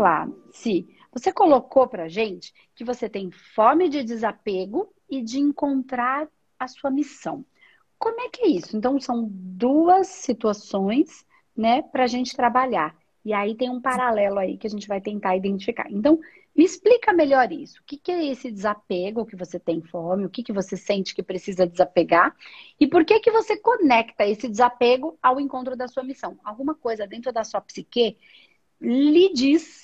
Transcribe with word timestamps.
lá, 0.00 0.28
se 0.52 0.88
você 1.12 1.32
colocou 1.32 1.88
pra 1.88 2.08
gente 2.08 2.52
que 2.74 2.84
você 2.84 3.08
tem 3.08 3.30
fome 3.30 3.88
de 3.88 4.02
desapego 4.02 4.92
e 5.08 5.22
de 5.22 5.38
encontrar 5.38 6.28
a 6.58 6.68
sua 6.68 6.90
missão. 6.90 7.44
Como 7.98 8.20
é 8.20 8.28
que 8.28 8.42
é 8.42 8.48
isso? 8.48 8.76
Então, 8.76 8.98
são 8.98 9.28
duas 9.30 10.06
situações, 10.06 11.24
né, 11.56 11.82
para 11.82 12.04
a 12.04 12.06
gente 12.06 12.34
trabalhar. 12.34 12.96
E 13.24 13.32
aí 13.32 13.54
tem 13.54 13.68
um 13.68 13.80
paralelo 13.80 14.38
aí 14.38 14.56
que 14.56 14.66
a 14.66 14.70
gente 14.70 14.88
vai 14.88 15.00
tentar 15.00 15.36
identificar. 15.36 15.86
Então, 15.90 16.18
me 16.56 16.64
explica 16.64 17.12
melhor 17.12 17.52
isso. 17.52 17.80
O 17.80 17.84
que, 17.84 17.96
que 17.96 18.10
é 18.10 18.26
esse 18.26 18.50
desapego 18.50 19.26
que 19.26 19.36
você 19.36 19.58
tem 19.58 19.80
fome? 19.82 20.24
O 20.24 20.30
que, 20.30 20.42
que 20.42 20.52
você 20.52 20.76
sente 20.76 21.14
que 21.14 21.22
precisa 21.22 21.66
desapegar? 21.66 22.34
E 22.78 22.86
por 22.86 23.04
que, 23.04 23.20
que 23.20 23.30
você 23.30 23.56
conecta 23.56 24.26
esse 24.26 24.48
desapego 24.48 25.18
ao 25.22 25.40
encontro 25.40 25.76
da 25.76 25.86
sua 25.86 26.02
missão? 26.02 26.38
Alguma 26.42 26.74
coisa 26.74 27.06
dentro 27.06 27.32
da 27.32 27.44
sua 27.44 27.60
psique 27.60 28.16
lhe 28.80 29.32
diz 29.32 29.79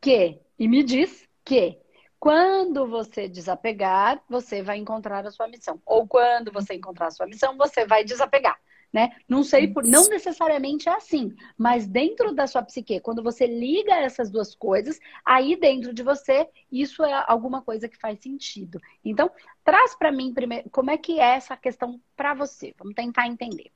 que, 0.00 0.40
e 0.58 0.68
me 0.68 0.82
diz 0.82 1.26
que, 1.44 1.78
quando 2.18 2.86
você 2.86 3.28
desapegar, 3.28 4.22
você 4.28 4.62
vai 4.62 4.78
encontrar 4.78 5.26
a 5.26 5.30
sua 5.30 5.48
missão. 5.48 5.80
Ou 5.86 6.06
quando 6.06 6.52
você 6.52 6.74
encontrar 6.74 7.06
a 7.08 7.10
sua 7.10 7.26
missão, 7.26 7.56
você 7.56 7.86
vai 7.86 8.04
desapegar 8.04 8.58
né? 8.92 9.10
Não 9.28 9.42
sei 9.42 9.68
por, 9.68 9.84
não 9.84 10.08
necessariamente 10.08 10.88
é 10.88 10.92
assim, 10.92 11.34
mas 11.56 11.86
dentro 11.86 12.34
da 12.34 12.46
sua 12.46 12.62
psique, 12.62 13.00
quando 13.00 13.22
você 13.22 13.46
liga 13.46 13.94
essas 13.94 14.30
duas 14.30 14.54
coisas, 14.54 14.98
aí 15.24 15.56
dentro 15.56 15.92
de 15.92 16.02
você, 16.02 16.48
isso 16.72 17.04
é 17.04 17.24
alguma 17.26 17.62
coisa 17.62 17.88
que 17.88 17.98
faz 17.98 18.20
sentido. 18.20 18.80
Então, 19.04 19.30
traz 19.62 19.94
para 19.94 20.10
mim 20.10 20.32
primeiro, 20.32 20.68
como 20.70 20.90
é 20.90 20.96
que 20.96 21.20
é 21.20 21.34
essa 21.34 21.56
questão 21.56 22.00
para 22.16 22.34
você? 22.34 22.74
Vamos 22.78 22.94
tentar 22.94 23.26
entender. 23.26 23.70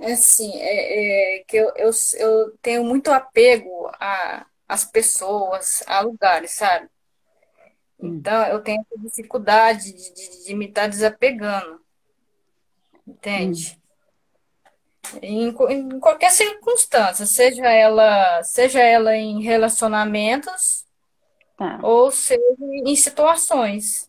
É 0.00 0.12
assim, 0.12 0.52
é, 0.60 1.38
é 1.38 1.44
que 1.44 1.56
eu, 1.56 1.72
eu, 1.76 1.90
eu 2.18 2.56
tenho 2.62 2.84
muito 2.84 3.10
apego 3.10 3.90
a, 3.94 4.46
às 4.68 4.84
pessoas, 4.84 5.82
a 5.86 6.00
lugares, 6.00 6.52
sabe? 6.52 6.88
Hum. 8.00 8.16
Então, 8.16 8.44
eu 8.46 8.60
tenho 8.60 8.84
dificuldade 8.98 9.92
de, 9.92 10.14
de, 10.14 10.44
de 10.44 10.54
me 10.54 10.66
estar 10.66 10.82
tá 10.82 10.88
desapegando 10.88 11.80
entende? 13.08 13.78
Hum. 15.14 15.18
Em, 15.22 15.48
em, 15.48 16.00
qualquer 16.00 16.30
circunstância, 16.30 17.24
seja 17.24 17.66
ela, 17.66 18.42
seja 18.42 18.80
ela 18.80 19.16
em 19.16 19.40
relacionamentos 19.40 20.84
tá. 21.56 21.80
ou 21.82 22.10
seja 22.10 22.42
em 22.60 22.94
situações. 22.94 24.07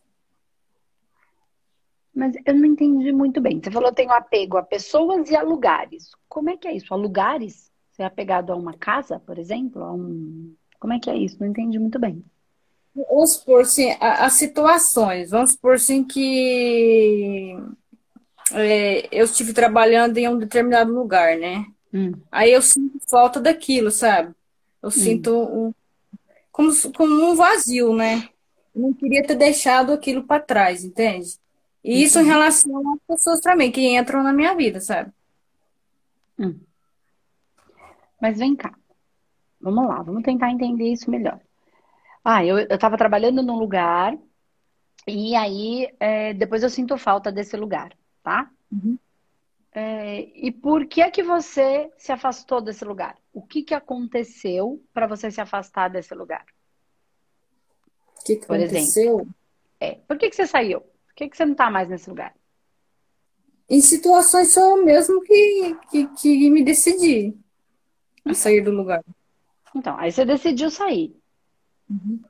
Mas 2.14 2.34
eu 2.44 2.54
não 2.54 2.66
entendi 2.66 3.12
muito 3.12 3.40
bem. 3.40 3.60
Você 3.62 3.70
falou 3.70 3.90
que 3.90 3.96
tem 3.96 4.08
um 4.08 4.12
apego 4.12 4.56
a 4.56 4.62
pessoas 4.62 5.30
e 5.30 5.36
a 5.36 5.42
lugares. 5.42 6.10
Como 6.28 6.50
é 6.50 6.56
que 6.56 6.66
é 6.66 6.74
isso? 6.74 6.92
A 6.92 6.96
lugares? 6.96 7.70
Você 7.90 8.02
é 8.02 8.06
apegado 8.06 8.52
a 8.52 8.56
uma 8.56 8.74
casa, 8.74 9.20
por 9.20 9.38
exemplo? 9.38 9.82
A 9.82 9.92
um... 9.92 10.54
Como 10.78 10.92
é 10.92 10.98
que 10.98 11.10
é 11.10 11.16
isso? 11.16 11.36
Não 11.38 11.46
entendi 11.46 11.78
muito 11.78 11.98
bem. 11.98 12.24
Vamos 12.94 13.34
supor, 13.34 13.64
sim, 13.64 13.94
as 14.00 14.32
situações. 14.32 15.30
Vamos 15.30 15.52
supor, 15.52 15.78
sim, 15.78 16.02
que 16.02 17.56
é, 18.52 19.08
eu 19.12 19.24
estive 19.24 19.52
trabalhando 19.52 20.18
em 20.18 20.28
um 20.28 20.38
determinado 20.38 20.92
lugar, 20.92 21.36
né? 21.38 21.64
Hum. 21.92 22.12
Aí 22.30 22.52
eu 22.52 22.62
sinto 22.62 22.98
falta 23.08 23.40
daquilo, 23.40 23.90
sabe? 23.90 24.34
Eu 24.82 24.88
hum. 24.88 24.92
sinto 24.92 25.36
um, 25.36 25.74
como, 26.50 26.70
como 26.92 27.30
um 27.30 27.34
vazio, 27.34 27.94
né? 27.94 28.28
Eu 28.74 28.82
não 28.82 28.92
queria 28.92 29.22
ter 29.24 29.34
deixado 29.34 29.92
aquilo 29.92 30.24
para 30.24 30.42
trás, 30.42 30.84
entende? 30.84 31.38
E 31.82 32.02
isso 32.02 32.20
em 32.20 32.26
relação 32.26 32.94
às 32.94 33.00
pessoas 33.06 33.40
também 33.40 33.72
que 33.72 33.96
entram 33.96 34.22
na 34.22 34.32
minha 34.32 34.54
vida, 34.54 34.80
sabe? 34.80 35.10
Hum. 36.38 36.58
Mas 38.20 38.38
vem 38.38 38.54
cá. 38.54 38.74
Vamos 39.60 39.86
lá, 39.86 40.02
vamos 40.02 40.22
tentar 40.22 40.50
entender 40.50 40.92
isso 40.92 41.10
melhor. 41.10 41.40
Ah, 42.24 42.44
eu, 42.44 42.58
eu 42.58 42.78
tava 42.78 42.98
trabalhando 42.98 43.42
num 43.42 43.58
lugar 43.58 44.16
e 45.06 45.34
aí 45.34 45.90
é, 45.98 46.34
depois 46.34 46.62
eu 46.62 46.68
sinto 46.68 46.98
falta 46.98 47.32
desse 47.32 47.56
lugar 47.56 47.96
tá? 48.22 48.50
Uhum. 48.70 48.98
É, 49.72 50.20
e 50.34 50.50
por 50.50 50.86
que 50.86 51.00
é 51.00 51.10
que 51.10 51.22
você 51.22 51.90
se 51.96 52.12
afastou 52.12 52.60
desse 52.60 52.84
lugar? 52.84 53.16
O 53.32 53.42
que 53.42 53.62
que 53.62 53.74
aconteceu 53.74 54.82
para 54.92 55.06
você 55.06 55.30
se 55.30 55.40
afastar 55.40 55.88
desse 55.88 56.14
lugar? 56.14 56.44
O 58.18 58.24
que, 58.24 58.36
que 58.36 58.46
por 58.46 58.56
aconteceu? 58.56 59.14
Exemplo. 59.20 59.34
É, 59.78 59.94
por 60.06 60.18
que 60.18 60.28
que 60.28 60.36
você 60.36 60.46
saiu? 60.46 60.82
Por 61.10 61.14
que 61.16 61.28
que 61.28 61.36
você 61.36 61.44
não 61.44 61.52
está 61.52 61.68
mais 61.68 61.88
nesse 61.88 62.08
lugar? 62.08 62.34
Em 63.68 63.80
situações 63.80 64.54
só 64.54 64.82
mesmo 64.82 65.20
que, 65.22 65.76
que, 65.90 66.06
que 66.08 66.50
me 66.50 66.64
decidi 66.64 67.36
a 68.24 68.32
sair 68.32 68.62
do 68.62 68.70
lugar. 68.70 69.04
Então, 69.74 69.96
aí 69.98 70.10
você 70.10 70.24
decidiu 70.24 70.70
sair. 70.70 71.14
Uhum. 71.88 72.20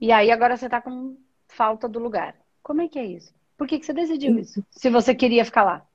E 0.00 0.10
aí 0.12 0.30
agora 0.30 0.56
você 0.56 0.66
está 0.66 0.80
com 0.80 1.16
falta 1.46 1.88
do 1.88 1.98
lugar. 1.98 2.36
Como 2.62 2.80
é 2.80 2.88
que 2.88 2.98
é 2.98 3.06
isso? 3.06 3.34
Por 3.56 3.66
que, 3.66 3.78
que 3.78 3.86
você 3.86 3.92
decidiu 3.92 4.38
isso? 4.38 4.64
Se 4.70 4.88
você 4.88 5.14
queria 5.14 5.44
ficar 5.44 5.64
lá? 5.64 5.86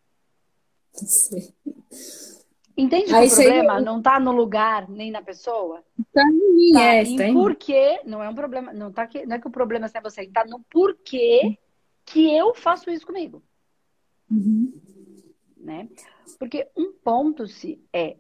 Entende 2.75 3.05
que 3.05 3.13
o 3.13 3.29
problema 3.29 3.79
não 3.79 3.99
está 3.99 4.19
no 4.19 4.31
lugar 4.31 4.89
nem 4.89 5.11
na 5.11 5.21
pessoa? 5.21 5.83
Está 5.99 6.23
em 6.23 6.55
mim, 6.55 6.73
tá 6.73 6.81
é. 6.81 7.03
Em 7.03 7.33
porquê, 7.33 8.01
não 8.05 8.21
é 8.23 8.27
um 8.27 8.35
problema, 8.35 8.73
não, 8.73 8.91
tá 8.91 9.05
que, 9.07 9.25
não 9.25 9.35
é 9.35 9.39
que 9.39 9.47
o 9.47 9.51
problema 9.51 9.89
é 9.93 10.01
você, 10.01 10.23
está 10.23 10.43
no 10.45 10.59
porquê 10.71 11.57
que 12.05 12.35
eu 12.35 12.53
faço 12.53 12.89
isso 12.89 13.05
comigo. 13.05 13.43
Uhum. 14.29 14.73
Né? 15.57 15.87
Porque 16.37 16.67
um 16.75 16.91
ponto 16.91 17.47
se 17.47 17.81
é 17.93 18.17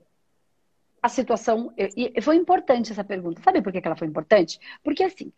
a 1.01 1.09
situação. 1.09 1.73
E 1.77 2.21
foi 2.21 2.37
importante 2.37 2.93
essa 2.93 3.03
pergunta. 3.03 3.41
Sabe 3.41 3.61
por 3.61 3.73
que 3.73 3.85
ela 3.85 3.97
foi 3.97 4.07
importante? 4.07 4.57
Porque 4.81 5.03
assim, 5.03 5.33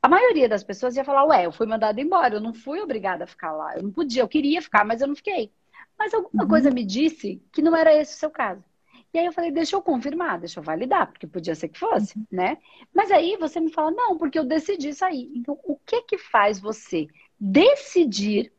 a 0.00 0.08
maioria 0.08 0.48
das 0.48 0.64
pessoas 0.64 0.96
ia 0.96 1.04
falar, 1.04 1.24
ué, 1.26 1.44
eu 1.44 1.52
fui 1.52 1.66
mandada 1.66 2.00
embora, 2.00 2.36
eu 2.36 2.40
não 2.40 2.54
fui 2.54 2.80
obrigada 2.80 3.24
a 3.24 3.26
ficar 3.26 3.52
lá. 3.52 3.76
Eu 3.76 3.82
não 3.82 3.92
podia, 3.92 4.22
eu 4.22 4.28
queria 4.28 4.62
ficar, 4.62 4.84
mas 4.84 5.02
eu 5.02 5.08
não 5.08 5.14
fiquei. 5.14 5.52
Mas 5.98 6.14
alguma 6.14 6.44
uhum. 6.44 6.48
coisa 6.48 6.70
me 6.70 6.82
disse 6.82 7.42
que 7.52 7.60
não 7.60 7.76
era 7.76 7.94
esse 7.94 8.14
o 8.14 8.18
seu 8.18 8.30
caso. 8.30 8.64
E 9.12 9.18
aí 9.18 9.26
eu 9.26 9.32
falei, 9.32 9.50
deixa 9.50 9.76
eu 9.76 9.82
confirmar, 9.82 10.38
deixa 10.38 10.60
eu 10.60 10.64
validar, 10.64 11.10
porque 11.10 11.26
podia 11.26 11.54
ser 11.54 11.68
que 11.68 11.78
fosse, 11.78 12.16
uhum. 12.16 12.24
né? 12.30 12.56
Mas 12.94 13.10
aí 13.10 13.36
você 13.36 13.60
me 13.60 13.70
fala, 13.70 13.90
não, 13.90 14.16
porque 14.16 14.38
eu 14.38 14.44
decidi 14.44 14.94
sair. 14.94 15.30
Então, 15.34 15.58
o 15.64 15.76
que 15.84 16.02
que 16.02 16.16
faz 16.16 16.58
você 16.58 17.06
decidir 17.40 18.52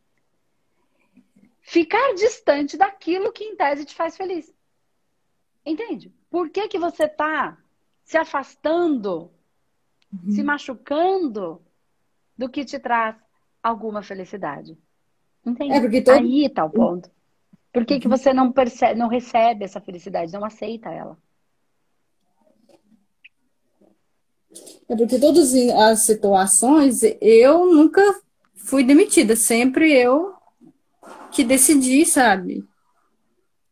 ficar 1.62 2.14
distante 2.16 2.76
daquilo 2.76 3.32
que 3.32 3.44
em 3.44 3.56
tese 3.56 3.86
te 3.86 3.94
faz 3.94 4.18
feliz? 4.18 4.52
Entende? 5.66 6.12
Por 6.30 6.50
que, 6.50 6.68
que 6.68 6.80
você 6.80 7.04
está 7.04 7.58
se 8.04 8.18
afastando, 8.18 9.32
uhum. 10.12 10.32
se 10.32 10.44
machucando 10.44 11.62
do 12.36 12.50
que 12.50 12.66
te 12.66 12.80
traz 12.80 13.16
alguma 13.62 14.02
felicidade? 14.02 14.76
Entende? 15.46 15.74
É 15.74 15.80
porque 15.80 16.02
todo... 16.02 16.18
Aí 16.18 16.46
está 16.46 16.66
o 16.66 16.70
ponto. 16.70 17.12
Por 17.72 17.86
que, 17.86 18.00
que 18.00 18.08
uhum. 18.08 18.18
você 18.18 18.34
não 18.34 18.52
percebe, 18.52 19.00
não 19.00 19.08
recebe 19.08 19.64
essa 19.64 19.80
felicidade, 19.80 20.34
não 20.34 20.44
aceita 20.44 20.90
ela? 20.90 21.18
É 24.90 24.96
porque 24.96 25.18
todas 25.20 25.54
as 25.54 26.06
situações 26.06 27.02
eu 27.22 27.66
nunca 27.66 28.02
fui 28.56 28.84
demitida, 28.84 29.36
sempre 29.36 29.92
eu 29.92 30.34
que 31.32 31.44
decidi, 31.44 32.06
sabe? 32.06 32.66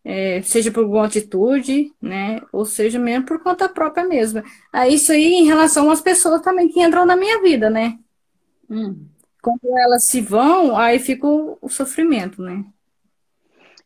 é, 0.03 0.41
seja 0.41 0.71
por 0.71 0.83
alguma 0.83 1.05
atitude, 1.05 1.93
né, 2.01 2.41
ou 2.51 2.65
seja 2.65 2.97
mesmo 2.97 3.25
por 3.25 3.43
conta 3.43 3.69
própria 3.69 4.03
mesmo. 4.03 4.41
Ah, 4.71 4.87
isso 4.87 5.11
aí 5.11 5.35
em 5.35 5.45
relação 5.45 5.91
às 5.91 6.01
pessoas 6.01 6.41
também 6.41 6.69
que 6.69 6.81
entram 6.81 7.05
na 7.05 7.15
minha 7.15 7.41
vida, 7.41 7.69
né? 7.69 7.99
Hum. 8.69 9.05
Quando 9.41 9.59
elas 9.77 10.05
se 10.05 10.19
vão, 10.19 10.75
aí 10.75 10.97
fica 10.97 11.27
o, 11.27 11.59
o, 11.61 11.69
sofrimento, 11.69 12.41
né? 12.41 12.65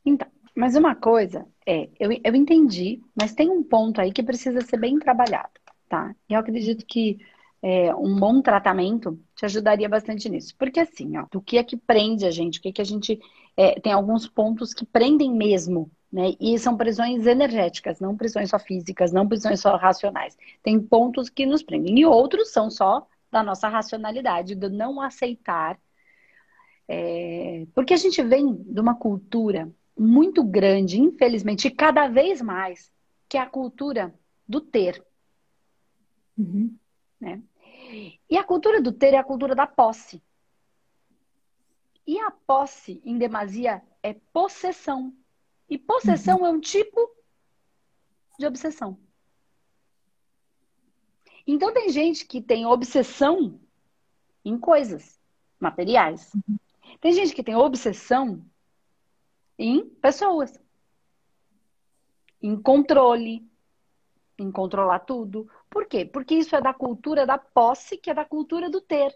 Então, 0.05 0.27
mas 0.55 0.75
uma 0.75 0.95
coisa 0.95 1.45
é, 1.65 1.89
eu, 1.99 2.09
eu 2.23 2.35
entendi, 2.35 3.01
mas 3.13 3.33
tem 3.33 3.49
um 3.49 3.61
ponto 3.61 3.99
aí 3.99 4.11
que 4.11 4.23
precisa 4.23 4.61
ser 4.61 4.77
bem 4.77 4.97
trabalhado, 4.99 5.51
tá? 5.89 6.15
Eu 6.29 6.39
acredito 6.39 6.85
que 6.85 7.19
é, 7.63 7.95
um 7.95 8.15
bom 8.19 8.41
tratamento 8.41 9.19
te 9.35 9.45
ajudaria 9.45 9.89
bastante 9.89 10.29
nisso. 10.29 10.53
Porque 10.57 10.79
assim, 10.79 11.17
ó, 11.17 11.25
do 11.31 11.41
que 11.41 11.57
é 11.57 11.63
que 11.63 11.75
prende 11.75 12.27
a 12.27 12.31
gente? 12.31 12.59
O 12.59 12.61
que 12.61 12.69
é 12.69 12.71
que 12.73 12.81
a 12.81 12.85
gente. 12.85 13.19
É, 13.57 13.79
tem 13.79 13.91
alguns 13.91 14.27
pontos 14.27 14.73
que 14.73 14.85
prendem 14.85 15.31
mesmo 15.31 15.89
né? 16.13 16.35
E 16.39 16.59
são 16.59 16.77
prisões 16.77 17.25
energéticas, 17.25 17.99
não 17.99 18.15
prisões 18.15 18.51
só 18.51 18.59
físicas, 18.59 19.11
não 19.11 19.27
prisões 19.27 19.59
só 19.59 19.75
racionais. 19.75 20.37
Tem 20.61 20.79
pontos 20.79 21.27
que 21.27 21.43
nos 21.43 21.63
prendem. 21.63 21.97
E 21.97 22.05
outros 22.05 22.51
são 22.51 22.69
só 22.69 23.07
da 23.31 23.41
nossa 23.41 23.67
racionalidade, 23.67 24.53
do 24.53 24.69
não 24.69 25.01
aceitar. 25.01 25.79
É... 26.87 27.65
Porque 27.73 27.95
a 27.95 27.97
gente 27.97 28.21
vem 28.21 28.53
de 28.53 28.79
uma 28.79 28.93
cultura 28.93 29.67
muito 29.97 30.43
grande, 30.43 31.01
infelizmente, 31.01 31.67
e 31.67 31.71
cada 31.71 32.07
vez 32.07 32.43
mais, 32.43 32.91
que 33.27 33.35
é 33.35 33.41
a 33.41 33.49
cultura 33.49 34.13
do 34.47 34.61
ter. 34.61 35.03
Uhum. 36.37 36.75
Né? 37.19 37.41
E 38.29 38.37
a 38.37 38.43
cultura 38.43 38.81
do 38.81 38.91
ter 38.91 39.13
é 39.13 39.17
a 39.17 39.23
cultura 39.23 39.55
da 39.55 39.67
posse. 39.67 40.21
E 42.05 42.19
a 42.19 42.31
posse, 42.31 43.01
em 43.05 43.17
demasia, 43.17 43.81
é 44.01 44.13
possessão. 44.33 45.15
E 45.69 45.77
possessão 45.77 46.39
uhum. 46.39 46.45
é 46.45 46.49
um 46.49 46.59
tipo 46.59 47.09
de 48.37 48.45
obsessão. 48.45 48.99
Então 51.45 51.73
tem 51.73 51.89
gente 51.89 52.25
que 52.25 52.41
tem 52.41 52.65
obsessão 52.65 53.59
em 54.43 54.57
coisas 54.57 55.19
materiais. 55.59 56.31
Tem 56.99 57.11
gente 57.13 57.33
que 57.33 57.43
tem 57.43 57.55
obsessão 57.55 58.45
em 59.57 59.87
pessoas, 59.89 60.59
em 62.41 62.59
controle, 62.61 63.49
em 64.37 64.51
controlar 64.51 64.99
tudo. 64.99 65.49
Por 65.73 65.87
quê? 65.87 66.05
Porque 66.05 66.35
isso 66.35 66.55
é 66.55 66.61
da 66.61 66.71
cultura 66.71 67.25
da 67.25 67.35
posse, 67.35 67.97
que 67.97 68.11
é 68.11 68.13
da 68.13 68.23
cultura 68.23 68.69
do 68.69 68.79
ter, 68.79 69.11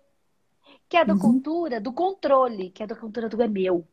que 0.89 0.97
é 0.97 1.05
da 1.05 1.13
uhum. 1.13 1.19
cultura 1.19 1.79
do 1.79 1.93
controle, 1.93 2.71
que 2.71 2.81
é 2.81 2.87
da 2.87 2.95
cultura 2.95 3.29
do 3.29 3.39
é 3.43 3.47
meu. 3.47 3.87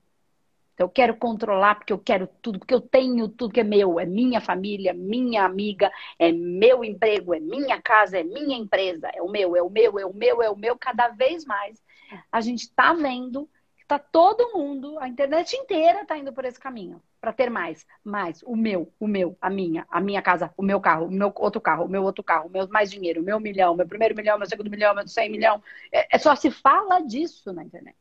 Então, 0.72 0.86
eu 0.86 0.88
quero 0.88 1.14
controlar 1.16 1.74
porque 1.74 1.92
eu 1.92 1.98
quero 1.98 2.26
tudo, 2.40 2.58
porque 2.58 2.72
eu 2.72 2.80
tenho 2.80 3.28
tudo 3.28 3.52
que 3.52 3.60
é 3.60 3.64
meu, 3.64 4.00
é 4.00 4.06
minha 4.06 4.40
família, 4.40 4.94
minha 4.94 5.44
amiga, 5.44 5.92
é 6.18 6.32
meu 6.32 6.82
emprego, 6.82 7.34
é 7.34 7.38
minha 7.38 7.82
casa, 7.82 8.18
é 8.18 8.24
minha 8.24 8.56
empresa, 8.56 9.10
é 9.12 9.20
o 9.20 9.28
meu, 9.28 9.54
é 9.54 9.62
o 9.62 9.68
meu, 9.68 9.98
é 9.98 10.06
o 10.06 10.14
meu, 10.14 10.42
é 10.42 10.50
o 10.50 10.56
meu. 10.56 10.78
Cada 10.78 11.08
vez 11.08 11.44
mais 11.44 11.84
a 12.32 12.40
gente 12.40 12.62
está 12.62 12.94
vendo 12.94 13.46
está 13.84 13.98
todo 13.98 14.52
mundo, 14.52 14.98
a 14.98 15.06
internet 15.06 15.54
inteira 15.54 16.02
está 16.02 16.16
indo 16.16 16.32
por 16.32 16.44
esse 16.44 16.58
caminho 16.58 17.02
para 17.20 17.32
ter 17.32 17.50
mais, 17.50 17.86
mais, 18.02 18.42
o 18.42 18.56
meu, 18.56 18.92
o 18.98 19.06
meu, 19.06 19.36
a 19.40 19.48
minha, 19.48 19.86
a 19.90 20.00
minha 20.00 20.20
casa, 20.20 20.52
o 20.56 20.62
meu 20.62 20.80
carro, 20.80 21.06
o 21.06 21.10
meu 21.10 21.32
outro 21.36 21.60
carro, 21.60 21.84
o 21.84 21.88
meu 21.88 22.02
outro 22.02 22.24
carro, 22.24 22.48
o 22.48 22.50
meu 22.50 22.66
mais 22.68 22.90
dinheiro, 22.90 23.20
o 23.20 23.24
meu 23.24 23.38
milhão, 23.38 23.74
meu 23.74 23.86
primeiro 23.86 24.14
milhão, 24.14 24.38
meu 24.38 24.48
segundo 24.48 24.70
milhão, 24.70 24.94
meu 24.94 25.06
cem 25.06 25.30
milhão. 25.30 25.62
É, 25.92 26.16
é 26.16 26.18
só 26.18 26.34
se 26.34 26.50
fala 26.50 27.00
disso 27.00 27.52
na 27.52 27.62
internet. 27.62 27.96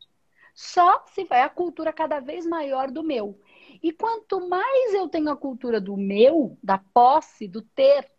Só 0.53 1.03
se 1.07 1.23
vai 1.25 1.41
a 1.41 1.49
cultura 1.49 1.91
cada 1.91 2.19
vez 2.19 2.45
maior 2.45 2.91
do 2.91 3.03
meu. 3.03 3.39
E 3.81 3.91
quanto 3.91 4.47
mais 4.47 4.93
eu 4.93 5.07
tenho 5.09 5.29
a 5.29 5.37
cultura 5.37 5.81
do 5.81 5.97
meu, 5.97 6.57
da 6.61 6.77
posse, 6.77 7.47
do 7.47 7.61
ter, 7.61 8.09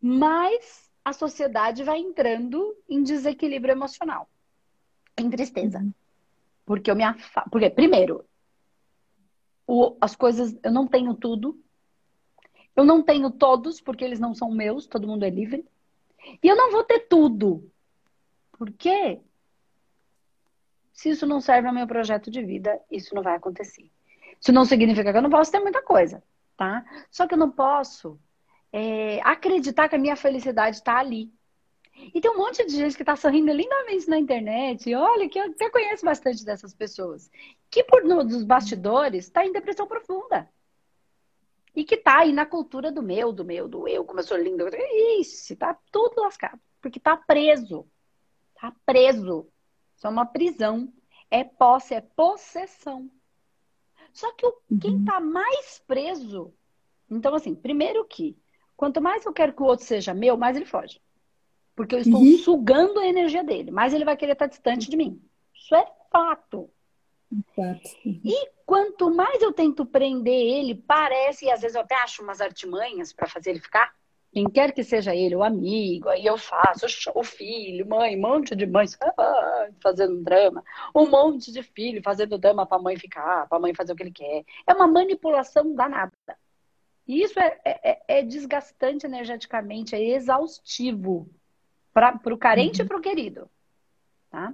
mais 0.00 0.90
a 1.04 1.12
sociedade 1.12 1.82
vai 1.82 1.98
entrando 1.98 2.76
em 2.88 3.02
desequilíbrio 3.02 3.72
emocional, 3.72 4.28
em 5.18 5.30
tristeza. 5.30 5.78
Uhum. 5.78 5.92
Porque 6.64 6.90
eu 6.90 6.96
me 6.96 7.02
afa... 7.02 7.44
Porque, 7.50 7.70
primeiro, 7.70 8.24
o... 9.66 9.96
as 10.00 10.14
coisas. 10.14 10.56
Eu 10.62 10.72
não 10.72 10.86
tenho 10.86 11.14
tudo. 11.14 11.58
Eu 12.76 12.84
não 12.84 13.02
tenho 13.02 13.30
todos, 13.30 13.80
porque 13.80 14.04
eles 14.04 14.18
não 14.18 14.34
são 14.34 14.50
meus, 14.50 14.86
todo 14.86 15.06
mundo 15.06 15.24
é 15.24 15.30
livre. 15.30 15.64
E 16.42 16.48
eu 16.48 16.56
não 16.56 16.72
vou 16.72 16.82
ter 16.82 17.00
tudo. 17.00 17.70
Por 18.52 18.70
quê? 18.72 19.20
Se 20.92 21.10
isso 21.10 21.26
não 21.26 21.40
serve 21.40 21.68
ao 21.68 21.74
meu 21.74 21.86
projeto 21.86 22.30
de 22.30 22.42
vida, 22.42 22.80
isso 22.90 23.14
não 23.14 23.22
vai 23.22 23.36
acontecer. 23.36 23.90
Isso 24.40 24.52
não 24.52 24.64
significa 24.64 25.12
que 25.12 25.18
eu 25.18 25.22
não 25.22 25.30
posso 25.30 25.50
ter 25.50 25.60
muita 25.60 25.82
coisa, 25.82 26.22
tá? 26.56 26.84
Só 27.10 27.26
que 27.26 27.34
eu 27.34 27.38
não 27.38 27.50
posso 27.50 28.18
é, 28.72 29.20
acreditar 29.22 29.88
que 29.88 29.96
a 29.96 29.98
minha 29.98 30.16
felicidade 30.16 30.76
está 30.76 30.98
ali. 30.98 31.32
E 31.96 32.20
tem 32.20 32.30
um 32.30 32.36
monte 32.36 32.64
de 32.66 32.76
gente 32.76 32.96
que 32.96 33.02
está 33.02 33.16
sorrindo 33.16 33.52
lindamente 33.52 34.08
na 34.08 34.18
internet. 34.18 34.88
E 34.88 34.94
olha, 34.94 35.28
que 35.28 35.38
eu 35.38 35.44
até 35.44 35.70
conheço 35.70 36.04
bastante 36.04 36.44
dessas 36.44 36.74
pessoas. 36.74 37.30
Que 37.70 37.84
por 37.84 38.04
nos 38.04 38.44
bastidores 38.44 39.26
está 39.26 39.46
em 39.46 39.52
depressão 39.52 39.86
profunda. 39.86 40.48
E 41.74 41.84
que 41.84 41.96
está 41.96 42.20
aí 42.20 42.32
na 42.32 42.46
cultura 42.46 42.92
do 42.92 43.02
meu, 43.02 43.32
do 43.32 43.44
meu, 43.44 43.68
do 43.68 43.88
eu, 43.88 44.04
como 44.04 44.20
eu 44.20 44.24
sou 44.24 44.36
linda. 44.36 44.68
Isso, 45.18 45.56
tá 45.56 45.76
tudo 45.90 46.20
lascado. 46.20 46.60
Porque 46.80 46.98
está 46.98 47.16
preso. 47.16 47.86
Está 48.54 48.72
preso 48.84 49.48
isso 50.04 50.06
é 50.06 50.10
uma 50.10 50.26
prisão. 50.26 50.92
É 51.30 51.42
posse, 51.42 51.94
é 51.94 52.00
possessão. 52.00 53.10
Só 54.12 54.30
que 54.32 54.46
o, 54.46 54.52
quem 54.80 55.00
está 55.00 55.18
uhum. 55.18 55.32
mais 55.32 55.82
preso. 55.86 56.52
Então, 57.10 57.34
assim, 57.34 57.54
primeiro 57.54 58.04
que 58.04 58.36
quanto 58.76 59.00
mais 59.00 59.24
eu 59.24 59.32
quero 59.32 59.54
que 59.54 59.62
o 59.62 59.66
outro 59.66 59.84
seja 59.84 60.12
meu, 60.12 60.36
mais 60.36 60.56
ele 60.56 60.66
foge. 60.66 61.00
Porque 61.74 61.94
eu 61.94 61.98
estou 62.00 62.20
uhum. 62.20 62.38
sugando 62.38 63.00
a 63.00 63.06
energia 63.06 63.42
dele, 63.42 63.70
mais 63.70 63.92
ele 63.92 64.04
vai 64.04 64.16
querer 64.16 64.32
estar 64.32 64.46
distante 64.46 64.88
de 64.88 64.96
mim. 64.96 65.20
Isso 65.54 65.74
é 65.74 65.86
fato. 66.10 66.70
Exato. 67.32 67.88
E 68.04 68.50
quanto 68.64 69.12
mais 69.12 69.42
eu 69.42 69.52
tento 69.52 69.84
prender 69.84 70.32
ele, 70.32 70.74
parece, 70.74 71.46
e 71.46 71.50
às 71.50 71.60
vezes 71.60 71.74
eu 71.74 71.82
até 71.82 71.96
acho 71.96 72.22
umas 72.22 72.40
artimanhas 72.40 73.12
para 73.12 73.26
fazer 73.26 73.50
ele 73.50 73.60
ficar, 73.60 73.92
quem 74.32 74.50
quer 74.50 74.72
que 74.72 74.82
seja 74.82 75.14
ele, 75.14 75.36
o 75.36 75.44
amigo, 75.44 76.08
aí 76.08 76.26
eu 76.26 76.36
faço 76.36 76.86
o 77.14 77.22
filho, 77.22 77.88
mãe, 77.88 78.16
um 78.16 78.20
monte 78.20 78.56
de 78.56 78.66
mães 78.66 78.98
fazendo 79.80 80.22
drama, 80.22 80.62
um 80.94 81.08
monte 81.08 81.52
de 81.52 81.62
filho 81.62 82.02
fazendo 82.02 82.36
drama 82.36 82.66
para 82.66 82.78
a 82.78 82.82
mãe 82.82 82.96
ficar, 82.96 83.48
para 83.48 83.58
a 83.58 83.60
mãe 83.60 83.72
fazer 83.72 83.92
o 83.92 83.96
que 83.96 84.02
ele 84.02 84.10
quer. 84.10 84.44
É 84.66 84.74
uma 84.74 84.88
manipulação 84.88 85.72
danada. 85.72 86.12
E 87.06 87.22
isso 87.22 87.38
é, 87.38 87.60
é, 87.64 87.90
é, 87.90 88.02
é 88.08 88.22
desgastante 88.22 89.06
energeticamente, 89.06 89.94
é 89.94 90.02
exaustivo 90.02 91.30
para 91.94 92.34
o 92.34 92.38
carente 92.38 92.80
uhum. 92.80 92.84
e 92.84 92.88
para 92.88 92.98
o 92.98 93.00
querido. 93.00 93.50
Tá? 94.28 94.52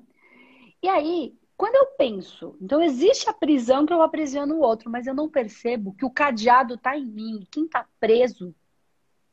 E 0.82 0.88
aí, 0.88 1.34
quando 1.56 1.74
eu 1.74 1.86
penso, 1.96 2.56
então 2.60 2.82
existe 2.82 3.28
a 3.28 3.32
prisão 3.32 3.86
que 3.86 3.92
eu 3.92 4.02
aprisiono 4.02 4.56
o 4.56 4.60
outro, 4.60 4.90
mas 4.90 5.06
eu 5.06 5.14
não 5.14 5.28
percebo 5.28 5.94
que 5.94 6.04
o 6.04 6.10
cadeado 6.10 6.74
está 6.74 6.96
em 6.96 7.06
mim. 7.06 7.46
Quem 7.50 7.64
está 7.64 7.88
preso 7.98 8.54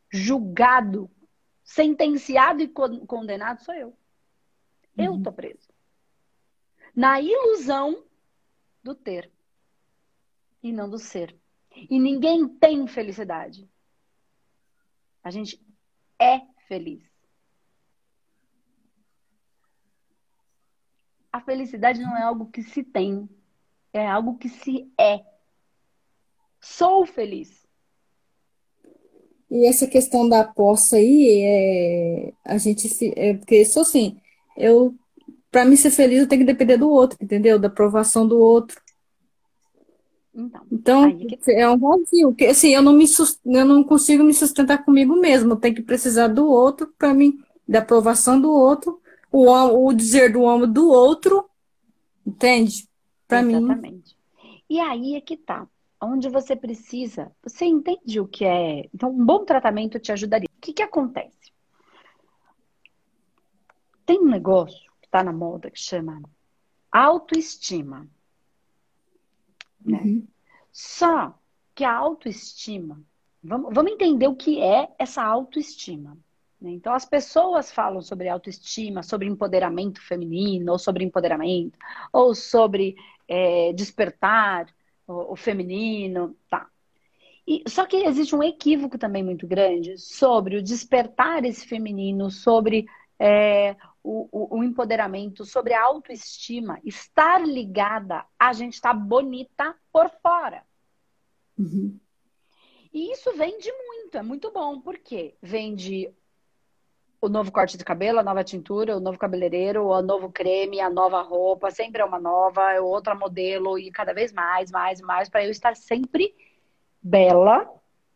julgado, 0.09 1.12
sentenciado 1.63 2.63
e 2.63 2.68
condenado 2.68 3.62
sou 3.62 3.75
eu. 3.75 3.98
Eu 4.98 5.15
estou 5.18 5.31
uhum. 5.31 5.36
preso. 5.36 5.69
Na 6.95 7.21
ilusão 7.21 8.04
do 8.81 8.95
ter 8.95 9.31
e 10.63 10.71
não 10.71 10.89
do 10.89 10.98
ser. 10.98 11.36
E 11.75 12.00
ninguém 12.00 12.48
tem 12.48 12.88
felicidade. 12.88 13.69
A 15.24 15.30
gente 15.30 15.62
é 16.19 16.42
feliz. 16.68 17.04
A 21.38 21.42
felicidade 21.42 22.01
não 22.01 22.18
é 22.18 22.24
algo 22.24 22.48
que 22.48 22.63
se 22.63 22.84
tem, 22.84 23.30
é 23.94 24.07
algo 24.07 24.39
que 24.39 24.50
se 24.50 24.92
é. 25.00 25.22
Sou 26.60 27.06
feliz. 27.06 27.63
E 29.48 29.68
essa 29.68 29.86
questão 29.86 30.28
da 30.28 30.44
posse 30.44 30.95
aí, 30.95 31.44
é, 31.44 32.34
a 32.44 32.57
gente 32.57 32.89
se. 32.89 33.13
É, 33.16 33.36
porque 33.36 33.62
isso 33.62 33.80
assim, 33.80 34.19
eu. 34.57 34.95
Para 35.51 35.63
mim 35.63 35.75
ser 35.75 35.92
feliz, 35.92 36.22
eu 36.22 36.28
tenho 36.28 36.42
que 36.42 36.51
depender 36.51 36.78
do 36.78 36.89
outro, 36.89 37.19
entendeu? 37.22 37.60
Da 37.60 37.68
aprovação 37.68 38.28
do 38.28 38.40
outro. 38.40 38.81
Então, 40.33 41.07
então 41.07 41.18
que... 41.18 41.52
é 41.52 41.69
um 41.69 41.78
vazio. 41.78 42.30
Porque, 42.30 42.47
assim, 42.47 42.69
eu 42.69 42.81
não, 42.81 42.94
me, 42.94 43.06
eu 43.45 43.66
não 43.66 43.83
consigo 43.83 44.23
me 44.23 44.33
sustentar 44.33 44.83
comigo 44.83 45.16
mesmo. 45.16 45.54
Eu 45.54 45.57
tenho 45.57 45.76
que 45.76 45.83
precisar 45.83 46.30
do 46.30 46.47
outro 46.47 46.92
para 46.97 47.14
mim, 47.14 47.40
da 47.68 47.78
aprovação 47.80 48.42
do 48.42 48.52
outro, 48.52 49.00
o, 49.46 49.88
o 49.88 49.94
dizer 49.94 50.34
do 50.34 50.42
homem 50.42 50.72
do 50.72 50.90
outro, 50.90 51.50
entende? 52.26 52.88
Para 53.28 53.42
mim. 53.42 53.56
Exatamente. 53.56 54.18
E 54.70 54.80
aí 54.80 55.16
é 55.16 55.22
que 55.22 55.38
tá 55.38 55.68
onde 56.02 56.30
você 56.30 56.56
precisa. 56.56 57.32
Você 57.44 57.66
entende 57.66 58.20
o 58.20 58.28
que 58.28 58.46
é. 58.46 58.90
Então, 58.94 59.10
um 59.10 59.26
bom 59.26 59.44
tratamento 59.44 60.00
te 60.00 60.12
ajudaria. 60.12 60.50
O 60.58 60.62
que, 60.62 60.74
que 60.74 60.84
acontece? 60.84 61.52
Tem 64.06 64.20
um 64.20 64.30
negócio 64.30 64.90
que 65.02 65.08
está 65.08 65.24
na 65.24 65.34
moda 65.34 65.70
que 65.70 65.80
chama 65.80 66.22
autoestima. 66.92 68.08
Né? 69.84 70.02
Uhum. 70.04 70.28
Só 70.72 71.38
que 71.76 71.84
a 71.84 71.96
autoestima. 71.96 73.02
Vamos, 73.44 73.74
vamos 73.74 73.92
entender 73.92 74.28
o 74.28 74.36
que 74.36 74.62
é 74.62 74.94
essa 74.98 75.24
autoestima. 75.24 76.18
Né? 76.59 76.71
Então, 76.71 76.94
as 76.94 77.06
pessoas 77.06 77.71
falam 77.71 78.02
sobre 78.02 78.30
autoestima, 78.30 79.04
sobre 79.04 79.28
empoderamento 79.28 80.02
feminino, 80.02 80.71
ou 80.71 80.80
sobre 80.80 81.04
empoderamento, 81.04 81.78
ou 82.11 82.33
sobre 82.33 82.95
é, 83.28 83.71
despertar, 83.73 84.68
o, 85.07 85.33
o 85.33 85.35
feminino, 85.35 86.35
tá. 86.49 86.68
E, 87.47 87.64
só 87.68 87.85
que 87.85 87.97
existe 87.97 88.35
um 88.35 88.44
equívoco 88.44 88.97
também 88.97 89.23
muito 89.23 89.47
grande 89.47 89.97
sobre 89.97 90.57
o 90.57 90.64
despertar 90.64 91.45
esse 91.45 91.66
feminino, 91.66 92.30
sobre 92.30 92.85
é, 93.18 93.76
o, 94.04 94.28
o, 94.31 94.57
o, 94.59 94.64
empoderamento, 94.64 95.45
sobre 95.45 95.73
a 95.73 95.83
autoestima, 95.83 96.80
estar 96.83 97.47
ligada 97.47 98.26
a 98.37 98.52
gente 98.52 98.73
estar 98.73 98.94
tá 98.94 98.99
bonita 98.99 99.76
por 99.94 100.09
fora. 100.21 100.64
Uhum. 101.57 101.97
E 102.94 103.11
isso 103.14 103.31
vende 103.35 103.71
muito, 103.71 104.18
é 104.18 104.21
muito 104.21 104.52
bom, 104.52 104.81
porque 104.81 105.35
vende 105.42 106.14
o 107.19 107.30
novo 107.30 107.52
corte 107.52 107.78
de 107.78 107.83
cabelo, 107.83 108.19
a 108.19 108.24
nova 108.24 108.44
tintura, 108.44 108.95
o 108.95 109.00
novo 109.00 109.18
cabeleireiro, 109.18 109.86
o 109.86 110.02
novo 110.02 110.31
creme, 110.31 110.80
a 110.80 110.90
nova 110.90 111.21
roupa, 111.21 111.71
sempre 111.71 112.02
é 112.02 112.06
uma 112.06 112.19
nova, 112.19 112.71
é 112.74 112.80
outra 112.80 113.16
modelo 113.16 113.78
e 113.80 113.92
cada 113.92 114.14
vez 114.14 114.31
mais, 114.31 114.71
mais, 114.71 115.02
mais, 115.02 115.30
para 115.30 115.44
eu 115.44 115.52
estar 115.52 115.76
sempre 115.76 116.36
bela 117.02 117.68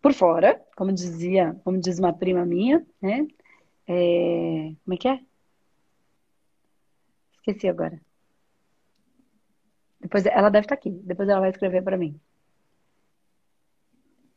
por 0.01 0.13
fora, 0.13 0.61
como 0.75 0.91
dizia, 0.91 1.59
como 1.63 1.79
diz 1.79 1.99
uma 1.99 2.13
prima 2.13 2.45
minha, 2.45 2.85
né? 3.01 3.27
É... 3.87 4.73
Como 4.83 4.93
é 4.93 4.97
que 4.97 5.07
é? 5.07 5.19
Esqueci 7.33 7.67
agora. 7.67 7.99
Depois 9.99 10.25
ela 10.25 10.49
deve 10.49 10.65
estar 10.65 10.75
aqui. 10.75 10.89
Depois 10.89 11.29
ela 11.29 11.39
vai 11.39 11.49
escrever 11.49 11.83
para 11.83 11.97
mim. 11.97 12.19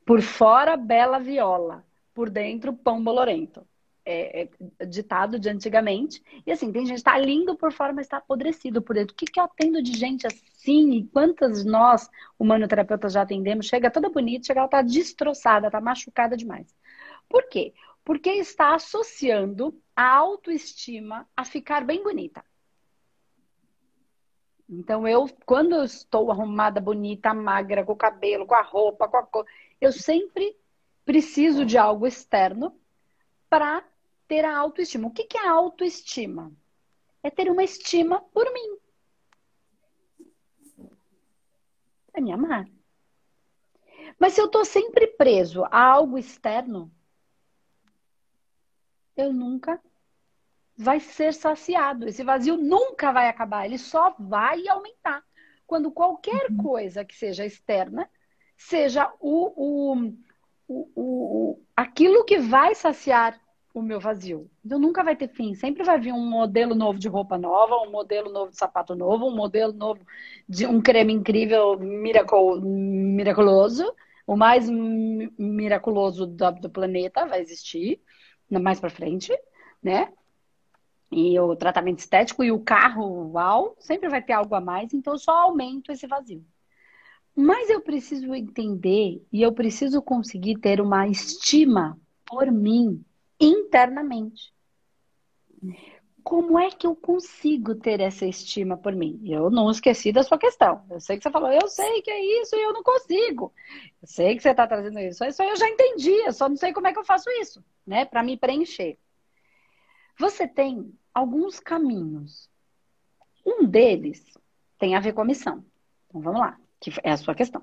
Por 0.04 0.20
fora, 0.20 0.76
bela 0.76 1.18
viola 1.18 1.84
por 2.12 2.28
dentro 2.30 2.74
pão 2.74 3.02
bolorento. 3.02 3.66
É, 4.06 4.48
é, 4.78 4.84
ditado 4.84 5.38
de 5.38 5.48
antigamente. 5.48 6.22
E 6.46 6.52
assim, 6.52 6.70
tem 6.70 6.82
gente 6.84 6.96
que 6.96 7.00
está 7.00 7.16
lindo 7.16 7.56
por 7.56 7.72
fora, 7.72 7.90
mas 7.90 8.04
está 8.04 8.18
apodrecido 8.18 8.82
por 8.82 8.94
dentro. 8.94 9.14
O 9.14 9.16
que, 9.16 9.24
que 9.24 9.40
eu 9.40 9.44
atendo 9.44 9.82
de 9.82 9.92
gente 9.92 10.26
assim? 10.26 10.92
E 10.92 11.06
quantas 11.06 11.64
nós, 11.64 12.10
humanoterapeutas, 12.38 13.14
já 13.14 13.22
atendemos? 13.22 13.66
Chega 13.66 13.90
toda 13.90 14.10
bonita, 14.10 14.46
chega 14.46 14.60
ela 14.60 14.66
está 14.66 14.82
destroçada, 14.82 15.68
está 15.68 15.80
machucada 15.80 16.36
demais. 16.36 16.66
Por 17.28 17.48
quê? 17.48 17.72
Porque 18.04 18.28
está 18.28 18.74
associando 18.74 19.74
a 19.96 20.06
autoestima 20.06 21.26
a 21.34 21.42
ficar 21.42 21.82
bem 21.82 22.02
bonita. 22.02 22.44
Então, 24.68 25.06
eu, 25.06 25.28
quando 25.44 25.74
eu 25.74 25.84
estou 25.84 26.30
arrumada, 26.30 26.80
bonita, 26.80 27.34
magra, 27.34 27.84
com 27.84 27.92
o 27.92 27.96
cabelo, 27.96 28.46
com 28.46 28.54
a 28.54 28.62
roupa, 28.62 29.08
com 29.08 29.16
a 29.16 29.22
cor, 29.22 29.46
eu 29.80 29.92
sempre 29.92 30.56
preciso 31.04 31.64
de 31.64 31.76
algo 31.76 32.06
externo 32.06 32.78
para 33.48 33.84
ter 34.26 34.44
a 34.44 34.56
autoestima. 34.56 35.08
O 35.08 35.10
que, 35.10 35.24
que 35.24 35.38
é 35.38 35.46
autoestima? 35.46 36.52
É 37.22 37.30
ter 37.30 37.50
uma 37.50 37.64
estima 37.64 38.20
por 38.20 38.50
mim. 38.52 38.78
É 42.12 42.20
me 42.20 42.32
amar. 42.32 42.66
Mas 44.18 44.34
se 44.34 44.40
eu 44.40 44.46
estou 44.46 44.64
sempre 44.64 45.06
preso 45.06 45.64
a 45.64 45.82
algo 45.82 46.18
externo, 46.18 46.90
eu 49.16 49.32
nunca 49.32 49.80
vai 50.76 51.00
ser 51.00 51.32
saciado. 51.32 52.06
Esse 52.06 52.22
vazio 52.22 52.56
nunca 52.56 53.12
vai 53.12 53.28
acabar, 53.28 53.64
ele 53.64 53.78
só 53.78 54.14
vai 54.18 54.66
aumentar. 54.68 55.24
Quando 55.66 55.90
qualquer 55.90 56.50
uhum. 56.50 56.56
coisa 56.58 57.04
que 57.04 57.14
seja 57.14 57.44
externa, 57.44 58.08
seja 58.56 59.12
o, 59.18 59.94
o, 59.94 60.14
o, 60.68 60.90
o, 60.94 61.62
aquilo 61.74 62.24
que 62.24 62.38
vai 62.38 62.74
saciar 62.74 63.40
o 63.74 63.82
meu 63.82 63.98
vazio. 63.98 64.48
Então 64.64 64.78
nunca 64.78 65.02
vai 65.02 65.16
ter 65.16 65.28
fim. 65.28 65.54
Sempre 65.54 65.82
vai 65.82 65.98
vir 65.98 66.12
um 66.12 66.30
modelo 66.30 66.76
novo 66.76 66.96
de 66.96 67.08
roupa 67.08 67.36
nova, 67.36 67.74
um 67.78 67.90
modelo 67.90 68.32
novo 68.32 68.52
de 68.52 68.56
sapato 68.56 68.94
novo, 68.94 69.26
um 69.26 69.34
modelo 69.34 69.72
novo 69.72 70.00
de 70.48 70.64
um 70.64 70.80
creme 70.80 71.12
incrível, 71.12 71.76
miracle, 71.76 72.60
miraculoso. 72.62 73.92
O 74.26 74.36
mais 74.36 74.70
miraculoso 74.70 76.24
do, 76.24 76.52
do 76.52 76.70
planeta 76.70 77.26
vai 77.26 77.40
existir 77.40 78.00
mais 78.48 78.78
para 78.78 78.88
frente, 78.88 79.36
né? 79.82 80.12
E 81.10 81.38
o 81.38 81.56
tratamento 81.56 81.98
estético 81.98 82.44
e 82.44 82.52
o 82.52 82.60
carro, 82.60 83.32
uau, 83.32 83.74
sempre 83.80 84.08
vai 84.08 84.22
ter 84.22 84.32
algo 84.32 84.54
a 84.54 84.60
mais, 84.60 84.94
então 84.94 85.14
eu 85.14 85.18
só 85.18 85.32
aumento 85.32 85.90
esse 85.90 86.06
vazio. 86.06 86.44
Mas 87.36 87.68
eu 87.68 87.80
preciso 87.80 88.32
entender 88.34 89.24
e 89.32 89.42
eu 89.42 89.52
preciso 89.52 90.00
conseguir 90.00 90.58
ter 90.58 90.80
uma 90.80 91.08
estima 91.08 91.98
por 92.24 92.50
mim 92.50 93.04
internamente. 93.40 94.52
Como 96.22 96.58
é 96.58 96.70
que 96.70 96.86
eu 96.86 96.96
consigo 96.96 97.74
ter 97.74 98.00
essa 98.00 98.24
estima 98.24 98.78
por 98.78 98.94
mim? 98.94 99.20
Eu 99.26 99.50
não 99.50 99.70
esqueci 99.70 100.10
da 100.10 100.22
sua 100.22 100.38
questão. 100.38 100.82
Eu 100.88 100.98
sei 100.98 101.18
que 101.18 101.22
você 101.22 101.30
falou, 101.30 101.52
eu 101.52 101.68
sei 101.68 102.00
que 102.00 102.10
é 102.10 102.40
isso 102.40 102.56
e 102.56 102.62
eu 102.62 102.72
não 102.72 102.82
consigo. 102.82 103.52
Eu 104.00 104.08
sei 104.08 104.34
que 104.34 104.42
você 104.42 104.50
está 104.50 104.66
trazendo 104.66 104.98
isso. 105.00 105.22
Isso 105.22 105.42
eu 105.42 105.54
já 105.54 105.68
entendi, 105.68 106.10
eu 106.10 106.32
só 106.32 106.48
não 106.48 106.56
sei 106.56 106.72
como 106.72 106.86
é 106.86 106.92
que 106.92 106.98
eu 106.98 107.04
faço 107.04 107.28
isso, 107.42 107.62
né? 107.86 108.06
Para 108.06 108.22
me 108.22 108.38
preencher. 108.38 108.98
Você 110.18 110.48
tem 110.48 110.94
alguns 111.12 111.60
caminhos. 111.60 112.48
Um 113.44 113.66
deles 113.66 114.24
tem 114.78 114.94
a 114.94 115.00
ver 115.00 115.12
com 115.12 115.20
a 115.20 115.26
missão. 115.26 115.62
Então 116.08 116.22
vamos 116.22 116.40
lá, 116.40 116.58
que 116.80 116.90
é 117.02 117.10
a 117.10 117.16
sua 117.18 117.34
questão. 117.34 117.62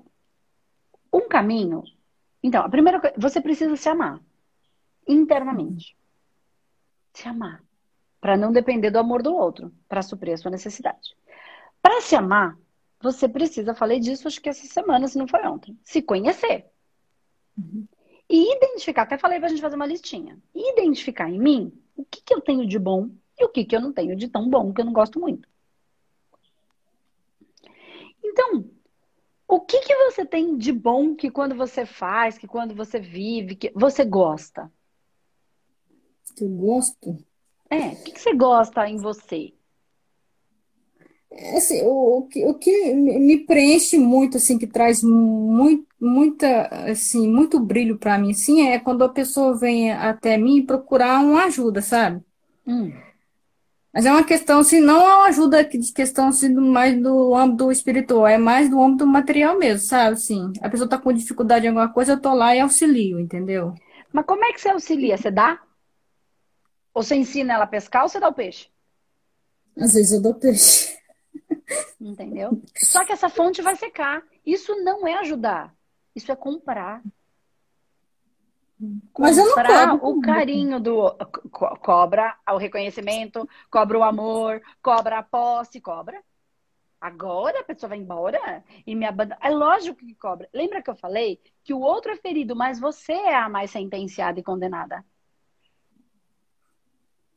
Um 1.12 1.28
caminho. 1.28 1.82
Então, 2.40 2.64
a 2.64 2.68
primeira 2.68 3.00
coisa, 3.00 3.16
você 3.18 3.40
precisa 3.40 3.76
se 3.76 3.88
amar 3.88 4.20
internamente. 5.06 5.96
Se 7.12 7.28
amar. 7.28 7.62
Para 8.20 8.36
não 8.36 8.52
depender 8.52 8.90
do 8.90 8.98
amor 8.98 9.22
do 9.22 9.34
outro, 9.34 9.72
para 9.88 10.02
suprir 10.02 10.34
a 10.34 10.36
sua 10.36 10.50
necessidade. 10.50 11.16
Para 11.80 12.00
se 12.00 12.14
amar, 12.14 12.56
você 13.00 13.28
precisa, 13.28 13.74
falei 13.74 13.98
disso 13.98 14.28
acho 14.28 14.40
que 14.40 14.48
essa 14.48 14.66
semana, 14.66 15.08
se 15.08 15.18
não 15.18 15.26
foi 15.26 15.44
ontem, 15.46 15.76
se 15.82 16.00
conhecer. 16.00 16.66
Uhum. 17.58 17.86
E 18.30 18.56
identificar, 18.56 19.02
até 19.02 19.18
falei 19.18 19.40
pra 19.40 19.48
gente 19.48 19.60
fazer 19.60 19.74
uma 19.76 19.86
listinha. 19.86 20.38
Identificar 20.54 21.28
em 21.28 21.38
mim 21.38 21.72
o 21.96 22.04
que, 22.04 22.22
que 22.22 22.32
eu 22.32 22.40
tenho 22.40 22.66
de 22.66 22.78
bom 22.78 23.10
e 23.38 23.44
o 23.44 23.48
que, 23.48 23.64
que 23.64 23.74
eu 23.74 23.80
não 23.80 23.92
tenho 23.92 24.16
de 24.16 24.28
tão 24.28 24.48
bom, 24.48 24.72
que 24.72 24.80
eu 24.80 24.84
não 24.84 24.92
gosto 24.92 25.18
muito. 25.18 25.48
Então, 28.22 28.64
o 29.48 29.60
que, 29.60 29.80
que 29.80 29.94
você 29.96 30.24
tem 30.24 30.56
de 30.56 30.72
bom 30.72 31.14
que 31.14 31.30
quando 31.30 31.54
você 31.54 31.84
faz, 31.84 32.38
que 32.38 32.46
quando 32.46 32.74
você 32.74 32.98
vive, 32.98 33.56
que 33.56 33.72
você 33.74 34.04
gosta? 34.04 34.72
Que 36.36 36.44
eu 36.44 36.48
gosto? 36.48 37.18
É, 37.70 37.88
o 37.88 38.02
que, 38.04 38.12
que 38.12 38.20
você 38.20 38.34
gosta 38.34 38.88
em 38.88 38.96
você? 38.96 39.52
É, 41.30 41.56
assim, 41.56 41.82
o, 41.82 42.18
o, 42.18 42.22
que, 42.28 42.44
o 42.44 42.54
que 42.54 42.94
me 42.94 43.38
preenche 43.46 43.98
muito, 43.98 44.36
assim, 44.36 44.58
que 44.58 44.66
traz 44.66 45.02
muito, 45.02 45.86
muita, 45.98 46.66
assim, 46.90 47.26
muito 47.28 47.58
brilho 47.58 47.96
para 47.98 48.18
mim, 48.18 48.32
assim, 48.32 48.68
é 48.68 48.78
quando 48.78 49.02
a 49.02 49.08
pessoa 49.08 49.56
vem 49.56 49.90
até 49.90 50.36
mim 50.36 50.64
procurar 50.64 51.20
uma 51.24 51.44
ajuda, 51.44 51.80
sabe? 51.80 52.22
Hum. 52.66 52.92
Mas 53.92 54.06
é 54.06 54.10
uma 54.10 54.24
questão, 54.24 54.60
assim, 54.60 54.80
não 54.80 55.00
é 55.00 55.14
uma 55.16 55.26
ajuda 55.26 55.64
de 55.64 55.92
questão, 55.92 56.28
assim, 56.28 56.48
mais 56.54 57.00
do 57.00 57.34
âmbito 57.34 57.70
espiritual, 57.70 58.26
é 58.26 58.38
mais 58.38 58.68
do 58.70 58.82
âmbito 58.82 59.06
material 59.06 59.58
mesmo, 59.58 59.86
sabe? 59.86 60.14
Assim, 60.14 60.52
a 60.60 60.68
pessoa 60.68 60.88
tá 60.88 60.98
com 60.98 61.12
dificuldade 61.12 61.66
em 61.66 61.68
alguma 61.68 61.88
coisa, 61.92 62.12
eu 62.12 62.20
tô 62.20 62.32
lá 62.34 62.54
e 62.54 62.60
auxilio, 62.60 63.20
entendeu? 63.20 63.74
Mas 64.12 64.24
como 64.26 64.44
é 64.44 64.52
que 64.52 64.60
você 64.60 64.68
auxilia? 64.70 65.16
Você 65.16 65.30
dá? 65.30 65.58
Ou 66.94 67.02
você 67.02 67.14
ensina 67.14 67.54
ela 67.54 67.64
a 67.64 67.66
pescar 67.66 68.02
ou 68.02 68.08
você 68.08 68.20
dá 68.20 68.28
o 68.28 68.34
peixe? 68.34 68.68
Às 69.76 69.94
vezes 69.94 70.12
eu 70.12 70.22
dou 70.22 70.34
peixe. 70.34 70.98
Entendeu? 72.00 72.62
Só 72.76 73.04
que 73.04 73.12
essa 73.12 73.28
fonte 73.28 73.62
vai 73.62 73.76
secar. 73.76 74.22
Isso 74.44 74.74
não 74.82 75.06
é 75.06 75.14
ajudar. 75.20 75.74
Isso 76.14 76.30
é 76.30 76.36
comprar. 76.36 77.02
Mas 79.18 79.38
eu 79.38 79.44
não 79.44 79.54
comprar 79.54 79.94
o 79.94 80.20
carinho 80.20 80.80
do 80.80 81.16
co 81.52 81.76
cobra 81.78 82.36
o 82.50 82.56
reconhecimento, 82.56 83.48
cobra 83.70 83.98
o 83.98 84.02
amor, 84.02 84.60
cobra 84.82 85.18
a 85.18 85.22
posse, 85.22 85.80
cobra. 85.80 86.20
Agora 87.00 87.60
a 87.60 87.64
pessoa 87.64 87.88
vai 87.88 87.98
embora 87.98 88.64
e 88.86 88.94
me 88.94 89.06
abandona. 89.06 89.38
É 89.40 89.50
lógico 89.50 89.98
que 89.98 90.14
cobra. 90.14 90.48
Lembra 90.52 90.82
que 90.82 90.90
eu 90.90 90.96
falei 90.96 91.40
que 91.62 91.72
o 91.72 91.80
outro 91.80 92.12
é 92.12 92.16
ferido, 92.16 92.56
mas 92.56 92.80
você 92.80 93.12
é 93.12 93.36
a 93.36 93.48
mais 93.48 93.70
sentenciada 93.70 94.40
e 94.40 94.42
condenada. 94.42 95.04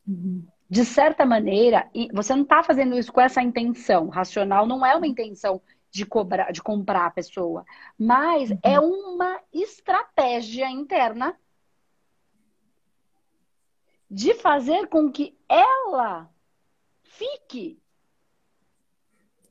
Uhum 0.08 0.46
de 0.70 0.84
certa 0.84 1.26
maneira, 1.26 1.90
você 2.12 2.36
não 2.36 2.44
está 2.44 2.64
fazendo 2.64 2.98
isso 2.98 3.12
com 3.12 3.22
essa 3.22 3.42
intenção. 3.42 4.10
Racional 4.10 4.66
não 4.66 4.86
é 4.86 4.96
uma 4.96 5.08
intenção 5.08 5.62
de, 5.92 6.06
cobrar, 6.06 6.52
de 6.52 6.62
comprar 6.62 7.06
a 7.06 7.12
pessoa, 7.12 7.64
mas 7.98 8.50
uhum. 8.52 8.60
é 8.64 8.80
uma 8.80 9.40
estratégia 9.54 10.70
interna 10.70 11.36
de 14.10 14.34
fazer 14.36 14.88
com 14.88 15.12
que 15.12 15.38
ela 15.48 16.30
fique. 17.04 17.80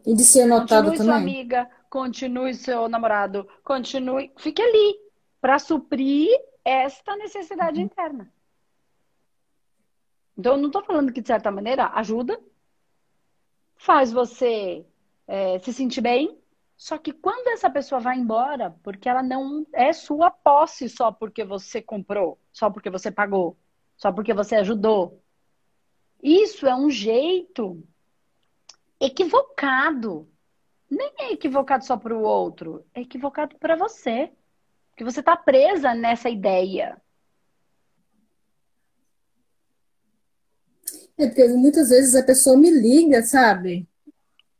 E 0.06 0.14
de 0.14 0.24
ser 0.24 0.46
notado 0.46 0.90
continue 0.90 0.98
também. 0.98 1.06
sua 1.06 1.16
amiga, 1.16 1.70
continue 1.88 2.54
seu 2.54 2.88
namorado, 2.88 3.48
continue, 3.62 4.32
fique 4.36 4.60
ali 4.60 4.96
para 5.40 5.58
suprir 5.58 6.28
esta 6.64 7.16
necessidade 7.16 7.78
uhum. 7.78 7.86
interna. 7.86 8.33
Então, 10.36 10.54
eu 10.54 10.58
não 10.58 10.66
estou 10.66 10.84
falando 10.84 11.12
que, 11.12 11.20
de 11.20 11.28
certa 11.28 11.50
maneira, 11.50 11.90
ajuda, 11.94 12.40
faz 13.76 14.12
você 14.12 14.84
é, 15.26 15.58
se 15.58 15.72
sentir 15.72 16.00
bem, 16.00 16.38
só 16.76 16.98
que 16.98 17.12
quando 17.12 17.48
essa 17.48 17.70
pessoa 17.70 18.00
vai 18.00 18.18
embora, 18.18 18.70
porque 18.82 19.08
ela 19.08 19.22
não 19.22 19.66
é 19.72 19.92
sua 19.92 20.30
posse 20.30 20.88
só 20.88 21.12
porque 21.12 21.44
você 21.44 21.80
comprou, 21.80 22.38
só 22.52 22.68
porque 22.68 22.90
você 22.90 23.10
pagou, 23.10 23.56
só 23.96 24.12
porque 24.12 24.34
você 24.34 24.56
ajudou. 24.56 25.22
Isso 26.22 26.66
é 26.66 26.74
um 26.74 26.90
jeito 26.90 27.82
equivocado. 29.00 30.28
Nem 30.90 31.12
é 31.18 31.32
equivocado 31.32 31.84
só 31.84 31.96
para 31.96 32.16
o 32.16 32.22
outro, 32.22 32.84
é 32.94 33.00
equivocado 33.02 33.56
para 33.58 33.76
você. 33.76 34.32
Porque 34.90 35.04
você 35.04 35.20
está 35.20 35.36
presa 35.36 35.94
nessa 35.94 36.30
ideia. 36.30 37.00
É 41.16 41.26
porque 41.26 41.46
muitas 41.48 41.90
vezes 41.90 42.14
a 42.14 42.22
pessoa 42.22 42.56
me 42.56 42.70
liga, 42.70 43.22
sabe? 43.22 43.88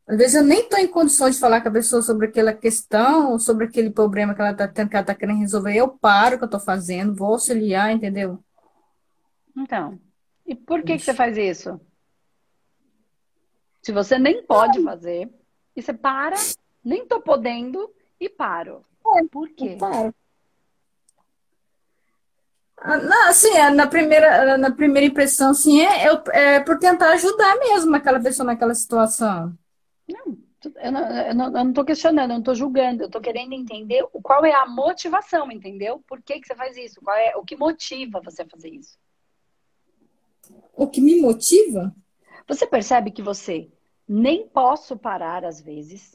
Às 0.06 0.18
vezes 0.18 0.34
eu 0.34 0.42
nem 0.42 0.60
estou 0.60 0.78
em 0.78 0.86
condições 0.86 1.34
de 1.34 1.40
falar 1.40 1.62
com 1.62 1.68
a 1.68 1.72
pessoa 1.72 2.02
sobre 2.02 2.26
aquela 2.26 2.52
questão, 2.52 3.38
sobre 3.38 3.66
aquele 3.66 3.90
problema 3.90 4.34
que 4.34 4.40
ela 4.40 4.50
está 4.50 4.68
tendo, 4.68 4.90
que 4.90 4.96
ela 4.96 5.02
está 5.02 5.14
querendo 5.14 5.40
resolver. 5.40 5.74
Eu 5.74 5.88
paro 5.88 6.36
o 6.36 6.38
que 6.38 6.44
eu 6.44 6.46
estou 6.46 6.60
fazendo, 6.60 7.14
vou 7.14 7.28
auxiliar, 7.28 7.90
entendeu? 7.90 8.38
Então, 9.56 9.98
e 10.46 10.54
por 10.54 10.82
que, 10.82 10.96
que 10.96 11.04
você 11.04 11.14
faz 11.14 11.36
isso? 11.38 11.80
Se 13.82 13.92
você 13.92 14.18
nem 14.18 14.42
pode 14.44 14.82
fazer, 14.82 15.30
e 15.74 15.82
você 15.82 15.92
para, 15.92 16.36
nem 16.84 17.02
estou 17.02 17.20
podendo, 17.20 17.90
e 18.20 18.28
paro. 18.28 18.84
É, 19.16 19.24
por 19.24 19.48
quê? 19.50 19.76
Paro. 19.78 20.14
Não, 22.84 23.28
assim, 23.28 23.48
é, 23.48 23.70
na 23.70 23.86
primeira, 23.86 24.58
na 24.58 24.70
primeira 24.70 25.06
impressão, 25.06 25.54
sim, 25.54 25.80
é, 25.80 26.06
é, 26.32 26.60
por 26.60 26.78
tentar 26.78 27.12
ajudar 27.12 27.58
mesmo 27.58 27.96
aquela 27.96 28.20
pessoa 28.20 28.44
naquela 28.44 28.74
situação. 28.74 29.56
Não, 30.06 30.36
eu 30.76 30.92
não, 30.92 31.00
eu 31.00 31.34
não, 31.34 31.46
eu 31.46 31.64
não 31.64 31.72
tô 31.72 31.82
questionando, 31.82 32.30
eu 32.30 32.36
não 32.36 32.42
tô 32.42 32.54
julgando, 32.54 33.02
eu 33.02 33.10
tô 33.10 33.22
querendo 33.22 33.54
entender 33.54 34.06
qual 34.22 34.44
é 34.44 34.52
a 34.52 34.66
motivação, 34.66 35.50
entendeu? 35.50 36.02
Por 36.06 36.20
que, 36.20 36.38
que 36.38 36.46
você 36.46 36.54
faz 36.54 36.76
isso? 36.76 37.00
Qual 37.00 37.16
é 37.16 37.34
o 37.36 37.42
que 37.42 37.56
motiva 37.56 38.20
você 38.22 38.42
a 38.42 38.48
fazer 38.48 38.68
isso? 38.68 38.98
O 40.76 40.86
que 40.86 41.00
me 41.00 41.20
motiva? 41.20 41.94
Você 42.46 42.66
percebe 42.66 43.10
que 43.10 43.22
você 43.22 43.70
nem 44.06 44.46
posso 44.46 44.94
parar 44.94 45.42
às 45.44 45.58
vezes, 45.58 46.14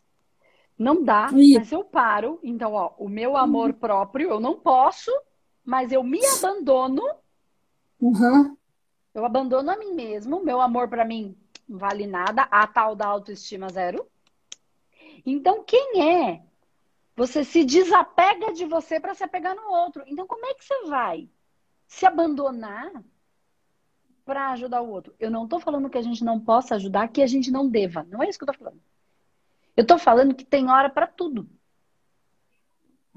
não 0.77 1.03
dá, 1.03 1.29
mas 1.31 1.71
eu 1.71 1.83
paro. 1.83 2.39
Então, 2.43 2.73
ó, 2.73 2.91
o 2.99 3.09
meu 3.09 3.35
amor 3.35 3.73
próprio, 3.73 4.29
eu 4.29 4.39
não 4.39 4.59
posso, 4.59 5.11
mas 5.69 5.91
eu 5.91 6.01
me 6.01 6.19
abandono. 6.25 7.03
Uhum. 8.01 8.57
Eu 9.13 9.23
abandono 9.23 9.69
a 9.69 9.77
mim 9.77 9.93
mesmo. 9.93 10.43
Meu 10.43 10.59
amor 10.59 10.88
para 10.88 11.05
mim 11.05 11.38
não 11.67 11.77
vale 11.77 12.07
nada. 12.07 12.41
A 12.49 12.65
tal 12.65 12.95
da 12.95 13.05
autoestima 13.05 13.69
zero. 13.69 14.07
Então, 15.23 15.63
quem 15.63 16.01
é? 16.01 16.41
Você 17.15 17.43
se 17.43 17.63
desapega 17.63 18.51
de 18.51 18.65
você 18.65 18.99
para 18.99 19.13
se 19.13 19.23
apegar 19.23 19.55
no 19.55 19.69
outro. 19.69 20.03
Então, 20.07 20.25
como 20.25 20.43
é 20.43 20.55
que 20.55 20.65
você 20.65 20.85
vai 20.85 21.29
se 21.85 22.03
abandonar 22.03 22.91
para 24.25 24.49
ajudar 24.53 24.81
o 24.81 24.89
outro? 24.89 25.13
Eu 25.19 25.29
não 25.29 25.43
estou 25.43 25.59
falando 25.59 25.88
que 25.88 25.99
a 25.99 26.01
gente 26.01 26.23
não 26.23 26.39
possa 26.39 26.75
ajudar, 26.75 27.09
que 27.09 27.21
a 27.21 27.27
gente 27.27 27.51
não 27.51 27.69
deva. 27.69 28.07
Não 28.09 28.23
é 28.23 28.27
isso 28.27 28.39
que 28.39 28.43
eu 28.43 28.51
estou 28.51 28.65
falando. 28.65 28.81
Eu 29.77 29.85
tô 29.85 29.99
falando 29.99 30.33
que 30.33 30.43
tem 30.43 30.67
hora 30.67 30.89
para 30.89 31.05
tudo. 31.05 31.47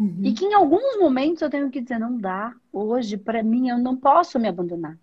Uhum. 0.02 0.24
E 0.24 0.34
que 0.34 0.44
em 0.44 0.52
alguns 0.52 0.98
momentos 0.98 1.42
eu 1.42 1.48
tenho 1.48 1.70
que 1.70 1.80
dizer, 1.80 1.96
não 1.96 2.18
dá. 2.18 2.52
Hoje, 2.72 3.16
para 3.16 3.40
mim, 3.40 3.68
eu 3.68 3.78
não 3.78 3.96
posso 3.96 4.36
me 4.36 4.48
abandonar. 4.48 4.98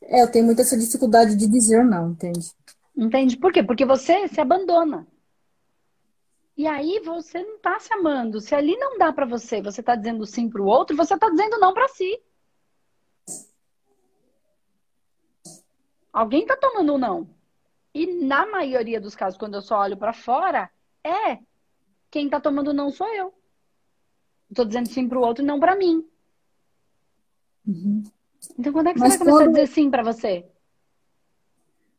É, 0.00 0.22
eu 0.22 0.30
tenho 0.30 0.46
muita 0.46 0.62
essa 0.62 0.78
dificuldade 0.78 1.36
de 1.36 1.46
dizer 1.46 1.84
não, 1.84 2.12
entende? 2.12 2.50
Entende? 2.96 3.36
Por 3.36 3.52
quê? 3.52 3.62
Porque 3.62 3.84
você 3.84 4.26
se 4.28 4.40
abandona. 4.40 5.06
E 6.56 6.66
aí 6.66 7.00
você 7.04 7.42
não 7.42 7.58
tá 7.58 7.78
se 7.78 7.92
amando. 7.92 8.40
Se 8.40 8.54
ali 8.54 8.74
não 8.78 8.96
dá 8.96 9.12
para 9.12 9.26
você, 9.26 9.60
você 9.60 9.82
tá 9.82 9.94
dizendo 9.94 10.24
sim 10.24 10.48
pro 10.48 10.64
outro, 10.64 10.96
você 10.96 11.18
tá 11.18 11.28
dizendo 11.28 11.58
não 11.58 11.74
para 11.74 11.88
si. 11.88 12.18
Alguém 16.10 16.46
tá 16.46 16.56
tomando 16.56 16.94
um 16.94 16.98
não. 16.98 17.28
E 17.92 18.06
na 18.06 18.46
maioria 18.46 18.98
dos 18.98 19.14
casos, 19.14 19.38
quando 19.38 19.54
eu 19.54 19.62
só 19.62 19.80
olho 19.80 19.98
para 19.98 20.14
fora, 20.14 20.70
é 21.04 21.38
quem 22.10 22.30
tá 22.30 22.40
tomando 22.40 22.72
não 22.72 22.90
sou 22.90 23.08
eu. 23.14 23.34
Estou 24.52 24.64
dizendo 24.64 24.88
sim 24.88 25.08
para 25.08 25.18
o 25.18 25.22
outro 25.22 25.42
e 25.42 25.46
não 25.46 25.58
para 25.58 25.74
mim. 25.74 26.04
Uhum. 27.66 28.02
Então, 28.58 28.72
quando 28.72 28.88
é 28.88 28.92
que 28.92 29.00
Mas 29.00 29.14
você 29.14 29.18
vai 29.18 29.26
começar 29.26 29.44
quando... 29.44 29.56
a 29.56 29.60
dizer 29.62 29.72
sim 29.72 29.90
para 29.90 30.02
você? 30.02 30.46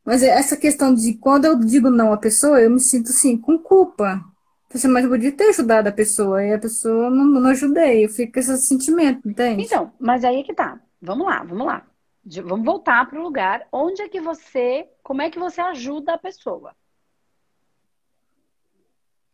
Mas 0.06 0.22
essa 0.22 0.56
questão 0.56 0.94
de 0.94 1.14
quando 1.16 1.46
eu 1.46 1.60
digo 1.60 1.90
não 1.90 2.14
à 2.14 2.18
pessoa, 2.18 2.62
eu 2.62 2.70
me 2.70 2.80
sinto 2.80 3.10
assim, 3.10 3.38
com 3.38 3.58
culpa. 3.58 4.24
Você, 4.70 4.88
mas 4.88 5.04
eu 5.04 5.10
podia 5.10 5.32
ter 5.32 5.50
ajudado 5.50 5.88
a 5.88 5.92
pessoa, 5.92 6.44
e 6.44 6.54
a 6.54 6.60
pessoa 6.60 7.10
não, 7.10 7.26
não 7.26 7.50
ajudei. 7.50 8.06
Eu 8.06 8.10
fico 8.10 8.34
com 8.34 8.40
esse 8.40 8.58
sentimento, 8.58 9.28
entende? 9.28 9.64
Então, 9.64 9.92
mas 10.00 10.24
aí 10.24 10.42
é 10.42 10.44
que 10.44 10.54
tá. 10.54 10.80
Vamos 11.02 11.26
lá, 11.26 11.44
vamos 11.44 11.66
lá 11.66 11.86
vamos 12.42 12.66
voltar 12.66 13.10
para 13.10 13.20
o 13.20 13.24
lugar 13.24 13.68
onde 13.72 14.02
é 14.02 14.10
que 14.10 14.22
você, 14.22 14.90
como 15.02 15.22
é 15.22 15.30
que 15.30 15.40
você 15.40 15.60
ajuda 15.62 16.14
a 16.14 16.18
pessoa? 16.18 16.76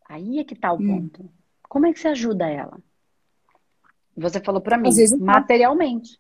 Aí 0.08 0.40
é 0.40 0.44
que 0.44 0.56
está 0.56 0.74
o 0.74 0.78
hum. 0.78 0.88
ponto. 1.10 1.30
Como 1.68 1.86
é 1.86 1.94
que 1.94 2.00
você 2.00 2.08
ajuda 2.08 2.50
ela? 2.50 2.80
Você 4.20 4.40
falou 4.40 4.62
para 4.62 4.78
mim, 4.78 4.90
materialmente. 5.20 6.20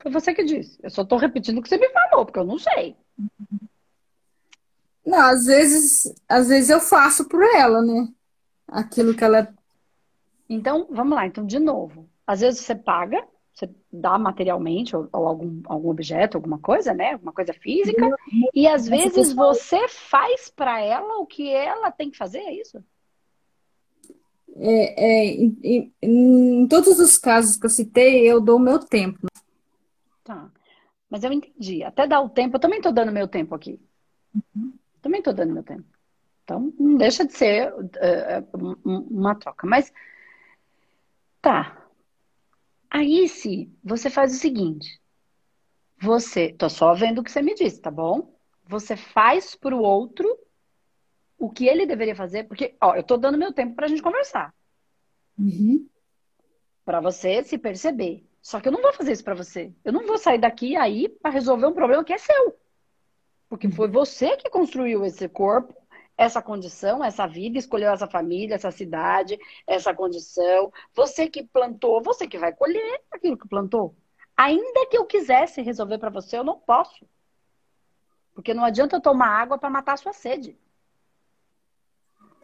Foi 0.00 0.10
você 0.10 0.34
que 0.34 0.44
disse. 0.44 0.78
Eu 0.82 0.90
só 0.90 1.02
estou 1.02 1.18
repetindo 1.18 1.58
o 1.58 1.62
que 1.62 1.68
você 1.68 1.78
me 1.78 1.88
falou, 1.88 2.24
porque 2.24 2.38
eu 2.38 2.44
não 2.44 2.58
sei. 2.58 2.96
Não, 5.04 5.18
às 5.18 5.44
vezes, 5.44 6.14
às 6.28 6.48
vezes 6.48 6.70
eu 6.70 6.80
faço 6.80 7.28
por 7.28 7.42
ela, 7.42 7.82
né? 7.82 8.08
Aquilo 8.68 9.14
que 9.14 9.24
ela. 9.24 9.54
Então, 10.48 10.86
vamos 10.90 11.14
lá. 11.14 11.26
Então, 11.26 11.46
de 11.46 11.58
novo. 11.58 12.08
Às 12.26 12.40
vezes 12.40 12.60
você 12.60 12.74
paga 12.74 13.26
você 13.54 13.70
dá 13.92 14.18
materialmente 14.18 14.96
ou, 14.96 15.08
ou, 15.12 15.26
algum, 15.26 15.62
algum 15.66 15.90
objeto, 15.90 16.36
alguma 16.36 16.58
coisa, 16.58 16.92
né? 16.92 17.12
Alguma 17.12 17.32
coisa 17.32 17.52
física. 17.54 18.10
E 18.52 18.66
às 18.66 18.88
vezes 18.88 19.32
você 19.32 19.86
faz 19.88 20.50
para 20.50 20.80
ela 20.80 21.18
o 21.18 21.26
que 21.26 21.48
ela 21.48 21.92
tem 21.92 22.10
que 22.10 22.18
fazer, 22.18 22.38
é 22.38 22.52
isso? 22.52 22.84
É, 24.56 25.04
é, 25.04 25.26
em, 25.34 25.92
em, 26.00 26.68
todos 26.68 26.98
os 27.00 27.18
casos 27.18 27.56
que 27.56 27.66
eu 27.66 27.70
citei, 27.70 28.20
eu 28.30 28.40
dou 28.40 28.56
o 28.56 28.60
meu 28.60 28.78
tempo. 28.78 29.26
Tá. 30.22 30.50
Mas 31.10 31.24
eu 31.24 31.32
entendi. 31.32 31.82
Até 31.82 32.06
dar 32.06 32.20
o 32.20 32.28
tempo, 32.28 32.56
eu 32.56 32.60
também 32.60 32.78
estou 32.78 32.92
dando 32.92 33.10
meu 33.12 33.26
tempo 33.26 33.54
aqui. 33.54 33.80
Uhum. 34.34 34.72
Também 35.02 35.18
estou 35.18 35.34
dando 35.34 35.52
meu 35.52 35.62
tempo. 35.62 35.84
Então, 36.44 36.72
não 36.78 36.96
deixa 36.96 37.26
de 37.26 37.32
ser 37.32 37.72
uh, 37.72 38.78
uma 38.84 39.34
troca. 39.34 39.66
Mas, 39.66 39.92
tá. 41.40 41.88
Aí, 42.90 43.28
se 43.28 43.72
você 43.82 44.08
faz 44.08 44.32
o 44.34 44.38
seguinte: 44.38 45.00
você, 46.00 46.52
tô 46.52 46.68
só 46.68 46.94
vendo 46.94 47.20
o 47.20 47.24
que 47.24 47.30
você 47.30 47.42
me 47.42 47.54
disse, 47.54 47.80
tá 47.80 47.90
bom? 47.90 48.32
Você 48.66 48.96
faz 48.96 49.54
pro 49.54 49.78
outro 49.78 50.28
o 51.38 51.50
que 51.50 51.66
ele 51.66 51.86
deveria 51.86 52.14
fazer, 52.14 52.44
porque, 52.44 52.76
ó, 52.80 52.94
eu 52.94 53.02
tô 53.02 53.16
dando 53.16 53.38
meu 53.38 53.52
tempo 53.52 53.74
pra 53.74 53.88
gente 53.88 54.02
conversar. 54.02 54.54
Uhum. 55.38 55.88
Pra 56.84 57.00
você 57.00 57.42
se 57.42 57.58
perceber. 57.58 58.26
Só 58.40 58.60
que 58.60 58.68
eu 58.68 58.72
não 58.72 58.82
vou 58.82 58.92
fazer 58.92 59.12
isso 59.12 59.24
pra 59.24 59.34
você. 59.34 59.72
Eu 59.84 59.92
não 59.92 60.06
vou 60.06 60.18
sair 60.18 60.38
daqui 60.38 60.76
aí 60.76 61.08
para 61.08 61.30
resolver 61.30 61.66
um 61.66 61.72
problema 61.72 62.04
que 62.04 62.12
é 62.12 62.18
seu. 62.18 62.58
Porque 63.48 63.70
foi 63.70 63.88
você 63.88 64.36
que 64.36 64.50
construiu 64.50 65.04
esse 65.04 65.28
corpo 65.28 65.74
essa 66.16 66.40
condição, 66.40 67.04
essa 67.04 67.26
vida, 67.26 67.58
escolheu 67.58 67.90
essa 67.90 68.06
família, 68.06 68.54
essa 68.54 68.70
cidade, 68.70 69.38
essa 69.66 69.94
condição. 69.94 70.72
Você 70.94 71.28
que 71.28 71.44
plantou, 71.44 72.02
você 72.02 72.26
que 72.26 72.38
vai 72.38 72.52
colher 72.52 73.02
aquilo 73.10 73.36
que 73.36 73.48
plantou. 73.48 73.96
Ainda 74.36 74.86
que 74.86 74.96
eu 74.96 75.04
quisesse 75.04 75.62
resolver 75.62 75.98
para 75.98 76.10
você, 76.10 76.38
eu 76.38 76.44
não 76.44 76.58
posso. 76.58 77.06
Porque 78.34 78.54
não 78.54 78.64
adianta 78.64 78.96
eu 78.96 79.00
tomar 79.00 79.28
água 79.28 79.58
para 79.58 79.70
matar 79.70 79.94
a 79.94 79.96
sua 79.96 80.12
sede. 80.12 80.58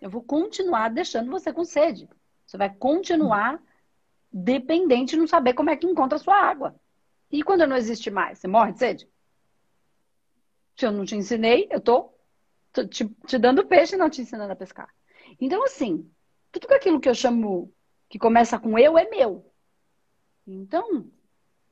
Eu 0.00 0.10
vou 0.10 0.22
continuar 0.22 0.88
deixando 0.88 1.30
você 1.30 1.52
com 1.52 1.64
sede. 1.64 2.08
Você 2.46 2.56
vai 2.56 2.74
continuar 2.74 3.62
dependente 4.32 5.12
de 5.12 5.18
não 5.18 5.26
saber 5.26 5.54
como 5.54 5.70
é 5.70 5.76
que 5.76 5.86
encontra 5.86 6.16
a 6.16 6.20
sua 6.20 6.36
água. 6.36 6.74
E 7.30 7.42
quando 7.42 7.66
não 7.66 7.76
existe 7.76 8.10
mais, 8.10 8.38
você 8.38 8.48
morre 8.48 8.72
de 8.72 8.78
sede? 8.78 9.08
Se 10.76 10.86
eu 10.86 10.92
não 10.92 11.04
te 11.04 11.14
ensinei, 11.14 11.68
eu 11.70 11.80
tô 11.80 12.12
te, 12.88 13.08
te 13.26 13.38
dando 13.38 13.66
peixe 13.66 13.94
e 13.94 13.98
não 13.98 14.10
te 14.10 14.22
ensinando 14.22 14.52
a 14.52 14.56
pescar. 14.56 14.88
Então, 15.40 15.62
assim, 15.64 16.10
tudo 16.50 16.72
aquilo 16.72 17.00
que 17.00 17.08
eu 17.08 17.14
chamo 17.14 17.72
que 18.08 18.18
começa 18.18 18.58
com 18.58 18.78
eu 18.78 18.98
é 18.98 19.08
meu. 19.08 19.52
Então, 20.46 21.08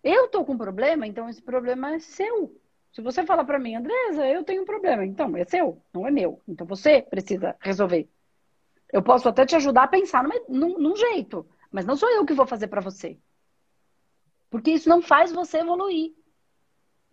eu 0.02 0.28
tô 0.28 0.44
com 0.44 0.52
um 0.52 0.58
problema, 0.58 1.06
então 1.06 1.28
esse 1.28 1.42
problema 1.42 1.94
é 1.94 1.98
seu. 1.98 2.54
Se 2.92 3.02
você 3.02 3.24
falar 3.24 3.44
para 3.44 3.58
mim, 3.58 3.74
Andresa, 3.74 4.26
eu 4.26 4.44
tenho 4.44 4.62
um 4.62 4.66
problema, 4.66 5.04
então 5.04 5.36
é 5.36 5.44
seu, 5.44 5.82
não 5.92 6.06
é 6.06 6.10
meu. 6.10 6.40
Então 6.46 6.66
você 6.66 7.02
precisa 7.02 7.56
resolver. 7.60 8.08
Eu 8.92 9.02
posso 9.02 9.28
até 9.28 9.44
te 9.44 9.54
ajudar 9.56 9.84
a 9.84 9.88
pensar 9.88 10.24
num, 10.48 10.78
num, 10.78 10.96
jeito, 10.96 11.46
mas 11.70 11.84
não 11.84 11.96
sou 11.96 12.08
eu 12.10 12.24
que 12.24 12.32
vou 12.32 12.46
fazer 12.46 12.68
para 12.68 12.80
você. 12.80 13.18
Porque 14.48 14.70
isso 14.70 14.88
não 14.88 15.02
faz 15.02 15.30
você 15.30 15.58
evoluir. 15.58 16.14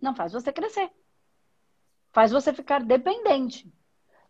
Não 0.00 0.14
faz 0.14 0.32
você 0.32 0.52
crescer. 0.52 0.90
Faz 2.12 2.30
você 2.30 2.52
ficar 2.52 2.82
dependente. 2.82 3.70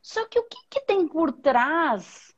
Só 0.03 0.27
que 0.27 0.39
o 0.39 0.45
que, 0.45 0.59
que 0.69 0.81
tem 0.81 1.07
por 1.07 1.33
trás 1.33 2.35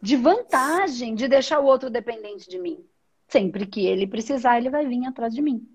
de 0.00 0.16
vantagem 0.16 1.14
de 1.14 1.28
deixar 1.28 1.60
o 1.60 1.66
outro 1.66 1.90
dependente 1.90 2.48
de 2.48 2.58
mim? 2.58 2.86
Sempre 3.28 3.66
que 3.66 3.86
ele 3.86 4.06
precisar, 4.06 4.58
ele 4.58 4.70
vai 4.70 4.86
vir 4.86 5.06
atrás 5.06 5.34
de 5.34 5.42
mim. 5.42 5.68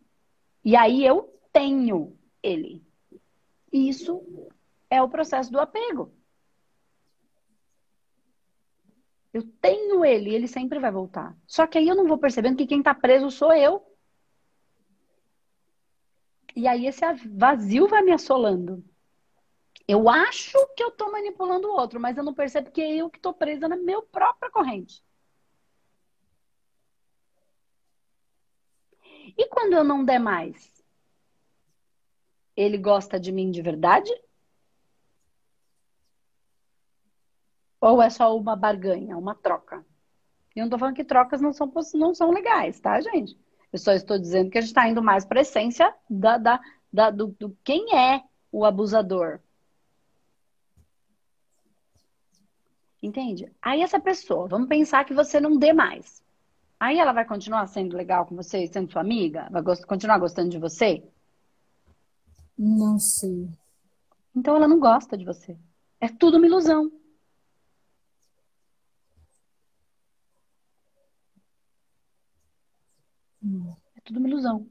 E 0.64 0.76
aí 0.76 1.06
eu 1.06 1.32
tenho 1.54 2.18
ele. 2.42 2.84
Isso 3.72 4.50
é 4.90 5.02
o 5.02 5.10
processo 5.10 5.52
do 5.52 5.60
apego. 5.60 6.15
Eu 9.36 9.44
tenho 9.60 10.06
ele, 10.06 10.34
ele 10.34 10.48
sempre 10.48 10.80
vai 10.80 10.90
voltar. 10.90 11.38
Só 11.46 11.68
que 11.68 11.78
aí 11.78 11.90
eu 11.90 11.96
não 11.96 12.08
vou 12.08 12.18
percebendo 12.18 12.56
que 12.56 12.66
quem 12.66 12.80
está 12.80 12.96
preso 12.96 13.30
sou 13.30 13.54
eu. 13.54 13.86
E 16.56 16.66
aí 16.66 16.88
esse 16.88 17.02
vazio 17.34 17.86
vai 17.86 18.02
me 18.02 18.14
assolando. 18.14 18.82
Eu 19.86 20.08
acho 20.08 20.58
que 20.78 20.82
eu 20.82 20.88
estou 20.88 21.12
manipulando 21.12 21.68
o 21.68 21.74
outro, 21.74 22.00
mas 22.00 22.18
eu 22.18 22.24
não 22.24 22.34
percebo 22.34 22.72
que 22.72 22.80
é 22.80 22.96
eu 22.96 23.10
que 23.10 23.18
estou 23.18 23.34
presa 23.34 23.68
na 23.68 23.76
minha 23.76 24.02
própria 24.04 24.50
corrente. 24.50 25.04
E 29.38 29.50
quando 29.50 29.74
eu 29.74 29.84
não 29.84 30.06
der 30.06 30.18
mais? 30.18 30.72
Ele 32.56 32.78
gosta 32.78 33.20
de 33.20 33.34
mim 33.34 33.52
de 33.52 33.62
verdade? 33.62 34.10
Ou 37.86 38.02
é 38.02 38.10
só 38.10 38.36
uma 38.36 38.56
barganha, 38.56 39.16
uma 39.16 39.36
troca? 39.36 39.86
E 40.56 40.60
eu 40.60 40.64
não 40.64 40.72
tô 40.72 40.80
falando 40.80 40.96
que 40.96 41.04
trocas 41.04 41.40
não 41.40 41.54
são, 41.54 41.72
não 41.94 42.16
são 42.16 42.32
legais, 42.32 42.80
tá, 42.80 43.00
gente? 43.00 43.38
Eu 43.72 43.78
só 43.78 43.92
estou 43.92 44.18
dizendo 44.18 44.50
que 44.50 44.58
a 44.58 44.62
gente 44.62 44.72
está 44.72 44.90
indo 44.90 45.04
mais 45.04 45.24
para 45.24 45.40
a 45.40 45.44
essência 45.44 45.94
da, 46.10 46.40
da, 46.40 46.60
da, 46.92 47.12
do, 47.12 47.28
do 47.40 47.56
quem 47.64 47.96
é 47.96 48.24
o 48.52 48.66
abusador. 48.66 49.40
Entende? 53.04 53.52
Aí 53.62 53.84
essa 53.84 54.00
pessoa, 54.00 54.48
vamos 54.48 54.68
pensar 54.68 55.06
que 55.06 55.14
você 55.14 55.40
não 55.40 55.56
dê 55.56 55.72
mais. 55.72 56.24
Aí 56.80 56.98
ela 56.98 57.14
vai 57.14 57.24
continuar 57.24 57.68
sendo 57.68 57.96
legal 57.96 58.26
com 58.26 58.36
você, 58.36 58.66
sendo 58.66 58.92
sua 58.92 59.02
amiga? 59.02 59.48
Vai 59.52 59.62
gost 59.62 59.86
continuar 59.86 60.18
gostando 60.18 60.50
de 60.50 60.58
você? 60.58 61.04
Não 62.58 62.98
sei. 62.98 63.48
Então 64.36 64.56
ela 64.56 64.68
não 64.68 64.80
gosta 64.80 65.16
de 65.16 65.24
você. 65.24 65.56
É 66.02 66.08
tudo 66.08 66.38
uma 66.38 66.48
ilusão. 66.48 66.92
É 73.95 73.95
tudo 74.06 74.20
uma 74.20 74.30
ilusão. 74.30 74.68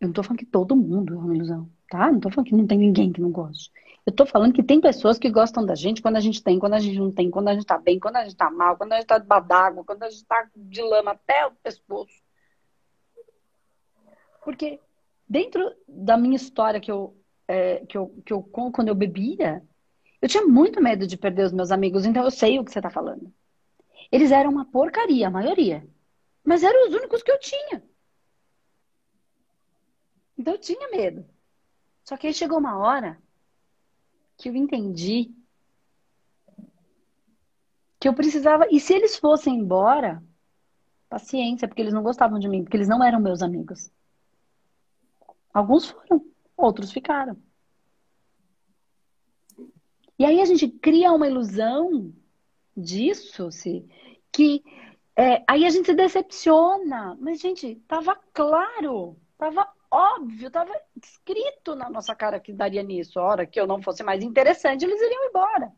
Eu 0.00 0.08
não 0.08 0.12
tô 0.12 0.22
falando 0.22 0.38
que 0.38 0.46
todo 0.46 0.74
mundo 0.74 1.14
é 1.14 1.16
uma 1.16 1.34
ilusão, 1.34 1.70
tá? 1.88 2.10
Não 2.10 2.18
tô 2.18 2.30
falando 2.30 2.48
que 2.48 2.54
não 2.54 2.66
tem 2.66 2.78
ninguém 2.78 3.12
que 3.12 3.20
não 3.20 3.30
goste. 3.30 3.70
Eu 4.04 4.12
tô 4.12 4.26
falando 4.26 4.52
que 4.52 4.62
tem 4.62 4.80
pessoas 4.80 5.18
que 5.18 5.30
gostam 5.30 5.64
da 5.64 5.74
gente 5.74 6.02
quando 6.02 6.16
a 6.16 6.20
gente 6.20 6.42
tem, 6.42 6.58
quando 6.58 6.74
a 6.74 6.78
gente 6.78 6.98
não 6.98 7.10
tem, 7.10 7.30
quando 7.30 7.48
a 7.48 7.54
gente 7.54 7.64
tá 7.64 7.78
bem, 7.78 7.98
quando 7.98 8.16
a 8.16 8.24
gente 8.24 8.36
tá 8.36 8.50
mal, 8.50 8.76
quando 8.76 8.92
a 8.92 8.96
gente 8.96 9.06
tá 9.06 9.18
de 9.18 9.26
badágua, 9.26 9.84
quando 9.84 10.02
a 10.02 10.10
gente 10.10 10.24
tá 10.24 10.48
de 10.54 10.82
lama 10.82 11.12
até 11.12 11.46
o 11.46 11.52
pescoço. 11.52 12.22
Porque 14.42 14.78
dentro 15.28 15.72
da 15.88 16.18
minha 16.18 16.36
história 16.36 16.80
que 16.80 16.90
eu, 16.90 17.16
é, 17.48 17.84
que 17.86 17.96
eu, 17.96 18.08
que 18.26 18.32
eu 18.32 18.42
quando 18.42 18.88
eu 18.88 18.94
bebia, 18.94 19.62
eu 20.20 20.28
tinha 20.28 20.46
muito 20.46 20.82
medo 20.82 21.06
de 21.06 21.16
perder 21.16 21.44
os 21.44 21.52
meus 21.52 21.70
amigos, 21.70 22.04
então 22.04 22.24
eu 22.24 22.30
sei 22.30 22.58
o 22.58 22.64
que 22.64 22.72
você 22.72 22.80
tá 22.80 22.90
falando. 22.90 23.32
Eles 24.12 24.30
eram 24.30 24.50
uma 24.50 24.66
porcaria, 24.66 25.28
a 25.28 25.30
maioria. 25.30 25.86
Mas 26.44 26.62
eram 26.62 26.88
os 26.88 26.94
únicos 26.94 27.22
que 27.22 27.32
eu 27.32 27.38
tinha. 27.40 27.82
Então 30.36 30.54
eu 30.54 30.60
tinha 30.60 30.90
medo. 30.90 31.24
Só 32.04 32.16
que 32.16 32.26
aí 32.26 32.34
chegou 32.34 32.58
uma 32.58 32.78
hora 32.78 33.18
que 34.36 34.48
eu 34.48 34.54
entendi 34.54 35.32
que 37.98 38.08
eu 38.08 38.12
precisava. 38.14 38.66
E 38.70 38.78
se 38.78 38.92
eles 38.92 39.16
fossem 39.16 39.56
embora, 39.56 40.22
paciência, 41.08 41.66
porque 41.66 41.80
eles 41.80 41.94
não 41.94 42.02
gostavam 42.02 42.38
de 42.38 42.48
mim, 42.48 42.62
porque 42.62 42.76
eles 42.76 42.88
não 42.88 43.02
eram 43.02 43.18
meus 43.20 43.40
amigos. 43.40 43.90
Alguns 45.54 45.86
foram, 45.86 46.26
outros 46.56 46.92
ficaram. 46.92 47.36
E 50.18 50.24
aí 50.24 50.40
a 50.40 50.44
gente 50.44 50.68
cria 50.68 51.12
uma 51.12 51.26
ilusão 51.26 52.12
disso, 52.76 53.50
se, 53.50 53.88
que 54.30 54.62
é, 55.16 55.44
aí 55.48 55.64
a 55.64 55.70
gente 55.70 55.86
se 55.86 55.94
decepciona. 55.94 57.16
Mas, 57.20 57.40
gente, 57.40 57.76
tava 57.88 58.16
claro, 58.32 59.16
tava 59.38 59.68
óbvio, 59.90 60.50
tava 60.50 60.72
escrito 61.00 61.74
na 61.76 61.88
nossa 61.88 62.14
cara 62.14 62.40
que 62.40 62.52
daria 62.52 62.82
nisso. 62.82 63.18
A 63.20 63.24
hora 63.24 63.46
que 63.46 63.60
eu 63.60 63.66
não 63.66 63.80
fosse 63.82 64.02
mais 64.02 64.22
interessante, 64.22 64.84
eles 64.84 65.00
iriam 65.00 65.28
embora. 65.28 65.72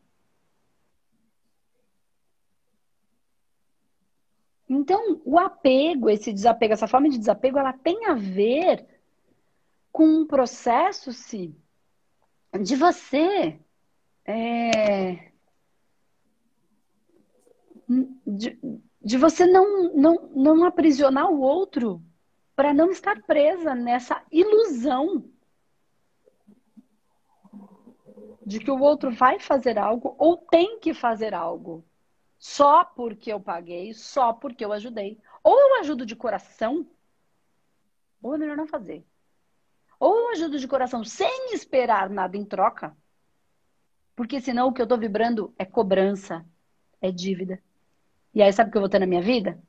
Então, 4.69 5.21
o 5.23 5.39
apego, 5.39 6.09
esse 6.09 6.33
desapego, 6.33 6.73
essa 6.73 6.87
forma 6.87 7.09
de 7.09 7.17
desapego, 7.17 7.57
ela 7.57 7.73
tem 7.73 8.05
a 8.05 8.13
ver 8.13 8.85
com 9.91 10.05
um 10.05 10.27
processo, 10.27 11.13
se 11.13 11.55
de 12.61 12.75
você 12.75 13.59
é, 14.25 14.96
de, 18.37 18.59
de 19.01 19.17
você 19.17 19.45
não, 19.45 19.93
não, 19.93 20.29
não 20.35 20.65
aprisionar 20.65 21.29
o 21.29 21.41
outro 21.41 22.01
para 22.55 22.73
não 22.73 22.91
estar 22.91 23.21
presa 23.23 23.75
nessa 23.75 24.23
ilusão 24.31 25.25
de 28.45 28.59
que 28.59 28.71
o 28.71 28.79
outro 28.79 29.11
vai 29.11 29.39
fazer 29.39 29.77
algo 29.77 30.15
ou 30.17 30.37
tem 30.37 30.79
que 30.79 30.93
fazer 30.93 31.33
algo 31.33 31.83
só 32.39 32.85
porque 32.85 33.31
eu 33.33 33.39
paguei, 33.39 33.93
só 33.93 34.31
porque 34.31 34.63
eu 34.63 34.71
ajudei. 34.71 35.19
Ou 35.43 35.59
eu 35.59 35.79
ajudo 35.79 36.05
de 36.05 36.15
coração, 36.15 36.87
ou 38.21 38.35
é 38.35 38.37
melhor 38.37 38.55
não 38.55 38.67
fazer. 38.67 39.05
Ou 39.99 40.15
eu 40.15 40.29
ajudo 40.29 40.59
de 40.59 40.67
coração 40.67 41.03
sem 41.03 41.53
esperar 41.53 42.09
nada 42.09 42.37
em 42.37 42.45
troca, 42.45 42.95
porque 44.15 44.39
senão 44.39 44.67
o 44.67 44.73
que 44.73 44.81
eu 44.81 44.85
estou 44.85 44.97
vibrando 44.97 45.53
é 45.57 45.65
cobrança, 45.65 46.45
é 47.01 47.11
dívida. 47.11 47.61
E 48.37 48.41
aí, 48.43 48.53
sabe 48.53 48.69
o 48.69 48.71
que 48.71 48.77
eu 48.77 48.81
vou 48.81 48.89
ter 48.89 48.99
na 48.99 49.07
minha 49.07 49.19
vida? 49.19 49.59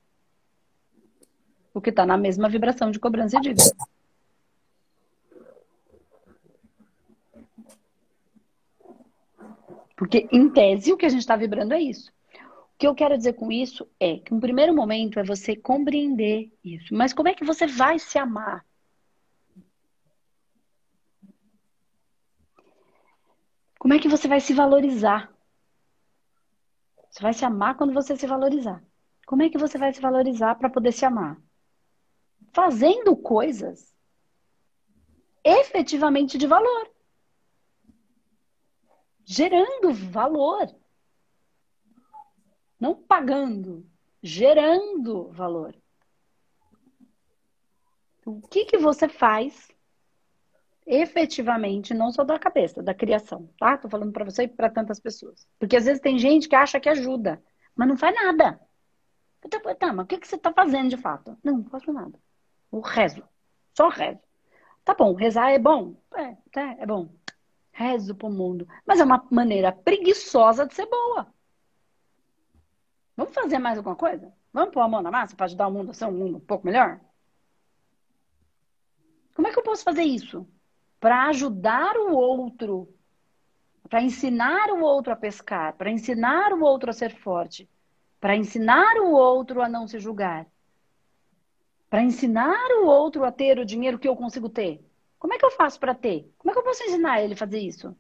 O 1.73 1.81
que 1.81 1.89
está 1.89 2.05
na 2.05 2.19
mesma 2.19 2.51
vibração 2.51 2.91
de 2.91 3.01
cobrança 3.01 3.39
e 3.39 3.41
dívida. 3.41 3.63
Porque, 9.97 10.29
em 10.31 10.51
tese, 10.51 10.93
o 10.93 10.99
que 10.99 11.07
a 11.07 11.09
gente 11.09 11.21
está 11.21 11.35
vibrando 11.35 11.73
é 11.73 11.81
isso. 11.81 12.13
O 12.35 12.79
que 12.79 12.87
eu 12.87 12.95
quero 12.95 13.17
dizer 13.17 13.33
com 13.33 13.51
isso 13.51 13.89
é 13.99 14.19
que 14.19 14.35
um 14.35 14.39
primeiro 14.39 14.75
momento 14.75 15.19
é 15.19 15.25
você 15.25 15.57
compreender 15.57 16.53
isso. 16.63 16.95
Mas 16.95 17.15
como 17.15 17.29
é 17.29 17.35
que 17.35 17.47
você 17.47 17.67
vai 17.67 17.99
se 17.99 18.19
amar? 18.19 18.67
Como 23.79 23.95
é 23.95 23.99
que 23.99 24.11
você 24.11 24.29
vai 24.29 24.41
se 24.41 24.53
valorizar? 24.53 25.33
Você 27.19 27.23
vai 27.25 27.35
se 27.35 27.45
amar 27.45 27.77
quando 27.77 27.93
você 27.93 28.17
se 28.17 28.29
valorizar. 28.29 28.81
Como 29.27 29.43
é 29.43 29.51
que 29.51 29.59
você 29.59 29.77
vai 29.77 29.93
se 29.93 30.01
valorizar 30.01 30.55
para 30.55 30.71
poder 30.71 30.93
se 30.93 31.05
amar? 31.05 31.37
Fazendo 32.53 33.17
coisas 33.17 33.93
efetivamente 35.43 36.39
de 36.39 36.47
valor. 36.47 36.89
Gerando 39.25 39.93
valor. 39.93 40.73
Não 42.79 42.95
pagando, 42.95 43.85
gerando 44.23 45.29
valor. 45.33 45.75
O 48.25 48.41
que, 48.47 48.65
que 48.65 48.79
você 48.79 49.09
faz 49.09 49.69
efetivamente, 50.89 51.93
não 51.93 52.11
só 52.11 52.25
da 52.25 52.39
cabeça, 52.39 52.83
da 52.83 52.95
criação, 52.95 53.49
tá? 53.59 53.77
Tô 53.77 53.89
falando 53.89 54.13
para 54.13 54.25
você 54.25 54.45
e 54.45 54.49
para 54.49 54.71
tantas 54.71 54.99
pessoas. 54.99 55.47
Porque 55.59 55.77
às 55.77 55.85
vezes 55.85 56.01
tem 56.01 56.19
gente 56.19 56.49
que 56.49 56.57
acha 56.57 56.81
que 56.81 56.89
ajuda, 56.89 57.43
mas 57.77 57.87
não 57.87 57.97
faz 57.97 58.15
nada. 58.15 58.59
Então, 59.45 59.61
tá, 59.75 59.93
mas 59.93 60.05
o 60.05 60.09
que, 60.09 60.19
que 60.19 60.27
você 60.27 60.39
tá 60.39 60.53
fazendo 60.53 60.89
de 60.89 60.97
fato? 60.97 61.37
Não, 61.45 61.59
não 61.59 61.71
faço 61.71 61.93
nada. 61.93 62.19
O 62.71 62.81
rezo. 62.81 63.23
Só 63.77 63.89
rezo. 63.89 64.21
Tá 64.85 64.95
bom, 64.95 65.15
rezar 65.15 65.51
é 65.51 65.59
bom? 65.59 65.95
É, 66.17 66.23
é, 66.59 66.83
é 66.83 66.87
bom. 66.87 67.11
Rezo 67.71 68.15
pro 68.15 68.31
mundo. 68.31 68.67
Mas 68.87 68.99
é 68.99 69.05
uma 69.05 69.25
maneira 69.31 69.71
preguiçosa 69.71 70.67
de 70.67 70.75
ser 70.75 70.87
boa. 70.87 71.33
Vamos 73.17 73.35
fazer 73.35 73.59
mais 73.59 73.77
alguma 73.77 73.97
coisa? 73.97 74.33
Vamos 74.53 74.73
pôr 74.73 74.81
a 74.81 74.89
mão 74.89 75.03
na 75.03 75.11
massa 75.11 75.37
para 75.37 75.47
ajudar 75.47 75.69
o 75.69 75.73
mundo 75.73 75.91
a 75.91 75.95
ser 75.95 76.07
um 76.07 76.13
mundo 76.13 76.39
um 76.39 76.41
pouco 76.41 76.67
melhor? 76.67 77.01
Como 79.35 79.47
é 79.47 79.53
que 79.53 79.59
eu 79.59 79.63
posso 79.63 79.85
fazer 79.85 80.03
isso? 80.03 80.47
Para 81.01 81.27
ajudar 81.29 81.97
o 81.97 82.15
outro, 82.15 82.89
para 83.89 84.03
ensinar 84.03 84.71
o 84.71 84.81
outro 84.81 85.13
a 85.13 85.17
pescar, 85.17 85.75
para 85.77 85.91
ensinar 85.91 86.53
o 86.53 86.63
outro 86.63 86.91
a 86.91 86.93
ser 86.93 87.15
forte, 87.17 87.69
para 88.21 88.37
ensinar 88.37 88.97
o 88.99 89.13
outro 89.13 89.63
a 89.63 89.69
não 89.69 89.87
se 89.87 89.99
julgar, 89.99 90.47
para 91.89 92.03
ensinar 92.03 92.71
o 92.83 92.87
outro 92.87 93.25
a 93.25 93.33
ter 93.33 93.59
o 93.59 93.65
dinheiro 93.65 93.99
que 93.99 94.09
eu 94.09 94.17
consigo 94.17 94.49
ter. 94.49 94.85
Como 95.19 95.35
é 95.35 95.39
que 95.39 95.45
eu 95.45 95.51
faço 95.51 95.81
para 95.81 95.95
ter? 95.95 96.33
Como 96.37 96.51
é 96.51 96.53
que 96.53 96.59
eu 96.59 96.65
posso 96.65 96.83
ensinar 96.85 97.23
ele 97.23 97.35
a 97.35 97.37
fazer 97.37 97.61
isso? 97.61 97.97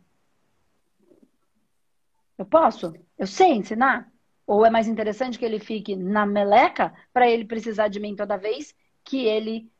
Eu 2.36 2.46
posso? 2.46 2.94
Eu 3.16 3.26
sei 3.26 3.52
ensinar? 3.52 4.12
Ou 4.46 4.64
é 4.64 4.70
mais 4.70 4.86
interessante 4.86 5.38
que 5.38 5.44
ele 5.44 5.58
fique 5.58 5.96
na 5.96 6.24
meleca 6.24 6.94
para 7.12 7.28
ele 7.28 7.44
precisar 7.44 7.88
de 7.88 8.00
mim 8.00 8.14
toda 8.14 8.36
vez 8.36 8.74
que 9.04 9.26
ele 9.26 9.70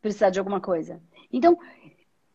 precisar 0.00 0.30
de 0.30 0.38
alguma 0.38 0.60
coisa? 0.60 1.00
Então, 1.32 1.56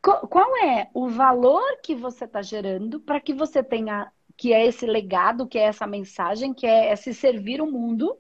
qual 0.04 0.58
é 0.58 0.90
o 0.94 1.08
valor 1.08 1.80
que 1.82 1.96
você 1.96 2.26
está 2.26 2.42
gerando 2.42 3.00
para 3.00 3.22
que 3.22 3.34
você 3.34 3.64
tenha, 3.64 4.12
que 4.36 4.52
é 4.52 4.66
esse 4.66 4.86
legado, 4.86 5.48
que 5.48 5.58
é 5.58 5.64
essa 5.64 5.88
mensagem, 5.88 6.54
que 6.54 6.68
é 6.68 6.92
esse 6.92 7.14
servir 7.14 7.62
o 7.62 7.72
mundo, 7.72 8.18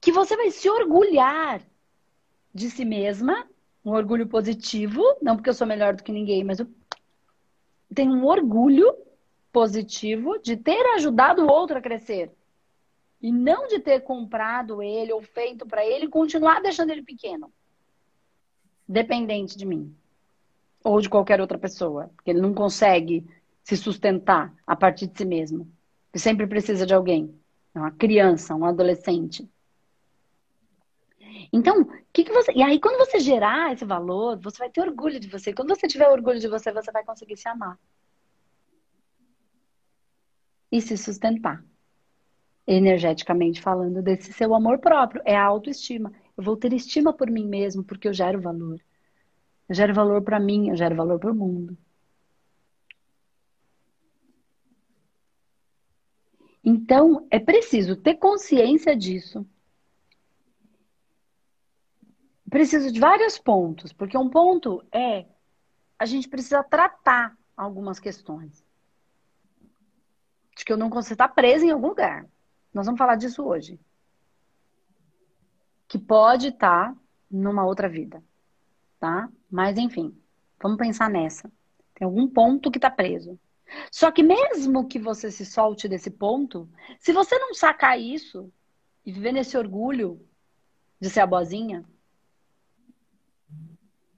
que 0.00 0.10
você 0.10 0.34
vai 0.34 0.50
se 0.50 0.68
orgulhar 0.68 1.60
de 2.54 2.70
si 2.70 2.86
mesma, 2.86 3.46
um 3.84 3.90
orgulho 3.90 4.26
positivo, 4.26 5.02
não 5.20 5.36
porque 5.36 5.50
eu 5.50 5.54
sou 5.54 5.66
melhor 5.66 5.94
do 5.94 6.02
que 6.02 6.10
ninguém, 6.10 6.42
mas 6.42 6.58
eu 6.58 6.66
tenho 7.94 8.12
um 8.12 8.24
orgulho 8.24 8.96
positivo 9.52 10.38
de 10.38 10.56
ter 10.56 10.86
ajudado 10.94 11.42
o 11.42 11.50
outro 11.50 11.76
a 11.76 11.82
crescer. 11.82 12.32
E 13.20 13.30
não 13.30 13.66
de 13.66 13.78
ter 13.78 14.00
comprado 14.00 14.82
ele 14.82 15.12
ou 15.12 15.20
feito 15.20 15.66
para 15.66 15.84
ele 15.84 16.06
e 16.06 16.08
continuar 16.08 16.62
deixando 16.62 16.90
ele 16.90 17.02
pequeno. 17.02 17.52
Dependente 18.88 19.56
de 19.56 19.66
mim 19.66 19.94
ou 20.84 21.00
de 21.00 21.08
qualquer 21.08 21.40
outra 21.40 21.58
pessoa, 21.58 22.10
porque 22.14 22.30
ele 22.30 22.42
não 22.42 22.52
consegue 22.52 23.26
se 23.62 23.76
sustentar 23.76 24.54
a 24.66 24.76
partir 24.76 25.06
de 25.06 25.16
si 25.16 25.24
mesmo. 25.24 25.66
Ele 26.12 26.22
sempre 26.22 26.46
precisa 26.46 26.84
de 26.84 26.92
alguém. 26.92 27.34
É 27.74 27.78
uma 27.78 27.90
criança, 27.90 28.54
um 28.54 28.66
adolescente. 28.66 29.48
Então, 31.52 31.88
que, 32.12 32.22
que 32.22 32.32
você. 32.32 32.52
E 32.52 32.62
aí, 32.62 32.78
quando 32.78 32.98
você 32.98 33.18
gerar 33.18 33.72
esse 33.72 33.84
valor, 33.84 34.38
você 34.38 34.58
vai 34.58 34.70
ter 34.70 34.82
orgulho 34.82 35.18
de 35.18 35.28
você. 35.28 35.52
Quando 35.52 35.74
você 35.74 35.88
tiver 35.88 36.08
orgulho 36.08 36.38
de 36.38 36.46
você, 36.46 36.70
você 36.70 36.92
vai 36.92 37.04
conseguir 37.04 37.36
se 37.36 37.48
amar. 37.48 37.78
E 40.70 40.80
se 40.80 40.96
sustentar. 40.96 41.64
Energeticamente 42.66 43.60
falando, 43.60 44.02
desse 44.02 44.32
seu 44.32 44.54
amor 44.54 44.78
próprio. 44.78 45.22
É 45.24 45.34
a 45.34 45.44
autoestima. 45.44 46.12
Eu 46.36 46.44
vou 46.44 46.56
ter 46.56 46.72
estima 46.72 47.12
por 47.12 47.30
mim 47.30 47.46
mesmo, 47.46 47.82
porque 47.82 48.06
eu 48.06 48.12
gero 48.12 48.40
valor. 48.40 48.78
Eu 49.68 49.74
gero 49.74 49.94
valor 49.94 50.22
para 50.22 50.38
mim, 50.38 50.68
eu 50.68 50.76
gero 50.76 50.94
valor 50.94 51.18
para 51.18 51.32
o 51.32 51.34
mundo. 51.34 51.76
Então, 56.62 57.26
é 57.30 57.38
preciso 57.38 57.94
ter 57.94 58.14
consciência 58.14 58.96
disso. 58.96 59.46
Preciso 62.48 62.90
de 62.90 62.98
vários 62.98 63.38
pontos, 63.38 63.92
porque 63.92 64.16
um 64.16 64.30
ponto 64.30 64.82
é 64.90 65.26
a 65.98 66.06
gente 66.06 66.28
precisa 66.28 66.62
tratar 66.62 67.36
algumas 67.56 67.98
questões. 67.98 68.64
De 70.56 70.64
que 70.64 70.72
eu 70.72 70.76
não 70.76 70.88
consigo 70.88 71.14
estar 71.14 71.28
presa 71.28 71.66
em 71.66 71.70
algum 71.70 71.88
lugar. 71.88 72.26
Nós 72.72 72.86
vamos 72.86 72.98
falar 72.98 73.16
disso 73.16 73.44
hoje. 73.44 73.78
Que 75.86 75.98
pode 75.98 76.48
estar 76.48 76.96
numa 77.30 77.64
outra 77.64 77.88
vida, 77.88 78.22
tá? 78.98 79.28
Mas 79.50 79.78
enfim, 79.78 80.16
vamos 80.60 80.78
pensar 80.78 81.10
nessa. 81.10 81.50
Tem 81.94 82.04
algum 82.06 82.28
ponto 82.28 82.70
que 82.70 82.78
está 82.78 82.90
preso. 82.90 83.38
Só 83.90 84.10
que 84.10 84.22
mesmo 84.22 84.86
que 84.86 84.98
você 84.98 85.30
se 85.30 85.44
solte 85.44 85.88
desse 85.88 86.10
ponto, 86.10 86.68
se 86.98 87.12
você 87.12 87.38
não 87.38 87.54
sacar 87.54 87.98
isso 87.98 88.52
e 89.04 89.12
viver 89.12 89.32
nesse 89.32 89.56
orgulho 89.56 90.20
de 91.00 91.10
ser 91.10 91.20
a 91.20 91.26
boazinha, 91.26 91.84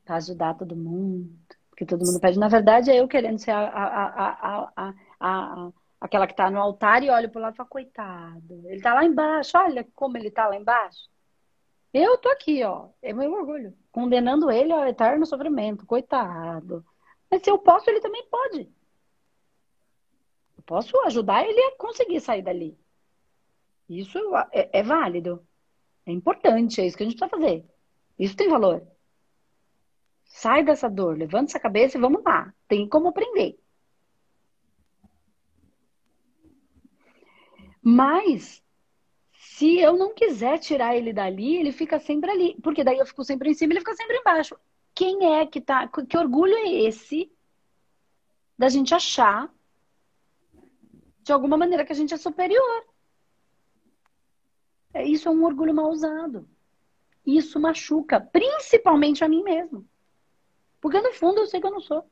para 0.05 0.17
ajudar 0.17 0.55
todo 0.55 0.77
mundo, 0.77 1.37
porque 1.69 1.85
todo 1.85 2.07
mundo 2.07 2.21
pede. 2.21 2.39
Na 2.39 2.49
verdade, 2.49 2.91
é 2.91 3.01
eu 3.01 3.09
querendo 3.09 3.39
ser 3.39 3.51
a, 3.51 3.69
a, 3.69 4.71
a, 4.81 4.95
a 5.21 5.73
aquela 6.01 6.27
que 6.27 6.33
está 6.33 6.51
no 6.51 6.61
altar 6.61 7.03
e 7.03 7.11
olho 7.11 7.29
para 7.29 7.39
o 7.39 7.43
lado 7.43 7.55
e 7.55 7.57
falo, 7.57 7.69
coitado, 7.69 8.62
ele 8.67 8.77
está 8.77 8.95
lá 8.95 9.05
embaixo, 9.05 9.59
olha 9.59 9.87
como 9.95 10.17
ele 10.17 10.29
está 10.29 10.47
lá 10.47 10.57
embaixo. 10.57 11.09
Eu 11.99 12.19
tô 12.19 12.29
aqui, 12.29 12.63
ó, 12.63 12.89
é 13.01 13.13
meu 13.13 13.33
orgulho, 13.33 13.75
condenando 13.91 14.51
ele 14.51 14.73
ao 14.73 14.87
eterno 14.87 15.25
sofrimento, 15.25 15.87
coitado. 15.87 16.85
Mas 17.31 17.43
se 17.43 17.51
eu 17.51 17.59
posso, 17.59 17.89
ele 17.89 18.01
também 18.01 18.27
pode 18.29 18.71
posso 20.67 20.99
ajudar 21.07 21.49
ele 21.49 21.61
a 21.61 21.77
conseguir 21.77 22.21
sair 22.21 22.43
dali. 22.43 22.77
Isso 23.89 24.19
é, 24.53 24.81
é 24.81 24.83
válido. 24.83 25.47
É 26.05 26.11
importante, 26.11 26.81
é 26.81 26.87
isso 26.87 26.97
que 26.97 27.05
a 27.05 27.07
gente 27.07 27.17
precisa 27.17 27.41
fazer. 27.41 27.65
Isso 28.19 28.37
tem 28.37 28.49
valor. 28.49 28.87
Sai 30.25 30.65
dessa 30.65 30.91
dor, 30.91 31.17
levanta 31.17 31.53
essa 31.53 31.61
cabeça 31.61 31.97
e 31.97 32.01
vamos 32.01 32.23
lá. 32.25 32.53
Tem 32.67 32.89
como 32.89 33.09
aprender. 33.09 33.59
Mas, 37.81 38.63
se 39.57 39.79
eu 39.79 39.97
não 39.97 40.12
quiser 40.12 40.59
tirar 40.59 40.95
ele 40.95 41.14
dali, 41.14 41.57
ele 41.57 41.73
fica 41.73 41.99
sempre 41.99 42.31
ali. 42.31 42.61
Porque 42.62 42.85
daí 42.85 42.99
eu 42.99 43.07
fico 43.07 43.25
sempre 43.25 43.51
em 43.51 43.55
cima 43.55 43.73
e 43.73 43.75
ele 43.75 43.81
fica 43.81 43.95
sempre 43.95 44.19
embaixo. 44.19 44.55
Quem 44.95 45.35
é 45.35 45.47
que 45.47 45.62
tá. 45.62 45.88
Que 45.88 46.19
orgulho 46.19 46.55
é 46.55 46.69
esse 46.83 47.33
da 48.59 48.69
gente 48.69 48.95
achar 48.95 49.51
de 51.23 51.33
alguma 51.33 51.57
maneira 51.57 51.87
que 51.87 51.92
a 51.92 51.95
gente 51.95 52.12
é 52.12 52.19
superior. 52.19 52.85
É, 54.92 55.07
isso 55.07 55.27
é 55.27 55.33
um 55.33 55.42
orgulho 55.42 55.75
mal 55.75 55.90
usado. 55.90 56.47
Isso 57.25 57.59
machuca, 57.59 58.21
principalmente 58.21 59.25
a 59.25 59.29
mim 59.29 59.42
mesmo. 59.42 59.88
Porque 60.83 61.01
no 61.01 61.14
fundo 61.14 61.40
eu 61.40 61.47
sei 61.47 61.62
que 61.62 61.66
eu 61.66 61.73
não 61.73 61.81
sou. 61.81 62.05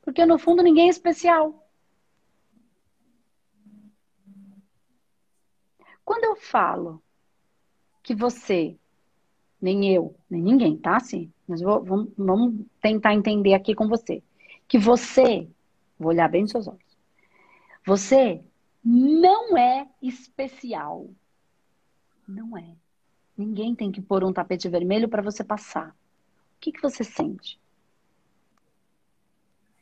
Porque 0.00 0.24
no 0.24 0.38
fundo 0.38 0.62
ninguém 0.62 0.86
é 0.86 0.90
especial. 0.90 1.61
Quando 6.04 6.24
eu 6.24 6.36
falo 6.36 7.02
que 8.02 8.14
você, 8.14 8.76
nem 9.60 9.94
eu, 9.94 10.14
nem 10.28 10.42
ninguém, 10.42 10.76
tá? 10.76 10.98
Sim, 11.00 11.32
mas 11.46 11.60
vou, 11.60 11.82
vamos, 11.84 12.12
vamos 12.16 12.66
tentar 12.80 13.14
entender 13.14 13.54
aqui 13.54 13.74
com 13.74 13.88
você. 13.88 14.22
Que 14.66 14.78
você, 14.78 15.48
vou 15.98 16.10
olhar 16.10 16.28
bem 16.28 16.42
nos 16.42 16.50
seus 16.50 16.66
olhos 16.66 16.92
você 17.84 18.42
não 18.84 19.56
é 19.56 19.88
especial. 20.00 21.08
Não 22.26 22.56
é. 22.56 22.74
Ninguém 23.36 23.74
tem 23.74 23.90
que 23.90 24.00
pôr 24.00 24.24
um 24.24 24.32
tapete 24.32 24.68
vermelho 24.68 25.08
para 25.08 25.22
você 25.22 25.42
passar. 25.42 25.90
O 25.90 26.60
que, 26.60 26.72
que 26.72 26.82
você 26.82 27.02
sente? 27.02 27.60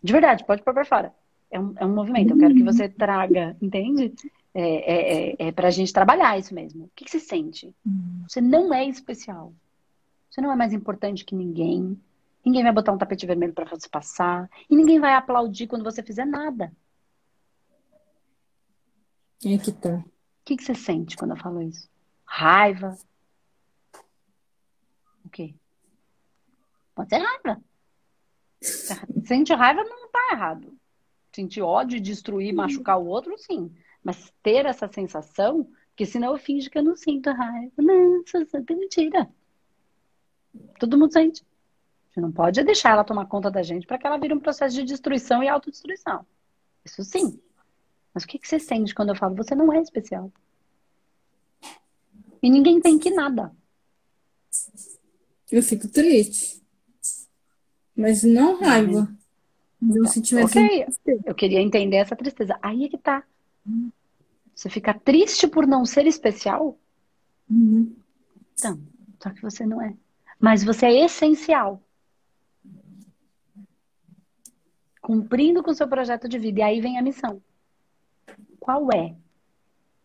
De 0.03 0.13
verdade, 0.13 0.45
pode 0.47 0.63
pôr 0.63 0.73
para 0.73 0.85
fora. 0.85 1.15
É 1.51 1.61
um, 1.61 1.75
é 1.77 1.85
um 1.85 1.95
movimento. 1.95 2.33
Eu 2.33 2.39
quero 2.39 2.55
que 2.55 2.63
você 2.63 2.89
traga, 2.89 3.57
entende? 3.61 4.15
É, 4.53 4.63
é, 4.63 5.31
é, 5.31 5.49
é 5.49 5.53
para 5.53 5.69
a 5.69 5.71
gente 5.71 5.93
trabalhar 5.93 6.39
isso 6.39 6.55
mesmo. 6.55 6.85
O 6.85 6.91
que, 6.95 7.05
que 7.05 7.11
você 7.11 7.21
sente? 7.21 7.75
Você 8.29 8.41
não 8.41 8.75
é 8.75 8.85
especial. 8.85 9.55
Você 10.29 10.41
não 10.41 10.53
é 10.53 10.57
mais 10.57 10.73
importante 10.73 11.25
que 11.25 11.35
ninguém. 11.35 12.01
Ninguém 12.45 12.63
vai 12.63 12.73
botar 12.73 12.93
um 12.93 12.99
tapete 12.99 13.27
vermelho 13.27 13.53
para 13.53 13.69
você 13.69 13.89
passar. 13.89 14.51
E 14.69 14.75
ninguém 14.75 14.99
vai 14.99 15.15
aplaudir 15.15 15.67
quando 15.67 15.85
você 15.85 16.03
fizer 16.03 16.25
nada. 16.25 16.73
É 19.45 19.57
que 19.57 19.73
tá? 19.73 19.97
O 19.97 20.05
que, 20.45 20.57
que 20.57 20.65
você 20.65 20.75
sente 20.75 21.17
quando 21.17 21.33
eu 21.33 21.37
falo 21.37 21.63
isso? 21.63 21.89
Raiva? 22.25 22.97
O 25.25 25.29
quê? 25.31 25.55
Pode 26.95 27.09
ser 27.09 27.19
raiva. 27.19 27.63
Sente 29.25 29.55
raiva 29.55 29.83
não 29.85 30.11
tá 30.11 30.29
errado. 30.33 30.77
Sentir 31.33 31.63
ódio, 31.63 32.01
destruir, 32.01 32.53
machucar 32.53 32.99
o 32.99 33.07
outro, 33.07 33.39
sim. 33.39 33.73
Mas 34.03 34.33
ter 34.43 34.67
essa 34.67 34.89
sensação, 34.89 35.71
porque 35.89 36.07
senão 36.07 36.33
eu 36.33 36.39
finge 36.39 36.71
que 36.71 36.79
eu 36.79 36.83
não 36.83 36.97
sinto 36.97 37.31
raiva. 37.31 37.73
Não, 37.77 38.23
isso 38.23 38.37
é 38.57 38.75
mentira. 38.75 39.29
Todo 40.79 40.99
mundo 40.99 41.13
sente. 41.13 41.45
Você 42.11 42.21
não 42.21 42.33
pode 42.33 42.63
deixar 42.65 42.91
ela 42.91 43.05
tomar 43.05 43.27
conta 43.27 43.51
da 43.51 43.63
gente 43.63 43.87
para 43.87 43.99
que 43.99 44.07
ela 44.07 44.19
vire 44.19 44.35
um 44.35 44.41
processo 44.41 44.75
de 44.75 44.85
destruição 44.85 45.43
e 45.43 45.49
autodestruição. 45.49 46.27
Isso 46.85 47.05
sim. 47.05 47.39
Mas 48.13 48.25
o 48.25 48.27
que, 48.27 48.39
que 48.39 48.49
você 48.49 48.59
sente 48.59 48.95
quando 48.95 49.11
eu 49.11 49.17
falo 49.17 49.37
você 49.37 49.55
não 49.55 49.73
é 49.73 49.81
especial? 49.81 50.33
E 52.43 52.51
ninguém 52.51 52.81
tem 52.81 52.99
que 52.99 53.11
nada. 53.11 53.55
Eu 55.53 55.63
fico 55.63 55.87
triste. 55.89 56.61
Mas 57.95 58.23
não 58.23 58.59
raiva. 58.59 59.15
Uhum. 59.81 60.05
se 60.07 60.21
tivesse 60.21 60.59
ok, 60.59 60.87
eu 61.27 61.35
queria 61.35 61.61
entender 61.61 61.97
essa 61.97 62.17
tristeza. 62.17 62.59
Aí 62.63 62.85
é 62.85 62.89
que 62.89 62.99
tá. 62.99 63.25
Você 64.55 64.69
fica 64.69 64.93
triste 64.93 65.47
por 65.47 65.67
não 65.67 65.85
ser 65.85 66.07
especial? 66.07 66.79
Uhum. 67.49 67.97
Então, 68.55 68.81
só 69.23 69.31
que 69.31 69.43
você 69.43 69.65
não 69.65 69.81
é. 69.81 69.95
Mas 70.39 70.63
você 70.63 70.87
é 70.87 71.05
essencial. 71.05 71.83
Cumprindo 75.01 75.63
com 75.63 75.71
o 75.71 75.75
seu 75.75 75.89
projeto 75.89 76.29
de 76.29 76.39
vida. 76.39 76.61
E 76.61 76.63
aí 76.63 76.81
vem 76.81 76.99
a 76.99 77.03
missão 77.03 77.43
qual 78.61 78.89
é? 78.93 79.17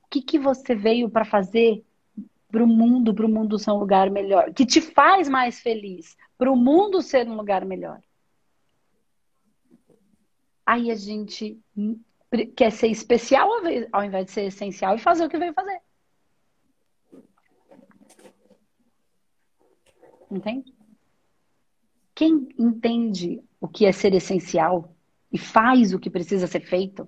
O 0.04 0.08
que, 0.10 0.22
que 0.22 0.40
você 0.40 0.74
veio 0.74 1.10
para 1.10 1.26
fazer 1.26 1.86
para 2.50 2.64
o 2.64 2.68
mundo, 2.68 3.14
para 3.14 3.26
o 3.26 3.30
mundo 3.30 3.60
ser 3.60 3.72
um 3.72 3.78
lugar 3.78 4.10
melhor? 4.10 4.54
Que 4.54 4.66
te 4.66 4.80
faz 4.80 5.28
mais 5.28 5.60
feliz, 5.60 6.18
para 6.38 6.50
o 6.50 6.56
mundo 6.56 7.02
ser 7.02 7.28
um 7.28 7.36
lugar 7.36 7.66
melhor. 7.66 8.02
Aí 10.66 10.90
a 10.90 10.96
gente 10.96 11.60
quer 12.56 12.72
ser 12.72 12.88
especial 12.88 13.50
ao 13.92 14.04
invés 14.04 14.26
de 14.26 14.32
ser 14.32 14.46
essencial 14.46 14.96
e 14.96 15.00
fazer 15.00 15.26
o 15.26 15.30
que 15.30 15.38
veio 15.38 15.54
fazer. 15.54 15.82
Entende? 20.30 20.74
Quem 22.14 22.48
entende 22.58 23.44
o 23.60 23.68
que 23.68 23.86
é 23.86 23.92
ser 23.92 24.14
essencial 24.14 24.96
e 25.32 25.38
faz 25.38 25.94
o 25.94 26.00
que 26.00 26.10
precisa 26.10 26.48
ser 26.48 26.62
feito, 26.62 27.08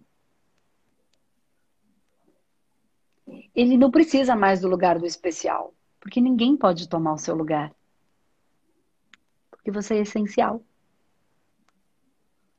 ele 3.56 3.78
não 3.78 3.90
precisa 3.90 4.36
mais 4.36 4.62
do 4.62 4.68
lugar 4.68 5.00
do 5.00 5.06
especial, 5.06 5.74
porque 6.00 6.22
ninguém 6.22 6.56
pode 6.56 6.88
tomar 6.88 7.14
o 7.14 7.18
seu 7.18 7.36
lugar. 7.36 7.74
Porque 9.50 9.72
você 9.72 9.96
é 9.96 10.02
essencial. 10.02 10.64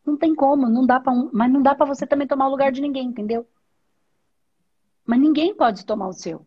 Não 0.08 0.16
tem 0.16 0.34
como, 0.34 0.70
não 0.70 0.86
dá 0.86 0.98
para 0.98 1.12
um, 1.12 1.28
mas 1.34 1.52
não 1.52 1.60
dá 1.60 1.74
para 1.74 1.84
você 1.84 2.06
também 2.06 2.26
tomar 2.26 2.48
o 2.48 2.50
lugar 2.50 2.72
de 2.72 2.80
ninguém, 2.80 3.08
entendeu? 3.08 3.46
Mas 5.04 5.20
ninguém 5.20 5.54
pode 5.54 5.84
tomar 5.84 6.08
o 6.08 6.14
seu. 6.14 6.46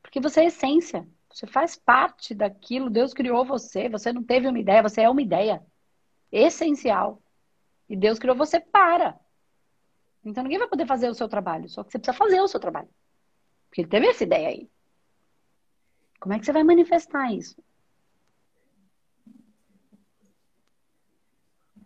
Porque 0.00 0.20
você 0.20 0.42
é 0.42 0.46
essência. 0.46 1.04
Você 1.28 1.48
faz 1.48 1.74
parte 1.74 2.32
daquilo, 2.32 2.88
Deus 2.88 3.12
criou 3.12 3.44
você, 3.44 3.88
você 3.88 4.12
não 4.12 4.22
teve 4.22 4.46
uma 4.46 4.60
ideia, 4.60 4.84
você 4.84 5.02
é 5.02 5.10
uma 5.10 5.20
ideia 5.20 5.66
essencial. 6.30 7.20
E 7.88 7.96
Deus 7.96 8.20
criou 8.20 8.36
você 8.36 8.60
para. 8.60 9.18
Então 10.24 10.44
ninguém 10.44 10.60
vai 10.60 10.68
poder 10.68 10.86
fazer 10.86 11.08
o 11.08 11.14
seu 11.14 11.28
trabalho, 11.28 11.68
só 11.68 11.82
que 11.82 11.90
você 11.90 11.98
precisa 11.98 12.16
fazer 12.16 12.40
o 12.40 12.46
seu 12.46 12.60
trabalho. 12.60 12.88
Porque 13.68 13.80
ele 13.80 13.88
teve 13.88 14.06
essa 14.06 14.22
ideia 14.22 14.48
aí. 14.48 14.70
Como 16.20 16.32
é 16.32 16.38
que 16.38 16.44
você 16.44 16.52
vai 16.52 16.62
manifestar 16.62 17.32
isso? 17.32 17.60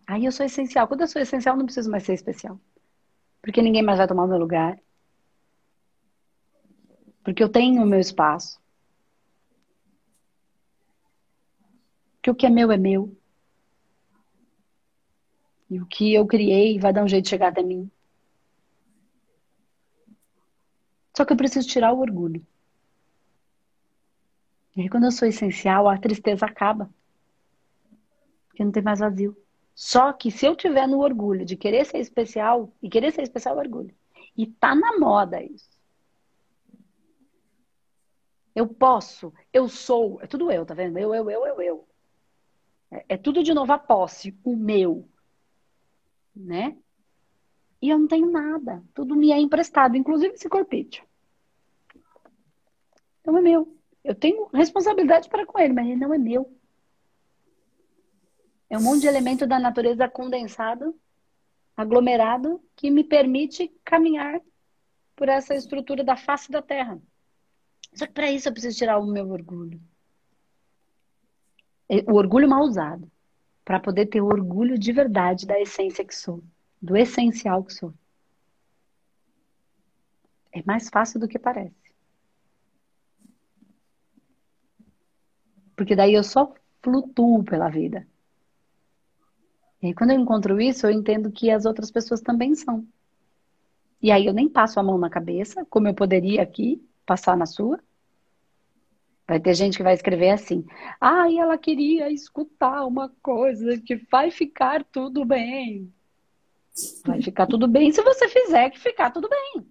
Aí 0.07 0.25
eu 0.25 0.31
sou 0.31 0.45
essencial. 0.45 0.87
Quando 0.87 1.01
eu 1.01 1.07
sou 1.07 1.21
essencial, 1.21 1.55
não 1.55 1.65
preciso 1.65 1.89
mais 1.89 2.03
ser 2.03 2.13
especial. 2.13 2.59
Porque 3.41 3.61
ninguém 3.61 3.81
mais 3.81 3.97
vai 3.97 4.07
tomar 4.07 4.25
o 4.25 4.27
meu 4.27 4.37
lugar. 4.37 4.79
Porque 7.23 7.43
eu 7.43 7.49
tenho 7.49 7.81
o 7.81 7.85
meu 7.85 7.99
espaço. 7.99 8.59
Que 12.21 12.29
o 12.29 12.35
que 12.35 12.45
é 12.45 12.49
meu 12.49 12.71
é 12.71 12.77
meu. 12.77 13.15
E 15.69 15.79
o 15.79 15.85
que 15.85 16.13
eu 16.13 16.27
criei 16.27 16.77
vai 16.77 16.91
dar 16.91 17.03
um 17.03 17.07
jeito 17.07 17.23
de 17.23 17.29
chegar 17.29 17.47
até 17.47 17.63
mim. 17.63 17.89
Só 21.15 21.25
que 21.25 21.33
eu 21.33 21.37
preciso 21.37 21.67
tirar 21.67 21.93
o 21.93 21.99
orgulho. 21.99 22.45
E 24.75 24.81
aí, 24.81 24.89
quando 24.89 25.05
eu 25.05 25.11
sou 25.11 25.27
essencial, 25.27 25.87
a 25.87 25.97
tristeza 25.97 26.45
acaba. 26.45 26.89
Porque 28.47 28.63
não 28.63 28.71
tem 28.71 28.83
mais 28.83 28.99
vazio. 28.99 29.35
Só 29.73 30.13
que 30.13 30.29
se 30.29 30.45
eu 30.45 30.55
tiver 30.55 30.87
no 30.87 30.99
orgulho 30.99 31.45
de 31.45 31.55
querer 31.55 31.85
ser 31.85 31.99
especial, 31.99 32.71
e 32.81 32.89
querer 32.89 33.11
ser 33.11 33.23
especial 33.23 33.57
é 33.57 33.59
orgulho. 33.59 33.95
E 34.37 34.45
tá 34.45 34.75
na 34.75 34.97
moda 34.97 35.41
isso. 35.41 35.69
Eu 38.53 38.67
posso, 38.67 39.33
eu 39.53 39.67
sou, 39.67 40.19
é 40.21 40.27
tudo 40.27 40.51
eu, 40.51 40.65
tá 40.65 40.73
vendo? 40.73 40.97
Eu, 40.97 41.13
eu, 41.15 41.29
eu, 41.29 41.47
eu, 41.47 41.61
eu. 41.61 41.87
É, 42.91 43.05
é 43.09 43.17
tudo 43.17 43.41
de 43.43 43.53
novo 43.53 43.71
a 43.71 43.79
posse, 43.79 44.37
o 44.43 44.55
meu. 44.55 45.07
Né? 46.35 46.77
E 47.81 47.89
eu 47.89 47.97
não 47.97 48.07
tenho 48.07 48.29
nada. 48.29 48.83
Tudo 48.93 49.15
me 49.15 49.31
é 49.31 49.39
emprestado, 49.39 49.95
inclusive 49.95 50.33
esse 50.33 50.49
corpite. 50.49 51.03
Não 53.25 53.37
é 53.37 53.41
meu. 53.41 53.75
Eu 54.03 54.15
tenho 54.15 54.47
responsabilidade 54.53 55.29
para 55.29 55.45
com 55.45 55.57
ele, 55.59 55.73
mas 55.73 55.87
ele 55.87 55.95
não 55.95 56.13
é 56.13 56.17
meu. 56.17 56.51
É 58.71 58.77
um 58.77 58.81
monte 58.81 59.01
de 59.01 59.07
elemento 59.07 59.45
da 59.45 59.59
natureza 59.59 60.07
condensado, 60.07 60.97
aglomerado, 61.75 62.63
que 62.73 62.89
me 62.89 63.03
permite 63.03 63.67
caminhar 63.83 64.39
por 65.13 65.27
essa 65.27 65.53
estrutura 65.53 66.05
da 66.05 66.15
face 66.15 66.49
da 66.49 66.61
Terra. 66.61 66.97
Só 67.93 68.07
que 68.07 68.13
para 68.13 68.31
isso 68.31 68.47
eu 68.47 68.53
preciso 68.53 68.77
tirar 68.77 68.97
o 68.97 69.05
meu 69.05 69.29
orgulho. 69.29 69.77
O 72.07 72.13
orgulho 72.13 72.47
mal 72.47 72.63
usado. 72.63 73.11
Para 73.65 73.77
poder 73.77 74.05
ter 74.05 74.21
orgulho 74.21 74.79
de 74.79 74.93
verdade 74.93 75.45
da 75.45 75.59
essência 75.59 76.05
que 76.05 76.15
sou. 76.15 76.41
Do 76.81 76.95
essencial 76.95 77.65
que 77.65 77.73
sou. 77.73 77.93
É 80.53 80.63
mais 80.63 80.87
fácil 80.87 81.19
do 81.19 81.27
que 81.27 81.37
parece. 81.37 81.75
Porque 85.75 85.93
daí 85.93 86.13
eu 86.13 86.23
só 86.23 86.53
flutuo 86.81 87.43
pela 87.43 87.67
vida. 87.67 88.07
E 89.81 89.87
aí, 89.87 89.93
quando 89.93 90.11
eu 90.11 90.19
encontro 90.19 90.61
isso, 90.61 90.85
eu 90.85 90.91
entendo 90.91 91.31
que 91.31 91.49
as 91.49 91.65
outras 91.65 91.89
pessoas 91.89 92.21
também 92.21 92.53
são. 92.53 92.85
E 94.01 94.11
aí 94.11 94.25
eu 94.25 94.33
nem 94.33 94.49
passo 94.49 94.79
a 94.79 94.83
mão 94.83 94.97
na 94.97 95.09
cabeça, 95.09 95.65
como 95.69 95.87
eu 95.87 95.93
poderia 95.93 96.41
aqui 96.41 96.83
passar 97.05 97.35
na 97.35 97.45
sua. 97.45 97.79
Vai 99.27 99.39
ter 99.39 99.53
gente 99.53 99.77
que 99.77 99.83
vai 99.83 99.93
escrever 99.93 100.31
assim: 100.31 100.65
ah, 100.99 101.29
e 101.29 101.37
ela 101.37 101.57
queria 101.57 102.11
escutar 102.11 102.85
uma 102.85 103.09
coisa 103.21 103.79
que 103.79 103.95
vai 103.95 104.29
ficar 104.31 104.83
tudo 104.83 105.23
bem. 105.23 105.91
Vai 107.05 107.21
ficar 107.21 107.47
tudo 107.47 107.67
bem 107.67 107.91
se 107.91 108.01
você 108.01 108.27
fizer 108.27 108.69
que 108.69 108.79
ficar 108.79 109.11
tudo 109.11 109.29
bem. 109.29 109.65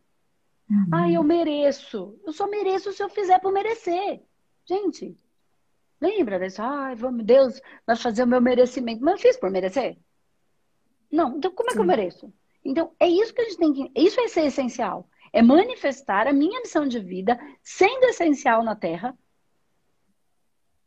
Uhum. 0.70 0.86
Ah, 0.92 1.10
eu 1.10 1.22
mereço. 1.22 2.18
Eu 2.24 2.32
só 2.32 2.48
mereço 2.48 2.92
se 2.92 3.02
eu 3.02 3.08
fizer 3.08 3.38
por 3.40 3.52
merecer. 3.52 4.22
Gente, 4.64 5.16
Lembra 6.00 6.38
disso? 6.38 6.62
Ai, 6.62 6.94
vamos, 6.94 7.24
Deus 7.24 7.60
vai 7.86 7.94
fazer 7.94 8.22
o 8.22 8.26
meu 8.26 8.40
merecimento. 8.40 9.02
Mas 9.04 9.14
eu 9.14 9.20
fiz 9.20 9.36
por 9.36 9.50
merecer? 9.50 9.98
Não. 11.10 11.36
Então, 11.36 11.52
como 11.52 11.70
é 11.70 11.74
que 11.74 11.78
eu 11.78 11.84
mereço? 11.84 12.32
Então, 12.64 12.94
é 12.98 13.06
isso 13.06 13.34
que 13.34 13.42
a 13.42 13.44
gente 13.44 13.58
tem 13.58 13.72
que. 13.72 13.92
Isso 13.94 14.18
é 14.20 14.28
ser 14.28 14.46
essencial. 14.46 15.08
É 15.32 15.42
manifestar 15.42 16.26
a 16.26 16.32
minha 16.32 16.60
missão 16.60 16.88
de 16.88 16.98
vida, 16.98 17.38
sendo 17.62 18.04
essencial 18.06 18.64
na 18.64 18.74
Terra, 18.74 19.16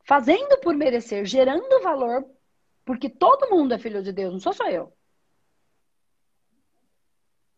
fazendo 0.03 0.57
por 0.59 0.75
merecer, 0.75 1.25
gerando 1.25 1.81
valor, 1.81 2.25
porque 2.83 3.09
todo 3.09 3.49
mundo 3.49 3.73
é 3.73 3.77
filho 3.77 4.03
de 4.03 4.11
Deus, 4.11 4.33
não 4.33 4.39
sou 4.39 4.51
só 4.51 4.67
eu. 4.67 4.91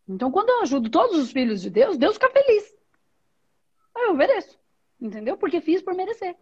Então, 0.08 0.32
quando 0.32 0.50
eu 0.50 0.62
ajudo 0.62 0.90
todos 0.90 1.18
os 1.18 1.32
filhos 1.32 1.62
de 1.62 1.70
Deus, 1.72 1.98
Deus 1.98 2.16
fica 2.16 2.30
feliz. 2.30 2.76
Eu 3.96 4.14
mereço. 4.14 4.60
Entendeu? 5.02 5.38
Porque 5.38 5.62
fiz 5.62 5.82
por 5.82 5.96
merecer 5.96 6.38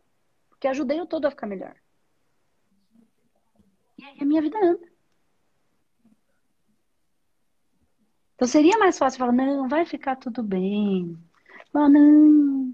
que 0.63 0.67
ajudei 0.69 1.02
o 1.02 1.06
todo 1.06 1.26
a 1.26 1.30
ficar 1.30 1.45
melhor. 1.45 1.76
E 3.97 4.06
aí 4.06 4.17
a 4.21 4.23
minha 4.23 4.41
vida 4.41 4.58
anda. 4.63 4.88
Então 8.34 8.47
seria 8.47 8.78
mais 8.78 8.97
fácil 8.97 9.19
falar, 9.19 9.34
não, 9.34 9.67
vai 9.67 9.86
ficar 9.86 10.15
tudo 10.15 10.41
bem. 10.41 11.17
Falar, 11.69 11.89
não. 11.89 12.71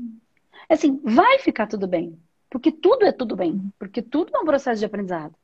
É 0.69 0.75
assim, 0.75 1.01
vai 1.03 1.39
ficar 1.39 1.65
tudo 1.65 1.87
bem. 1.87 2.15
Porque 2.47 2.71
tudo 2.71 3.05
é 3.05 3.11
tudo 3.11 3.35
bem. 3.35 3.73
Porque 3.79 4.03
tudo 4.03 4.35
é 4.35 4.39
um 4.39 4.45
processo 4.45 4.77
de 4.77 4.85
aprendizado. 4.85 5.35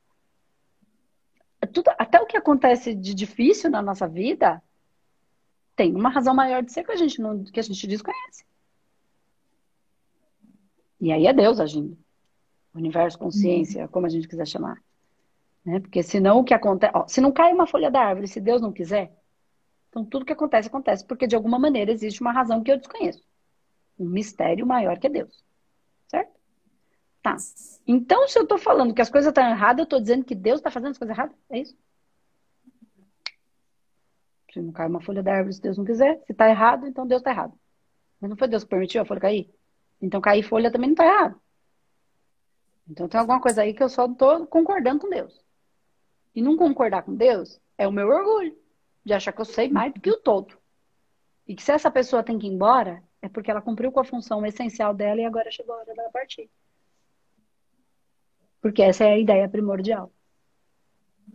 É 1.60 1.66
tudo, 1.66 1.90
até 1.98 2.20
o 2.20 2.26
que 2.26 2.36
acontece 2.36 2.94
de 2.94 3.12
difícil 3.12 3.72
na 3.72 3.82
nossa 3.82 4.06
vida 4.06 4.62
tem 5.74 5.92
uma 5.96 6.10
razão 6.10 6.32
maior 6.32 6.62
de 6.62 6.70
ser 6.72 6.84
que 6.84 6.92
a 6.92 6.96
gente, 6.96 7.20
não, 7.20 7.42
que 7.42 7.58
a 7.58 7.62
gente 7.64 7.88
desconhece. 7.88 8.46
E 11.00 11.10
aí 11.10 11.26
é 11.26 11.32
Deus 11.32 11.58
agindo 11.58 12.05
universo, 12.78 13.18
consciência, 13.18 13.82
uhum. 13.82 13.88
como 13.88 14.06
a 14.06 14.08
gente 14.08 14.28
quiser 14.28 14.46
chamar. 14.46 14.82
Né? 15.64 15.80
Porque 15.80 16.02
senão 16.02 16.38
o 16.38 16.44
que 16.44 16.54
acontece. 16.54 16.92
Ó, 16.94 17.06
se 17.06 17.20
não 17.20 17.32
cai 17.32 17.52
uma 17.52 17.66
folha 17.66 17.90
da 17.90 18.00
árvore, 18.00 18.28
se 18.28 18.40
Deus 18.40 18.62
não 18.62 18.72
quiser, 18.72 19.12
então 19.88 20.04
tudo 20.04 20.24
que 20.24 20.32
acontece, 20.32 20.68
acontece 20.68 21.04
porque 21.04 21.26
de 21.26 21.34
alguma 21.34 21.58
maneira 21.58 21.90
existe 21.90 22.20
uma 22.20 22.32
razão 22.32 22.62
que 22.62 22.70
eu 22.70 22.76
desconheço. 22.76 23.22
Um 23.98 24.08
mistério 24.08 24.66
maior 24.66 24.98
que 24.98 25.06
é 25.06 25.10
Deus. 25.10 25.42
Certo? 26.06 26.30
Tá. 27.22 27.36
Então, 27.86 28.28
se 28.28 28.38
eu 28.38 28.46
tô 28.46 28.58
falando 28.58 28.94
que 28.94 29.02
as 29.02 29.10
coisas 29.10 29.28
estão 29.28 29.48
erradas, 29.48 29.80
eu 29.80 29.88
tô 29.88 29.98
dizendo 29.98 30.24
que 30.24 30.34
Deus 30.34 30.60
está 30.60 30.70
fazendo 30.70 30.90
as 30.92 30.98
coisas 30.98 31.16
erradas? 31.16 31.36
É 31.50 31.58
isso? 31.58 31.76
Se 34.52 34.60
não 34.60 34.72
cai 34.72 34.86
uma 34.86 35.00
folha 35.00 35.22
da 35.22 35.34
árvore, 35.34 35.54
se 35.54 35.60
Deus 35.60 35.76
não 35.76 35.84
quiser, 35.84 36.22
se 36.24 36.32
está 36.32 36.48
errado, 36.48 36.86
então 36.86 37.06
Deus 37.06 37.20
está 37.20 37.30
errado. 37.30 37.52
Mas 38.20 38.30
não 38.30 38.36
foi 38.36 38.48
Deus 38.48 38.64
que 38.64 38.70
permitiu 38.70 39.02
a 39.02 39.04
folha 39.04 39.20
cair? 39.20 39.50
Então 40.00 40.20
cair 40.20 40.42
folha 40.42 40.70
também 40.70 40.88
não 40.88 40.94
está 40.94 41.04
errado. 41.04 41.40
Então 42.88 43.08
tem 43.08 43.18
alguma 43.18 43.40
coisa 43.40 43.62
aí 43.62 43.74
que 43.74 43.82
eu 43.82 43.88
só 43.88 44.06
estou 44.06 44.46
concordando 44.46 45.00
com 45.00 45.10
Deus. 45.10 45.44
E 46.34 46.42
não 46.42 46.56
concordar 46.56 47.02
com 47.02 47.14
Deus 47.14 47.60
é 47.76 47.86
o 47.88 47.92
meu 47.92 48.08
orgulho 48.08 48.56
de 49.04 49.12
achar 49.12 49.32
que 49.32 49.40
eu 49.40 49.44
sei 49.44 49.68
mais 49.68 49.92
do 49.92 50.00
que 50.00 50.10
o 50.10 50.18
todo. 50.18 50.56
E 51.46 51.54
que 51.54 51.62
se 51.62 51.72
essa 51.72 51.90
pessoa 51.90 52.22
tem 52.22 52.38
que 52.38 52.46
ir 52.46 52.50
embora, 52.50 53.02
é 53.22 53.28
porque 53.28 53.50
ela 53.50 53.62
cumpriu 53.62 53.92
com 53.92 54.00
a 54.00 54.04
função 54.04 54.44
essencial 54.44 54.92
dela 54.92 55.20
e 55.20 55.24
agora 55.24 55.50
chegou 55.50 55.74
a 55.74 55.78
hora 55.78 55.94
dela 55.94 56.10
partir. 56.10 56.50
Porque 58.60 58.82
essa 58.82 59.04
é 59.04 59.12
a 59.12 59.18
ideia 59.18 59.48
primordial. 59.48 60.12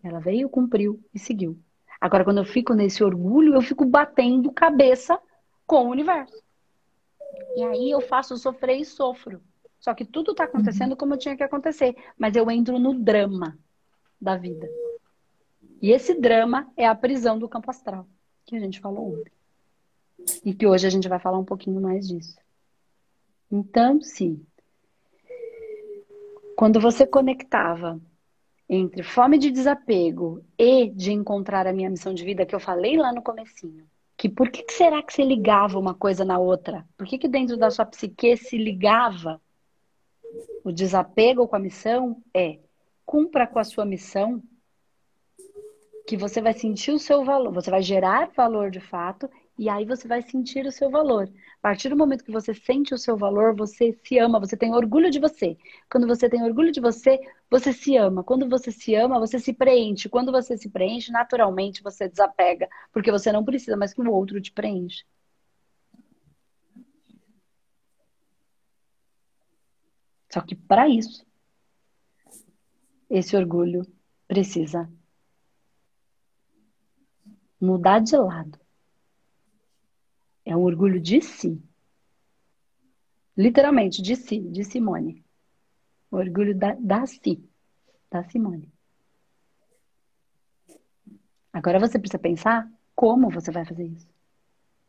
Ela 0.04 0.20
veio, 0.20 0.50
cumpriu 0.50 1.02
e 1.14 1.20
seguiu. 1.20 1.58
Agora, 2.00 2.24
quando 2.24 2.40
eu 2.40 2.46
fico 2.46 2.74
nesse 2.74 3.04
orgulho, 3.04 3.54
eu 3.54 3.62
fico 3.62 3.86
batendo 3.86 4.52
cabeça 4.52 5.20
com 5.66 5.86
o 5.86 5.90
universo. 5.90 6.44
E 7.56 7.64
aí 7.64 7.92
eu 7.92 8.02
faço 8.02 8.36
sofrer 8.38 8.78
e 8.78 8.86
sofro. 8.86 9.42
Só 9.82 9.96
que 9.96 10.06
tudo 10.06 10.32
está 10.32 10.44
acontecendo 10.44 10.96
como 10.96 11.18
tinha 11.18 11.36
que 11.36 11.44
acontecer. 11.44 11.96
Mas 12.18 12.36
eu 12.36 12.50
entro 12.50 12.78
no 12.78 12.94
drama 12.94 13.58
da 14.22 14.38
vida. 14.38 14.70
E 15.82 15.92
esse 15.92 16.14
drama 16.14 16.72
é 16.78 16.86
a 16.86 16.94
prisão 16.94 17.40
do 17.40 17.50
campo 17.50 17.72
astral, 17.72 18.08
que 18.46 18.56
a 18.56 18.60
gente 18.60 18.80
falou 18.80 19.14
ontem. 19.14 19.32
E 20.46 20.54
que 20.54 20.68
hoje 20.68 20.86
a 20.86 20.90
gente 20.92 21.10
vai 21.10 21.18
falar 21.18 21.40
um 21.40 21.44
pouquinho 21.44 21.82
mais 21.82 22.08
disso. 22.08 22.38
Então, 23.52 24.00
sim. 24.00 24.46
Quando 26.56 26.80
você 26.80 27.08
conectava 27.08 28.00
entre 28.70 29.02
fome 29.02 29.40
de 29.40 29.50
desapego 29.50 30.46
e 30.58 30.90
de 30.90 31.12
encontrar 31.12 31.66
a 31.66 31.74
minha 31.74 31.90
missão 31.90 32.14
de 32.14 32.24
vida, 32.24 32.46
que 32.46 32.54
eu 32.54 32.60
falei 32.60 32.96
lá 32.96 33.12
no 33.12 33.24
comecinho, 33.24 33.84
que 34.16 34.30
por 34.30 34.52
que, 34.52 34.62
que 34.62 34.74
será 34.74 35.02
que 35.02 35.12
você 35.12 35.24
ligava 35.24 35.80
uma 35.80 35.96
coisa 35.96 36.24
na 36.24 36.38
outra? 36.38 36.88
Por 36.96 37.08
que, 37.08 37.18
que 37.18 37.28
dentro 37.28 37.58
da 37.58 37.72
sua 37.72 37.86
psique 37.86 38.38
se 38.38 38.56
ligava 38.56 39.42
o 40.64 40.72
desapego 40.72 41.48
com 41.48 41.56
a 41.56 41.60
missão 41.60 42.22
é 42.34 42.60
cumpra 43.06 43.46
com 43.48 43.60
a 43.60 43.64
sua 43.64 43.86
missão, 43.86 44.42
que 46.08 46.18
você 46.18 46.42
vai 46.42 46.54
sentir 46.54 46.92
o 46.92 47.00
seu 47.00 47.24
valor, 47.24 47.54
você 47.54 47.70
vai 47.70 47.82
gerar 47.82 48.32
valor 48.36 48.72
de 48.72 48.80
fato, 48.80 49.30
e 49.58 49.70
aí 49.70 49.86
você 49.86 50.08
vai 50.08 50.22
sentir 50.22 50.66
o 50.66 50.72
seu 50.72 50.90
valor. 50.90 51.30
A 51.60 51.62
partir 51.62 51.90
do 51.90 51.96
momento 51.96 52.24
que 52.24 52.32
você 52.32 52.54
sente 52.54 52.94
o 52.94 52.98
seu 52.98 53.16
valor, 53.16 53.56
você 53.56 53.94
se 54.04 54.18
ama, 54.18 54.40
você 54.40 54.58
tem 54.58 54.74
orgulho 54.74 55.12
de 55.12 55.20
você. 55.20 55.56
Quando 55.90 56.08
você 56.08 56.28
tem 56.28 56.42
orgulho 56.44 56.72
de 56.72 56.82
você, 56.82 57.20
você 57.50 57.72
se 57.72 57.96
ama. 57.96 58.24
Quando 58.24 58.50
você 58.50 58.72
se 58.72 58.96
ama, 58.96 59.20
você 59.20 59.38
se 59.40 59.54
preenche. 59.54 60.10
Quando 60.10 60.32
você 60.32 60.58
se 60.58 60.70
preenche, 60.70 61.12
naturalmente 61.12 61.84
você 61.84 62.10
desapega, 62.10 62.68
porque 62.92 63.12
você 63.12 63.32
não 63.32 63.46
precisa 63.46 63.78
mais 63.78 63.94
que 63.94 64.02
o 64.02 64.12
outro 64.12 64.42
te 64.42 64.52
preencha. 64.52 65.04
Só 70.32 70.42
que 70.42 70.56
para 70.56 70.88
isso, 70.88 71.26
esse 73.10 73.36
orgulho 73.36 73.86
precisa 74.28 74.90
mudar 77.60 78.00
de 78.00 78.16
lado. 78.16 78.60
É 80.46 80.56
um 80.56 80.64
orgulho 80.64 81.00
de 81.00 81.22
si. 81.22 81.62
Literalmente, 83.36 84.02
de 84.02 84.16
si, 84.16 84.40
de 84.40 84.64
Simone. 84.64 85.24
O 86.10 86.18
orgulho 86.18 86.58
da, 86.58 86.74
da 86.76 87.06
si, 87.06 87.44
da 88.10 88.24
Simone. 88.24 88.72
Agora 91.54 91.80
você 91.80 92.00
precisa 92.00 92.20
pensar 92.20 92.70
como 92.96 93.30
você 93.30 93.52
vai 93.52 93.66
fazer 93.66 93.86
isso. 93.86 94.10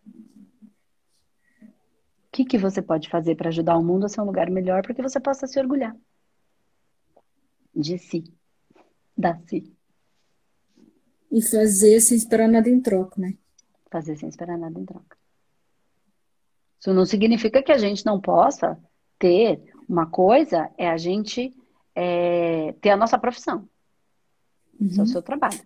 O 0.07 0.13
que, 2.33 2.47
que 2.47 2.57
você 2.57 2.81
pode 2.81 3.11
fazer 3.11 3.37
para 3.37 3.51
ajudar 3.51 3.77
o 3.77 3.85
mundo 3.85 4.07
a 4.07 4.09
ser 4.09 4.23
um 4.23 4.25
lugar 4.25 4.51
melhor 4.51 4.83
para 4.83 4.95
que 4.95 5.03
você 5.03 5.21
possa 5.21 5.47
se 5.47 5.61
orgulhar 5.61 5.95
de 7.75 7.99
si, 7.99 8.25
da 9.17 9.39
si. 9.47 9.71
E 11.31 11.43
fazer 11.43 12.01
sem 12.01 12.17
esperar 12.17 12.49
nada 12.49 12.69
em 12.69 12.81
troca, 12.81 13.21
né? 13.21 13.37
Fazer 13.91 14.17
sem 14.17 14.29
esperar 14.29 14.59
nada 14.59 14.79
em 14.79 14.85
troca. 14.85 15.17
Isso 16.81 16.93
não 16.93 17.05
significa 17.05 17.63
que 17.63 17.71
a 17.71 17.79
gente 17.79 18.05
não 18.05 18.21
possa 18.21 18.79
ter 19.19 19.63
uma 19.89 20.07
coisa, 20.07 20.71
é 20.77 20.89
a 20.89 20.97
gente 20.97 21.55
é, 21.95 22.73
ter 22.81 22.91
a 22.91 22.97
nossa 22.97 23.19
profissão. 23.19 23.69
Uhum. 24.81 24.87
Isso 24.87 25.01
é 25.01 25.05
o 25.05 25.07
seu 25.07 25.23
trabalho. 25.23 25.61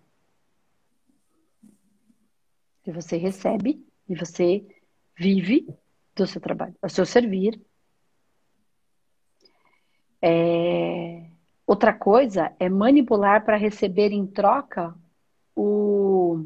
Que 2.83 2.91
você 2.91 3.17
recebe 3.17 3.85
e 4.07 4.15
você 4.15 4.65
vive 5.17 5.67
do 6.17 6.27
seu 6.27 6.41
trabalho, 6.41 6.75
ao 6.81 6.89
seu 6.89 7.05
servir. 7.05 7.61
É... 10.21 11.29
Outra 11.65 11.93
coisa 11.93 12.55
é 12.59 12.69
manipular 12.69 13.43
para 13.43 13.57
receber 13.57 14.11
em 14.11 14.25
troca 14.25 14.95
o, 15.55 16.45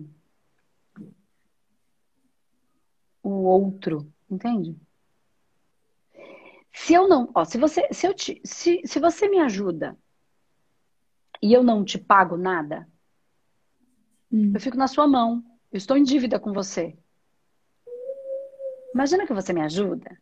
o 3.22 3.30
outro, 3.30 4.12
entende? 4.30 4.76
Se 6.74 6.94
eu 6.94 7.08
não, 7.08 7.30
ó, 7.36 7.46
se 7.46 7.58
você, 7.58 7.88
se 7.92 8.08
eu 8.08 8.14
te, 8.14 8.42
se, 8.44 8.82
se 8.86 9.00
você 9.00 9.28
me 9.28 9.40
ajuda 9.40 9.98
e 11.42 11.54
eu 11.54 11.62
não 11.62 11.84
te 11.84 12.00
pago 12.00 12.38
nada, 12.38 12.88
hum. 14.32 14.54
eu 14.54 14.60
fico 14.60 14.78
na 14.78 14.88
sua 14.88 15.08
mão. 15.08 15.44
Eu 15.72 15.78
estou 15.78 15.96
em 15.96 16.04
dívida 16.04 16.40
com 16.40 16.52
você. 16.52 16.98
Imagina 18.94 19.26
que 19.26 19.34
você 19.34 19.54
me 19.54 19.62
ajuda 19.62 20.18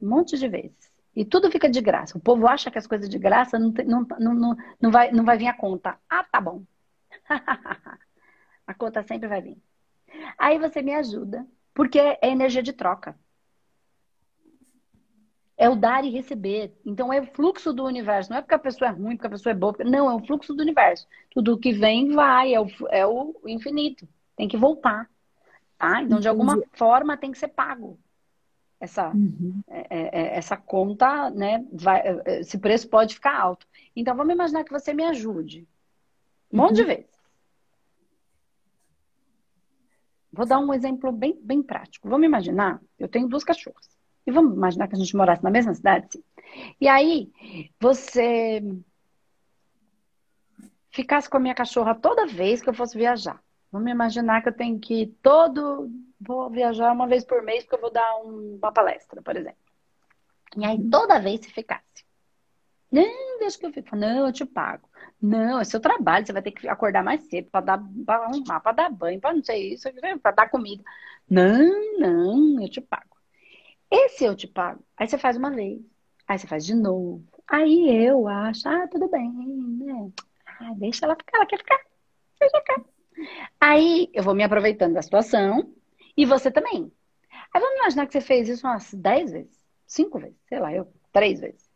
um 0.00 0.08
monte 0.08 0.38
de 0.38 0.48
vezes. 0.48 0.92
E 1.16 1.24
tudo 1.24 1.50
fica 1.50 1.68
de 1.68 1.80
graça. 1.80 2.18
O 2.18 2.20
povo 2.20 2.46
acha 2.46 2.70
que 2.70 2.78
as 2.78 2.86
coisas 2.86 3.08
de 3.08 3.18
graça 3.18 3.58
não, 3.58 3.72
não, 3.86 4.06
não, 4.18 4.34
não, 4.34 4.56
não, 4.80 4.90
vai, 4.90 5.12
não 5.12 5.24
vai 5.24 5.38
vir 5.38 5.46
a 5.46 5.54
conta. 5.54 5.96
Ah, 6.08 6.24
tá 6.24 6.40
bom. 6.40 6.64
a 8.66 8.74
conta 8.74 9.02
sempre 9.02 9.28
vai 9.28 9.40
vir. 9.40 9.56
Aí 10.36 10.58
você 10.58 10.82
me 10.82 10.94
ajuda, 10.94 11.46
porque 11.72 11.98
é 11.98 12.18
energia 12.22 12.62
de 12.62 12.72
troca. 12.72 13.16
É 15.56 15.68
o 15.68 15.76
dar 15.76 16.04
e 16.04 16.10
receber. 16.10 16.76
Então 16.84 17.12
é 17.12 17.20
o 17.20 17.26
fluxo 17.26 17.72
do 17.72 17.84
universo. 17.84 18.30
Não 18.30 18.38
é 18.38 18.42
porque 18.42 18.54
a 18.54 18.58
pessoa 18.58 18.90
é 18.90 18.92
ruim, 18.92 19.16
porque 19.16 19.28
a 19.28 19.30
pessoa 19.30 19.52
é 19.52 19.56
boa. 19.56 19.76
Não, 19.84 20.10
é 20.10 20.14
o 20.14 20.26
fluxo 20.26 20.52
do 20.52 20.62
universo. 20.62 21.06
Tudo 21.30 21.58
que 21.58 21.72
vem, 21.72 22.10
vai. 22.10 22.52
É 22.52 22.60
o, 22.60 22.66
é 22.90 23.06
o 23.06 23.34
infinito. 23.46 24.08
Tem 24.36 24.48
que 24.48 24.56
voltar. 24.56 25.08
Tá? 25.84 26.00
Então, 26.00 26.18
de 26.18 26.26
alguma 26.26 26.62
forma, 26.72 27.14
tem 27.14 27.30
que 27.30 27.38
ser 27.38 27.48
pago. 27.48 27.98
Essa, 28.80 29.10
uhum. 29.10 29.60
É, 29.68 29.80
é, 29.90 30.20
é, 30.22 30.36
essa 30.38 30.56
conta, 30.56 31.28
né? 31.28 31.62
Vai, 31.70 32.00
é, 32.00 32.40
esse 32.40 32.56
preço 32.56 32.88
pode 32.88 33.14
ficar 33.14 33.38
alto. 33.38 33.66
Então, 33.94 34.16
vamos 34.16 34.32
imaginar 34.32 34.64
que 34.64 34.72
você 34.72 34.94
me 34.94 35.04
ajude. 35.04 35.68
Um 36.50 36.56
monte 36.56 36.76
de 36.76 36.80
uhum. 36.80 36.86
vezes. 36.86 37.14
Vou 40.32 40.46
dar 40.46 40.58
um 40.58 40.72
exemplo 40.72 41.12
bem, 41.12 41.38
bem 41.42 41.62
prático. 41.62 42.08
Vamos 42.08 42.26
imaginar, 42.26 42.80
eu 42.98 43.06
tenho 43.06 43.28
duas 43.28 43.44
cachorras. 43.44 43.86
E 44.26 44.32
vamos 44.32 44.56
imaginar 44.56 44.88
que 44.88 44.96
a 44.96 44.98
gente 44.98 45.14
morasse 45.14 45.44
na 45.44 45.50
mesma 45.50 45.74
cidade? 45.74 46.06
Sim. 46.10 46.24
E 46.80 46.88
aí, 46.88 47.30
você 47.78 48.62
ficasse 50.90 51.28
com 51.28 51.36
a 51.36 51.40
minha 51.40 51.54
cachorra 51.54 51.94
toda 51.94 52.26
vez 52.26 52.62
que 52.62 52.70
eu 52.70 52.74
fosse 52.74 52.96
viajar. 52.96 53.38
Vamos 53.74 53.90
imaginar 53.90 54.40
que 54.40 54.48
eu 54.48 54.52
tenho 54.52 54.78
que 54.78 55.02
ir 55.02 55.06
todo. 55.20 55.90
Vou 56.20 56.48
viajar 56.48 56.92
uma 56.92 57.08
vez 57.08 57.24
por 57.24 57.42
mês 57.42 57.64
porque 57.64 57.74
eu 57.74 57.80
vou 57.80 57.90
dar 57.90 58.18
um, 58.18 58.54
uma 58.56 58.70
palestra, 58.70 59.20
por 59.20 59.36
exemplo. 59.36 59.58
E 60.56 60.64
aí 60.64 60.78
toda 60.88 61.18
vez 61.18 61.40
se 61.40 61.50
ficasse. 61.50 62.06
Não, 62.88 63.38
deixa 63.40 63.58
que 63.58 63.66
eu 63.66 63.72
fico. 63.72 63.96
Não, 63.96 64.28
eu 64.28 64.32
te 64.32 64.44
pago. 64.44 64.88
Não, 65.20 65.58
é 65.58 65.64
seu 65.64 65.80
trabalho, 65.80 66.24
você 66.24 66.32
vai 66.32 66.40
ter 66.40 66.52
que 66.52 66.68
acordar 66.68 67.02
mais 67.02 67.22
cedo 67.22 67.50
para 67.50 67.64
dar 67.64 67.82
para 68.06 68.26
arrumar, 68.26 68.60
para 68.60 68.72
dar 68.72 68.90
banho, 68.90 69.20
para 69.20 69.34
não 69.34 69.42
sei 69.42 69.72
isso, 69.72 69.88
para 70.22 70.30
dar 70.30 70.48
comida. 70.48 70.84
Não, 71.28 71.98
não, 71.98 72.62
eu 72.62 72.68
te 72.68 72.80
pago. 72.80 73.16
Esse 73.90 74.24
eu 74.24 74.36
te 74.36 74.46
pago. 74.46 74.84
Aí 74.96 75.08
você 75.08 75.18
faz 75.18 75.36
uma 75.36 75.50
vez, 75.50 75.80
aí 76.28 76.38
você 76.38 76.46
faz 76.46 76.64
de 76.64 76.76
novo. 76.76 77.24
Aí 77.48 78.06
eu 78.06 78.28
acho, 78.28 78.68
ah, 78.68 78.86
tudo 78.86 79.08
bem, 79.08 79.32
né? 79.32 80.12
Ah, 80.46 80.72
deixa 80.76 81.06
ela 81.06 81.16
ficar, 81.16 81.38
ela 81.38 81.46
quer 81.46 81.58
ficar. 81.58 81.80
Deixa 82.38 82.56
ficar. 82.60 82.93
Aí 83.60 84.10
eu 84.12 84.22
vou 84.22 84.34
me 84.34 84.42
aproveitando 84.42 84.94
da 84.94 85.02
situação 85.02 85.72
e 86.16 86.24
você 86.26 86.50
também. 86.50 86.90
Aí 87.52 87.60
vamos 87.60 87.78
imaginar 87.78 88.06
que 88.06 88.12
você 88.12 88.20
fez 88.20 88.48
isso 88.48 88.66
umas 88.66 88.92
10 88.92 89.32
vezes, 89.32 89.64
5 89.86 90.18
vezes, 90.18 90.36
sei 90.48 90.58
lá, 90.58 90.72
eu, 90.72 90.92
3 91.12 91.40
vezes. 91.40 91.70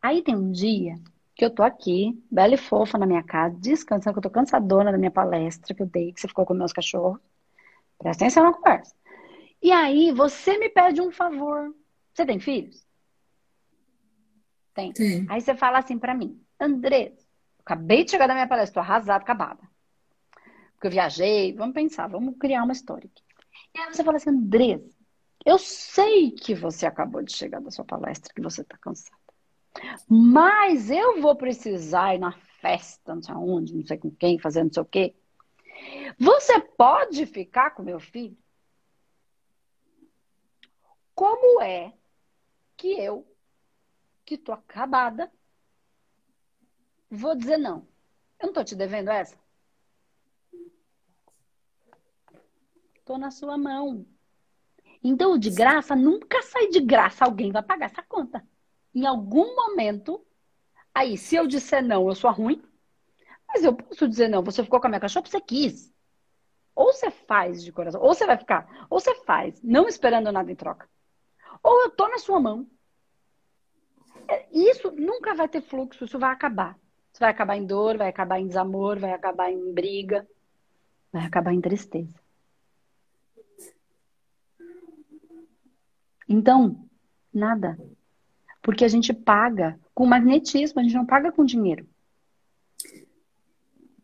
Aí 0.00 0.22
tem 0.22 0.36
um 0.36 0.50
dia 0.50 0.94
que 1.34 1.44
eu 1.44 1.50
tô 1.50 1.62
aqui, 1.62 2.20
bela 2.30 2.54
e 2.54 2.56
fofa 2.56 2.98
na 2.98 3.06
minha 3.06 3.22
casa, 3.22 3.56
descansando, 3.58 4.14
que 4.14 4.18
eu 4.18 4.22
tô 4.22 4.30
cansadona 4.30 4.90
da 4.90 4.98
minha 4.98 5.10
palestra 5.10 5.74
que 5.74 5.82
eu 5.82 5.86
dei, 5.86 6.12
que 6.12 6.20
você 6.20 6.28
ficou 6.28 6.44
com 6.44 6.54
meus 6.54 6.72
cachorros. 6.72 7.20
Presta 7.98 8.24
atenção 8.24 8.44
na 8.44 8.52
conversa. 8.52 8.94
E 9.62 9.72
aí 9.72 10.12
você 10.12 10.56
me 10.58 10.68
pede 10.68 11.00
um 11.00 11.10
favor. 11.10 11.74
Você 12.12 12.24
tem 12.24 12.40
filhos? 12.40 12.84
Tem. 14.74 14.92
Sim. 14.94 15.26
Aí 15.28 15.40
você 15.40 15.54
fala 15.54 15.78
assim 15.78 15.98
para 15.98 16.14
mim, 16.14 16.40
André, 16.60 17.12
acabei 17.60 18.04
de 18.04 18.12
chegar 18.12 18.28
da 18.28 18.34
minha 18.34 18.46
palestra, 18.46 18.74
tô 18.74 18.80
arrasada, 18.80 19.22
acabada 19.22 19.60
porque 20.78 20.86
eu 20.86 20.92
viajei, 20.92 21.52
vamos 21.52 21.74
pensar, 21.74 22.06
vamos 22.06 22.36
criar 22.38 22.62
uma 22.62 22.72
história 22.72 23.10
aqui. 23.12 23.22
E 23.74 23.80
aí 23.80 23.92
você 23.92 24.04
fala 24.04 24.16
assim, 24.16 24.30
Andresa, 24.30 24.88
eu 25.44 25.58
sei 25.58 26.30
que 26.30 26.54
você 26.54 26.86
acabou 26.86 27.20
de 27.20 27.34
chegar 27.34 27.60
da 27.60 27.70
sua 27.70 27.84
palestra, 27.84 28.32
que 28.32 28.40
você 28.40 28.62
está 28.62 28.78
cansada. 28.78 29.18
Mas 30.08 30.88
eu 30.88 31.20
vou 31.20 31.34
precisar 31.34 32.14
ir 32.14 32.18
na 32.18 32.30
festa, 32.30 33.12
não 33.12 33.22
sei 33.22 33.34
aonde, 33.34 33.74
não 33.74 33.84
sei 33.84 33.98
com 33.98 34.10
quem, 34.10 34.38
fazendo 34.38 34.66
não 34.66 34.72
sei 34.72 34.82
o 34.82 34.86
quê. 34.86 35.16
Você 36.16 36.60
pode 36.60 37.26
ficar 37.26 37.70
com 37.70 37.82
meu 37.82 37.98
filho? 37.98 38.38
Como 41.12 41.60
é 41.60 41.92
que 42.76 42.92
eu, 42.92 43.26
que 44.24 44.38
tô 44.38 44.52
acabada, 44.52 45.28
vou 47.10 47.34
dizer 47.34 47.58
não? 47.58 47.84
Eu 48.38 48.46
não 48.46 48.52
tô 48.52 48.62
te 48.62 48.76
devendo 48.76 49.10
essa? 49.10 49.36
Estou 53.08 53.16
na 53.16 53.30
sua 53.30 53.56
mão. 53.56 54.04
Então, 55.02 55.38
de 55.38 55.48
graça 55.48 55.96
nunca 55.96 56.42
sai 56.42 56.68
de 56.68 56.78
graça. 56.78 57.24
Alguém 57.24 57.50
vai 57.50 57.62
pagar 57.62 57.86
essa 57.86 58.02
conta. 58.02 58.46
Em 58.94 59.06
algum 59.06 59.56
momento, 59.56 60.22
aí, 60.94 61.16
se 61.16 61.34
eu 61.34 61.46
disser 61.46 61.82
não, 61.82 62.06
eu 62.06 62.14
sou 62.14 62.30
ruim. 62.30 62.62
Mas 63.48 63.64
eu 63.64 63.74
posso 63.74 64.06
dizer 64.06 64.28
não. 64.28 64.42
Você 64.42 64.62
ficou 64.62 64.78
com 64.78 64.88
a 64.88 64.90
minha 64.90 65.00
cachorra 65.00 65.22
porque 65.22 65.38
você 65.38 65.42
quis. 65.42 65.90
Ou 66.74 66.92
você 66.92 67.10
faz 67.10 67.64
de 67.64 67.72
coração, 67.72 68.02
ou 68.02 68.12
você 68.12 68.26
vai 68.26 68.36
ficar, 68.36 68.86
ou 68.90 69.00
você 69.00 69.14
faz, 69.24 69.58
não 69.62 69.88
esperando 69.88 70.30
nada 70.30 70.52
em 70.52 70.54
troca. 70.54 70.86
Ou 71.62 71.84
eu 71.84 71.90
tô 71.90 72.08
na 72.08 72.18
sua 72.18 72.38
mão. 72.38 72.68
É, 74.28 74.46
isso 74.52 74.90
nunca 74.90 75.34
vai 75.34 75.48
ter 75.48 75.62
fluxo, 75.62 76.04
isso 76.04 76.18
vai 76.18 76.30
acabar. 76.30 76.78
Isso 77.10 77.20
vai 77.20 77.30
acabar 77.30 77.56
em 77.56 77.64
dor, 77.64 77.96
vai 77.96 78.10
acabar 78.10 78.38
em 78.38 78.46
desamor, 78.46 78.98
vai 78.98 79.12
acabar 79.12 79.50
em 79.50 79.72
briga, 79.72 80.28
vai 81.10 81.24
acabar 81.24 81.54
em 81.54 81.60
tristeza. 81.62 82.27
Então, 86.28 86.88
nada. 87.32 87.78
Porque 88.60 88.84
a 88.84 88.88
gente 88.88 89.12
paga 89.12 89.78
com 89.94 90.06
magnetismo, 90.06 90.80
a 90.80 90.82
gente 90.82 90.94
não 90.94 91.06
paga 91.06 91.32
com 91.32 91.44
dinheiro. 91.44 91.88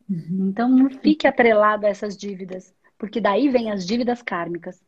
Então, 0.08 0.68
não 0.68 0.90
fique 0.90 1.26
atrelado 1.26 1.86
a 1.86 1.88
essas 1.88 2.16
dívidas, 2.16 2.74
porque 2.96 3.20
daí 3.20 3.48
vem 3.48 3.70
as 3.70 3.86
dívidas 3.86 4.22
kármicas. 4.22 4.82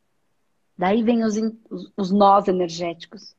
Daí 0.79 1.03
vem 1.03 1.25
os, 1.25 1.37
os, 1.71 1.93
os 1.97 2.11
nós 2.11 2.49
energéticos. 2.49 3.35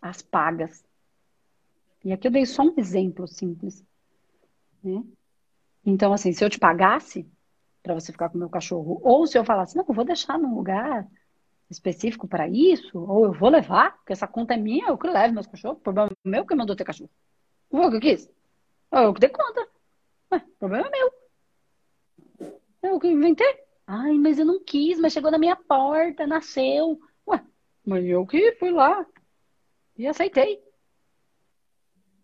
As 0.00 0.22
pagas. 0.22 0.82
E 2.02 2.12
aqui 2.12 2.26
eu 2.26 2.32
dei 2.32 2.46
só 2.46 2.62
um 2.62 2.74
exemplo 2.78 3.28
simples. 3.28 3.84
Né? 4.82 5.04
Então, 5.84 6.12
assim, 6.12 6.32
se 6.32 6.42
eu 6.42 6.48
te 6.48 6.58
pagasse 6.58 7.26
para 7.82 7.94
você 7.94 8.12
ficar 8.12 8.30
com 8.30 8.36
o 8.36 8.38
meu 8.38 8.48
cachorro, 8.48 9.00
ou 9.02 9.26
se 9.26 9.38
eu 9.38 9.44
falasse, 9.44 9.76
não, 9.76 9.84
eu 9.86 9.94
vou 9.94 10.04
deixar 10.04 10.38
num 10.38 10.54
lugar 10.54 11.06
específico 11.70 12.26
para 12.26 12.48
isso, 12.48 12.98
ou 12.98 13.26
eu 13.26 13.32
vou 13.32 13.48
levar, 13.48 13.96
porque 13.98 14.12
essa 14.12 14.26
conta 14.26 14.54
é 14.54 14.56
minha, 14.56 14.88
eu 14.88 14.98
que 14.98 15.06
levo 15.06 15.34
meus 15.34 15.46
cachorros, 15.46 15.78
o 15.78 15.80
problema 15.80 16.10
é 16.10 16.28
meu 16.28 16.44
que 16.44 16.54
mandou 16.54 16.74
ter 16.74 16.84
cachorro. 16.84 17.10
O 17.70 17.88
que 17.90 17.96
eu 17.96 18.00
quis? 18.00 18.30
Eu 18.90 19.14
que 19.14 19.20
dei 19.20 19.30
conta. 19.30 19.68
Ué, 20.32 20.42
problema 20.58 20.88
é 20.88 20.90
meu. 20.90 21.12
Eu 22.82 22.98
que 22.98 23.08
inventei. 23.08 23.60
Ai, 23.86 24.14
mas 24.14 24.38
eu 24.38 24.44
não 24.44 24.62
quis, 24.62 24.98
mas 24.98 25.12
chegou 25.12 25.30
na 25.30 25.38
minha 25.38 25.56
porta, 25.56 26.26
nasceu. 26.26 27.00
Ué, 27.26 27.44
mas 27.84 28.04
eu 28.04 28.26
que 28.26 28.52
fui 28.52 28.70
lá 28.70 29.06
e 29.96 30.06
aceitei. 30.06 30.60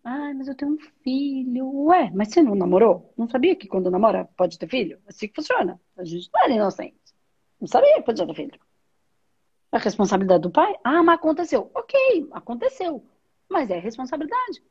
Ai, 0.03 0.33
mas 0.33 0.47
eu 0.47 0.55
tenho 0.55 0.73
um 0.73 0.79
filho. 1.03 1.69
Ué, 1.85 2.11
mas 2.13 2.29
você 2.29 2.41
não 2.41 2.55
namorou? 2.55 3.13
Não 3.17 3.29
sabia 3.29 3.55
que 3.55 3.67
quando 3.67 3.91
namora 3.91 4.25
pode 4.37 4.57
ter 4.57 4.67
filho? 4.67 4.99
Assim 5.07 5.27
que 5.27 5.35
funciona. 5.35 5.79
A 5.97 6.03
gente 6.03 6.29
não 6.33 6.43
era 6.43 6.53
inocente. 6.53 6.97
Não 7.59 7.67
sabia 7.67 7.95
que 7.95 8.03
podia 8.03 8.25
ter 8.25 8.33
filho. 8.33 8.66
A 9.71 9.77
responsabilidade 9.77 10.43
do 10.43 10.51
pai? 10.51 10.75
Ah, 10.83 11.03
mas 11.03 11.15
aconteceu. 11.15 11.69
Ok, 11.73 12.27
aconteceu. 12.31 13.03
Mas 13.49 13.69
é 13.69 13.79
responsabilidade. 13.79 14.63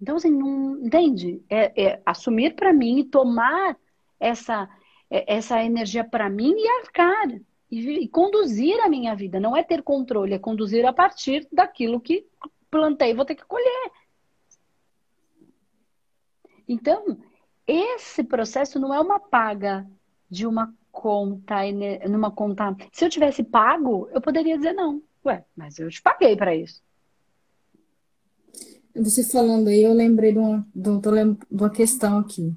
Então, 0.00 0.16
assim, 0.16 0.30
não 0.30 0.84
entende? 0.84 1.42
É, 1.48 1.82
é 1.82 2.02
assumir 2.04 2.54
para 2.54 2.72
mim 2.72 2.98
e 2.98 3.04
tomar 3.04 3.76
essa, 4.18 4.68
é, 5.10 5.34
essa 5.36 5.62
energia 5.62 6.04
para 6.04 6.28
mim 6.28 6.54
e 6.56 6.68
arcar. 6.80 7.28
E, 7.70 8.04
e 8.04 8.08
conduzir 8.08 8.78
a 8.80 8.88
minha 8.88 9.14
vida. 9.14 9.40
Não 9.40 9.56
é 9.56 9.62
ter 9.62 9.82
controle, 9.82 10.34
é 10.34 10.38
conduzir 10.38 10.84
a 10.84 10.92
partir 10.92 11.48
daquilo 11.50 12.00
que 12.00 12.26
plantei, 12.70 13.14
vou 13.14 13.24
ter 13.24 13.34
que 13.34 13.44
colher. 13.44 13.90
Então, 16.68 17.18
esse 17.66 18.22
processo 18.24 18.78
não 18.78 18.92
é 18.92 19.00
uma 19.00 19.20
paga 19.20 19.88
de 20.34 20.46
uma 20.46 20.74
conta, 20.90 21.60
numa 22.08 22.30
conta. 22.30 22.76
Se 22.92 23.04
eu 23.04 23.08
tivesse 23.08 23.44
pago, 23.44 24.08
eu 24.12 24.20
poderia 24.20 24.56
dizer 24.56 24.72
não. 24.72 25.00
Ué, 25.24 25.44
mas 25.56 25.78
eu 25.78 25.88
te 25.88 26.02
paguei 26.02 26.36
para 26.36 26.54
isso. 26.54 26.82
Você 28.96 29.24
falando 29.24 29.68
aí, 29.68 29.82
eu 29.82 29.92
lembrei 29.92 30.32
de 30.32 30.38
uma, 30.38 30.66
de 30.74 30.90
uma 31.50 31.70
questão 31.70 32.18
aqui. 32.18 32.52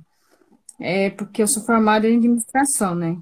É 0.80 1.09
porque 1.11 1.41
eu 1.41 1.47
sou 1.47 1.63
formada 1.63 2.07
em 2.07 2.17
administração, 2.17 2.93
né? 2.93 3.17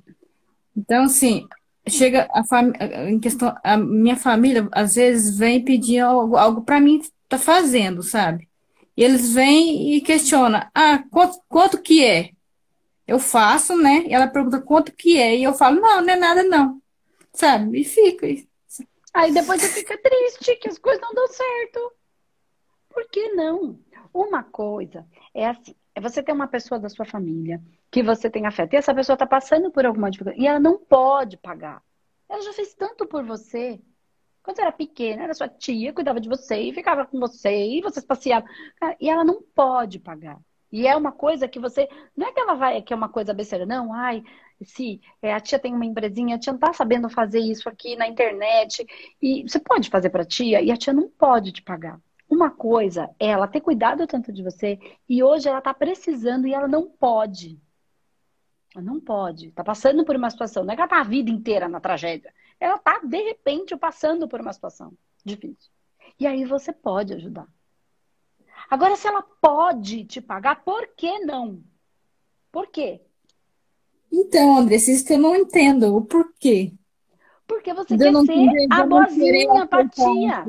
Então, 0.76 1.04
assim, 1.04 1.48
chega 1.88 2.28
a 2.32 3.10
em 3.10 3.20
questão, 3.20 3.56
a 3.64 3.78
minha 3.78 4.18
família 4.18 4.68
às 4.72 4.96
vezes 4.96 5.38
vem 5.38 5.64
pedir 5.64 6.00
algo, 6.00 6.36
algo 6.36 6.62
para 6.62 6.82
mim 6.82 7.02
tá 7.30 7.38
fazendo, 7.38 8.04
sabe? 8.04 8.50
E 8.98 9.04
eles 9.04 9.34
vêm 9.34 9.96
e 9.96 10.02
questionam, 10.02 10.62
ah, 10.74 11.04
quanto, 11.10 11.40
quanto 11.48 11.82
que 11.82 12.04
é? 12.04 12.35
Eu 13.08 13.20
faço, 13.20 13.78
né? 13.78 14.04
E 14.08 14.14
ela 14.14 14.28
pergunta 14.28 14.62
quanto 14.62 14.92
que 14.92 15.18
é, 15.20 15.36
e 15.36 15.44
eu 15.44 15.54
falo, 15.54 15.80
não, 15.80 16.02
não 16.02 16.14
é 16.14 16.16
nada 16.16 16.44
não, 16.44 16.82
sabe? 17.34 17.82
E 17.82 17.84
fica. 17.84 18.28
Aí 19.14 19.34
depois 19.34 19.62
você 19.62 19.80
fica 19.80 19.98
triste 19.98 20.56
que 20.58 20.68
as 20.68 20.78
coisas 20.78 21.02
não 21.02 21.14
dão 21.14 21.28
certo. 21.28 21.92
Por 22.90 23.08
que 23.10 23.30
não? 23.34 23.80
Uma 24.14 24.44
coisa 24.44 25.06
é 25.34 25.48
assim, 25.48 25.76
é 25.94 26.02
você 26.02 26.24
ter 26.24 26.32
uma 26.32 26.48
pessoa 26.48 26.80
da 26.80 26.90
sua 26.90 27.06
família 27.06 27.62
que 27.92 28.04
você 28.04 28.30
tem 28.30 28.46
afeto 28.46 28.74
e 28.74 28.78
essa 28.78 28.94
pessoa 28.94 29.16
está 29.16 29.26
passando 29.26 29.72
por 29.72 29.86
alguma 29.86 30.10
dificuldade 30.12 30.42
e 30.42 30.48
ela 30.48 30.60
não 30.60 30.78
pode 30.78 31.38
pagar. 31.38 31.82
Ela 32.28 32.42
já 32.42 32.54
fez 32.54 32.74
tanto 32.74 33.06
por 33.06 33.24
você. 33.24 33.80
Quando 34.44 34.58
você 34.58 34.62
era 34.64 34.72
pequena, 34.72 35.24
era 35.24 35.34
sua 35.34 35.48
tia, 35.48 35.94
cuidava 35.94 36.20
de 36.20 36.30
você 36.30 36.58
e 36.58 36.74
ficava 36.74 37.06
com 37.06 37.20
você 37.20 37.78
e 37.78 37.82
vocês 37.82 38.06
passeavam. 38.06 38.50
E 39.00 39.10
ela 39.10 39.24
não 39.24 39.42
pode 39.42 40.00
pagar. 40.00 40.40
E 40.76 40.86
é 40.88 40.94
uma 40.94 41.14
coisa 41.14 41.48
que 41.48 41.58
você. 41.58 41.88
Não 42.18 42.28
é 42.28 42.34
que 42.34 42.40
ela 42.42 42.54
vai, 42.54 42.82
que 42.82 42.92
é 42.92 42.96
uma 42.98 43.08
coisa 43.08 43.34
besteira, 43.34 43.66
não. 43.66 43.94
Ai, 43.94 44.22
se 44.62 45.00
é, 45.22 45.34
a 45.34 45.40
tia 45.40 45.58
tem 45.58 45.74
uma 45.74 45.86
empresinha, 45.86 46.36
a 46.36 46.38
tia 46.38 46.52
não 46.52 46.60
tá 46.60 46.74
sabendo 46.74 47.08
fazer 47.08 47.40
isso 47.40 47.70
aqui 47.70 47.96
na 47.96 48.06
internet. 48.06 48.86
E 49.22 49.44
você 49.44 49.58
pode 49.58 49.90
fazer 49.90 50.10
para 50.10 50.24
a 50.24 50.26
tia 50.26 50.62
e 50.62 50.70
a 50.70 50.76
tia 50.76 50.92
não 50.92 51.10
pode 51.10 51.54
te 51.54 51.62
pagar. 51.62 51.98
Uma 52.30 52.52
coisa 52.52 53.10
é 53.18 53.28
ela 53.28 53.48
ter 53.48 53.62
cuidado 53.62 54.06
tanto 54.06 54.34
de 54.34 54.44
você 54.44 54.78
e 55.08 55.24
hoje 55.24 55.48
ela 55.48 55.62
tá 55.62 55.74
precisando 55.74 56.46
e 56.46 56.54
ela 56.54 56.68
não 56.68 56.90
pode. 56.90 57.58
Ela 58.76 58.84
não 58.84 59.00
pode. 59.00 59.52
Tá 59.52 59.64
passando 59.64 60.04
por 60.04 60.18
uma 60.18 60.30
situação. 60.30 60.66
Não 60.66 60.74
é 60.74 60.76
que 60.76 60.82
ela 60.82 60.90
tá 60.90 61.00
a 61.00 61.04
vida 61.06 61.32
inteira 61.32 61.70
na 61.70 61.80
tragédia. 61.80 62.34
Ela 62.60 62.78
tá, 62.78 63.00
de 63.02 63.22
repente, 63.22 63.78
passando 63.78 64.28
por 64.28 64.42
uma 64.42 64.52
situação 64.52 64.92
difícil. 65.24 65.72
E 66.20 66.28
aí 66.28 66.44
você 66.44 66.74
pode 66.74 67.14
ajudar. 67.14 67.48
Agora, 68.70 68.96
se 68.96 69.08
ela 69.08 69.22
pode 69.22 70.06
te 70.06 70.22
pagar, 70.22 70.64
por 70.64 70.88
que 70.96 71.20
não? 71.20 71.64
Por 72.52 72.68
quê? 72.68 73.02
Então, 74.12 74.58
André, 74.58 74.76
isso 74.76 75.06
que 75.06 75.14
eu 75.14 75.20
não 75.20 75.36
entendo. 75.36 75.96
O 75.96 76.02
porquê? 76.02 76.74
Porque 77.48 77.74
você 77.74 77.98
quer 77.98 78.14
ser 78.26 78.68
a 78.72 78.86
boazinha 78.86 79.68
pra 79.68 79.88
tia. 79.88 80.46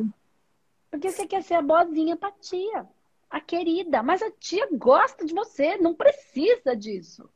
Porque 0.90 1.10
você 1.10 1.26
quer 1.26 1.42
ser 1.42 1.54
a 1.54 1.62
boazinha 1.62 2.16
pra 2.16 2.32
tia. 2.32 2.86
A 3.28 3.40
querida. 3.40 4.02
Mas 4.02 4.22
a 4.22 4.30
tia 4.30 4.68
gosta 4.72 5.24
de 5.24 5.34
você. 5.34 5.76
Não 5.76 5.94
precisa 5.94 6.76
disso. 6.76 7.28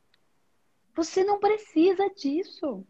Você 0.95 1.23
não 1.23 1.39
precisa 1.39 2.09
disso. 2.09 2.85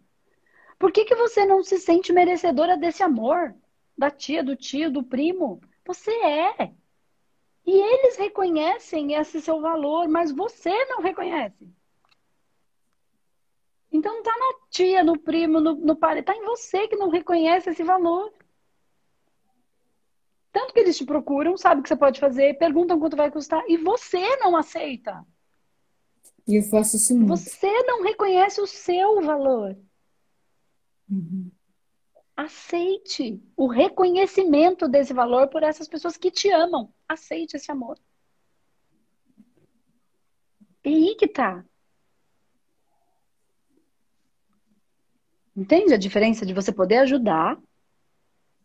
Por 0.80 0.92
que, 0.92 1.06
que 1.06 1.16
você 1.16 1.46
não 1.46 1.64
se 1.64 1.78
sente 1.78 2.14
merecedora 2.14 2.78
desse 2.78 3.04
amor? 3.04 3.54
Da 3.98 4.10
tia, 4.10 4.44
do 4.44 4.56
tio, 4.56 4.92
do 4.92 5.04
primo? 5.04 5.62
Você 5.86 6.12
é. 6.12 6.72
E 7.72 7.74
eles 7.74 8.17
reconhecem 8.17 9.13
esse 9.13 9.39
seu 9.39 9.61
valor, 9.61 10.05
mas 10.09 10.30
você 10.30 10.84
não 10.88 10.99
reconhece. 10.99 11.74
Então 13.89 14.13
não 14.13 14.22
tá 14.22 14.34
na 14.38 14.67
tia, 14.69 15.01
no 15.01 15.17
primo, 15.17 15.61
no, 15.61 15.76
no 15.76 15.95
pai, 15.95 16.22
tá 16.22 16.36
em 16.36 16.43
você 16.43 16.86
que 16.89 16.97
não 16.97 17.09
reconhece 17.09 17.69
esse 17.69 17.82
valor. 17.82 18.30
Tanto 20.51 20.74
que 20.74 20.82
eles 20.82 20.97
te 20.97 21.05
procuram, 21.05 21.55
sabe 21.55 21.80
o 21.80 21.84
que 21.84 21.88
você 21.88 21.95
pode 21.95 22.19
fazer, 22.19 22.57
perguntam 22.57 22.99
quanto 22.99 23.15
vai 23.15 23.32
custar 23.32 23.63
e 23.69 23.78
você 23.78 24.36
não 24.36 24.57
aceita. 24.57 25.26
E 26.45 26.57
eu 26.57 26.63
faço 26.63 26.97
assim. 26.97 27.26
Você 27.26 27.72
não 27.84 28.03
reconhece 28.03 28.59
o 28.59 28.67
seu 28.67 29.22
valor. 29.22 29.78
Uhum. 31.09 31.49
Aceite 32.42 33.39
o 33.56 33.68
reconhecimento 33.68 34.88
desse 34.88 35.14
valor 35.14 35.48
por 35.48 35.62
essas 35.62 35.88
pessoas 35.88 36.18
que 36.18 36.32
te 36.32 36.50
amam. 36.50 36.92
Aceite 37.08 37.56
esse 37.56 37.72
amor. 37.72 38.00
E 40.84 40.89
aí 40.89 41.16
que 41.16 41.28
tá. 41.28 41.64
Entende 45.56 45.94
a 45.94 45.98
diferença 45.98 46.44
de 46.44 46.52
você 46.52 46.72
poder 46.72 46.98
ajudar? 46.98 47.60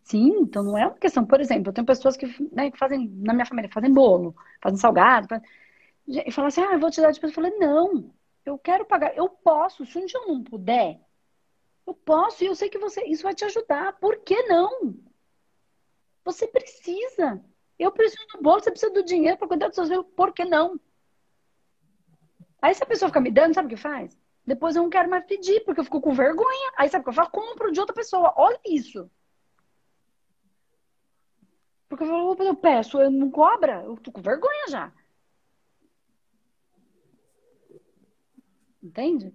Sim, 0.04 0.28
então 0.40 0.62
não 0.62 0.78
é 0.78 0.86
uma 0.86 0.96
questão. 0.96 1.26
Por 1.26 1.38
exemplo, 1.38 1.68
eu 1.68 1.74
tenho 1.74 1.86
pessoas 1.86 2.16
que, 2.16 2.26
né, 2.52 2.70
que 2.70 2.78
fazem, 2.78 3.08
na 3.08 3.34
minha 3.34 3.44
família, 3.44 3.70
fazem 3.70 3.92
bolo, 3.92 4.34
fazem 4.62 4.78
salgado. 4.78 5.28
Fazem... 5.28 5.46
E 6.08 6.32
falam 6.32 6.48
assim, 6.48 6.62
ah, 6.62 6.72
eu 6.72 6.80
vou 6.80 6.90
te 6.90 7.02
dar 7.02 7.10
de 7.10 7.20
presente. 7.20 7.36
Eu 7.38 7.44
falei, 7.44 7.58
não, 7.58 8.10
eu 8.42 8.56
quero 8.56 8.86
pagar. 8.86 9.14
Eu 9.14 9.28
posso. 9.28 9.84
Se 9.84 9.98
um 9.98 10.06
dia 10.06 10.18
eu 10.18 10.28
não 10.28 10.42
puder, 10.42 10.98
eu 11.86 11.94
posso 11.94 12.42
e 12.42 12.46
eu 12.46 12.54
sei 12.54 12.68
que 12.68 12.78
você 12.78 13.04
isso 13.04 13.22
vai 13.22 13.34
te 13.34 13.44
ajudar. 13.44 13.98
Por 13.98 14.18
que 14.18 14.42
não? 14.44 14.94
Você 16.24 16.46
precisa. 16.48 17.42
Eu 17.78 17.92
preciso 17.92 18.26
do 18.34 18.42
bolo, 18.42 18.60
você 18.60 18.70
precisa 18.70 18.92
do 18.92 19.04
dinheiro 19.04 19.38
para 19.38 19.48
cuidar 19.48 19.68
dos 19.68 19.76
seus 19.76 19.88
filhos. 19.88 20.06
Por 20.16 20.32
que 20.32 20.44
não? 20.44 20.80
Aí 22.60 22.74
se 22.74 22.82
a 22.82 22.86
pessoa 22.86 23.08
fica 23.08 23.20
me 23.20 23.30
dando, 23.30 23.54
sabe 23.54 23.66
o 23.66 23.70
que 23.70 23.76
faz? 23.76 24.18
Depois 24.44 24.74
eu 24.74 24.82
não 24.82 24.90
quero 24.90 25.10
mais 25.10 25.24
pedir, 25.26 25.64
porque 25.64 25.80
eu 25.80 25.84
fico 25.84 26.00
com 26.00 26.14
vergonha. 26.14 26.72
Aí 26.76 26.88
sabe 26.88 27.02
o 27.02 27.04
que 27.04 27.10
eu 27.10 27.14
faço? 27.14 27.30
Compro 27.30 27.70
de 27.70 27.80
outra 27.80 27.94
pessoa. 27.94 28.32
Olha 28.36 28.60
isso. 28.66 29.10
Porque 31.88 32.02
eu, 32.04 32.08
falo, 32.08 32.36
eu 32.42 32.56
peço, 32.56 33.00
eu 33.00 33.10
não 33.10 33.30
cobra, 33.30 33.82
eu 33.84 33.96
tô 33.98 34.10
com 34.10 34.20
vergonha 34.20 34.66
já. 34.68 34.92
Entende? 38.82 39.32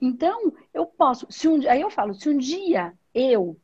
Então, 0.00 0.52
eu 0.72 0.86
posso, 0.86 1.26
se 1.30 1.48
um, 1.48 1.68
aí 1.68 1.80
eu 1.80 1.90
falo, 1.90 2.14
se 2.14 2.28
um 2.28 2.38
dia 2.38 2.96
eu 3.12 3.58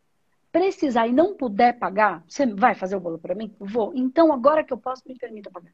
precisar 0.51 1.07
e 1.07 1.13
não 1.13 1.37
puder 1.37 1.79
pagar, 1.79 2.25
você 2.29 2.47
vai 2.47 2.75
fazer 2.75 2.97
o 2.97 3.01
bolo 3.01 3.19
para 3.19 3.35
mim? 3.35 3.55
Vou. 3.59 3.93
Então, 3.95 4.33
agora 4.33 4.63
que 4.65 4.73
eu 4.73 4.79
posso, 4.79 5.03
me 5.07 5.17
permita 5.17 5.51
pagar. 5.51 5.73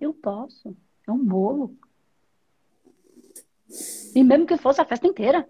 Eu 0.00 0.14
posso. 0.14 0.76
É 1.06 1.12
um 1.12 1.24
bolo. 1.24 1.76
E 4.14 4.22
mesmo 4.24 4.46
que 4.46 4.56
fosse 4.56 4.80
a 4.80 4.84
festa 4.84 5.06
inteira. 5.06 5.48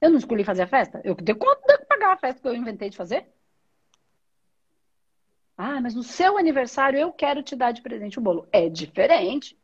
Eu 0.00 0.10
não 0.10 0.18
escolhi 0.18 0.42
fazer 0.42 0.62
a 0.62 0.66
festa. 0.66 1.00
Eu 1.04 1.14
dei 1.14 1.34
conta 1.34 1.78
de 1.78 1.86
pagar 1.86 2.12
a 2.12 2.16
festa 2.16 2.40
que 2.40 2.48
eu 2.48 2.54
inventei 2.54 2.90
de 2.90 2.96
fazer. 2.96 3.26
Ah, 5.56 5.80
mas 5.80 5.94
no 5.94 6.02
seu 6.02 6.36
aniversário 6.36 6.98
eu 6.98 7.12
quero 7.12 7.42
te 7.42 7.54
dar 7.54 7.70
de 7.70 7.82
presente 7.82 8.18
o 8.18 8.22
bolo. 8.22 8.48
É 8.50 8.68
diferente. 8.68 9.56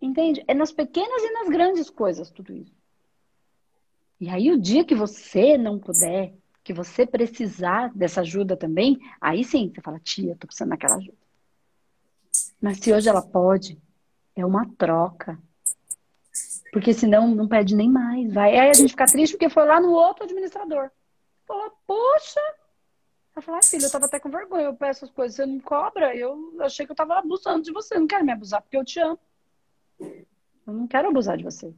Entende? 0.00 0.42
É 0.46 0.54
nas 0.54 0.72
pequenas 0.72 1.22
e 1.22 1.30
nas 1.32 1.48
grandes 1.48 1.90
coisas 1.90 2.30
tudo 2.30 2.54
isso. 2.54 2.77
E 4.20 4.28
aí, 4.28 4.50
o 4.50 4.60
dia 4.60 4.84
que 4.84 4.94
você 4.94 5.56
não 5.56 5.78
puder, 5.78 6.34
que 6.64 6.72
você 6.72 7.06
precisar 7.06 7.92
dessa 7.94 8.20
ajuda 8.20 8.56
também, 8.56 8.98
aí 9.20 9.44
sim, 9.44 9.72
você 9.72 9.80
fala, 9.80 10.00
tia, 10.00 10.36
tô 10.38 10.46
precisando 10.46 10.70
daquela 10.70 10.96
ajuda. 10.96 11.16
Mas 12.60 12.78
se 12.78 12.92
hoje 12.92 13.08
ela 13.08 13.22
pode, 13.22 13.80
é 14.34 14.44
uma 14.44 14.68
troca. 14.76 15.38
Porque 16.72 16.92
senão 16.92 17.34
não 17.34 17.48
pede 17.48 17.74
nem 17.74 17.90
mais. 17.90 18.32
Vai. 18.32 18.56
Aí 18.56 18.70
a 18.70 18.74
gente 18.74 18.90
fica 18.90 19.06
triste 19.06 19.32
porque 19.32 19.48
foi 19.48 19.64
lá 19.64 19.80
no 19.80 19.90
outro 19.92 20.24
administrador. 20.24 20.90
Fala, 21.46 21.70
poxa! 21.86 22.40
Ela 23.34 23.42
fala, 23.42 23.58
ah, 23.58 23.76
eu 23.80 23.90
tava 23.90 24.06
até 24.06 24.18
com 24.18 24.28
vergonha, 24.28 24.64
eu 24.64 24.74
peço 24.74 25.04
as 25.04 25.10
coisas, 25.10 25.36
você 25.36 25.46
não 25.46 25.60
cobra. 25.60 26.14
Eu 26.14 26.56
achei 26.60 26.84
que 26.84 26.92
eu 26.92 26.96
tava 26.96 27.18
abusando 27.18 27.62
de 27.62 27.72
você. 27.72 27.98
Não 27.98 28.06
quero 28.06 28.24
me 28.24 28.32
abusar 28.32 28.60
porque 28.60 28.76
eu 28.76 28.84
te 28.84 28.98
amo. 29.00 29.18
Eu 30.00 30.72
não 30.74 30.86
quero 30.86 31.08
abusar 31.08 31.36
de 31.36 31.44
você. 31.44 31.72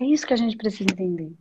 É 0.00 0.04
isso 0.04 0.26
que 0.26 0.34
a 0.34 0.36
gente 0.36 0.56
precisa 0.56 0.90
entender. 0.90 1.32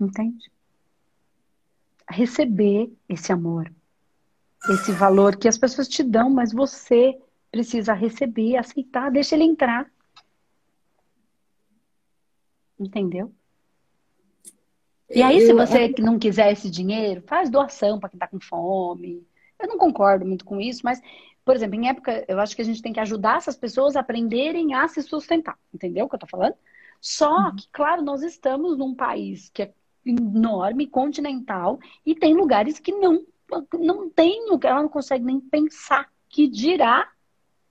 Entende? 0.00 0.50
Receber 2.08 2.92
esse 3.08 3.32
amor, 3.32 3.72
esse 4.70 4.92
valor 4.92 5.36
que 5.36 5.48
as 5.48 5.56
pessoas 5.56 5.88
te 5.88 6.02
dão, 6.02 6.28
mas 6.28 6.52
você 6.52 7.18
precisa 7.50 7.92
receber, 7.92 8.56
aceitar, 8.56 9.10
deixa 9.10 9.34
ele 9.34 9.44
entrar. 9.44 9.90
Entendeu? 12.78 13.32
E 15.14 15.22
aí, 15.22 15.40
se 15.42 15.52
você 15.52 15.94
não 15.98 16.18
quiser 16.18 16.50
esse 16.52 16.70
dinheiro, 16.70 17.22
faz 17.26 17.50
doação 17.50 18.00
para 18.00 18.08
quem 18.08 18.16
está 18.16 18.26
com 18.26 18.40
fome. 18.40 19.26
Eu 19.60 19.68
não 19.68 19.78
concordo 19.78 20.24
muito 20.24 20.44
com 20.44 20.60
isso, 20.60 20.80
mas, 20.82 21.00
por 21.44 21.56
exemplo, 21.56 21.78
em 21.78 21.88
época, 21.88 22.24
eu 22.28 22.38
acho 22.40 22.54
que 22.54 22.62
a 22.62 22.64
gente 22.64 22.82
tem 22.82 22.92
que 22.92 23.00
ajudar 23.00 23.38
essas 23.38 23.56
pessoas 23.56 23.96
a 23.96 24.00
aprenderem 24.00 24.74
a 24.74 24.86
se 24.86 25.02
sustentar. 25.02 25.58
Entendeu 25.74 26.06
o 26.06 26.08
que 26.08 26.14
eu 26.14 26.18
estou 26.18 26.28
falando? 26.28 26.54
Só 27.00 27.46
uhum. 27.46 27.56
que, 27.56 27.68
claro, 27.72 28.02
nós 28.02 28.22
estamos 28.22 28.78
num 28.78 28.94
país 28.94 29.50
que 29.50 29.62
é 29.62 29.74
enorme, 30.04 30.86
continental, 30.86 31.78
e 32.04 32.14
tem 32.14 32.34
lugares 32.34 32.78
que 32.78 32.92
não, 32.92 33.24
não 33.74 34.10
tem, 34.10 34.46
ela 34.62 34.82
não 34.82 34.88
consegue 34.88 35.24
nem 35.24 35.40
pensar 35.40 36.10
que 36.28 36.48
dirá 36.48 37.10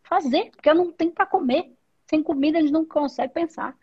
fazer, 0.03 0.51
porque 0.51 0.69
ela 0.69 0.83
não 0.83 0.91
tem 0.91 1.09
para 1.09 1.25
comer. 1.25 1.73
Sem 2.05 2.21
comida 2.21 2.57
a 2.57 2.61
gente 2.61 2.73
não 2.73 2.85
consegue 2.85 3.33
pensar. 3.33 3.75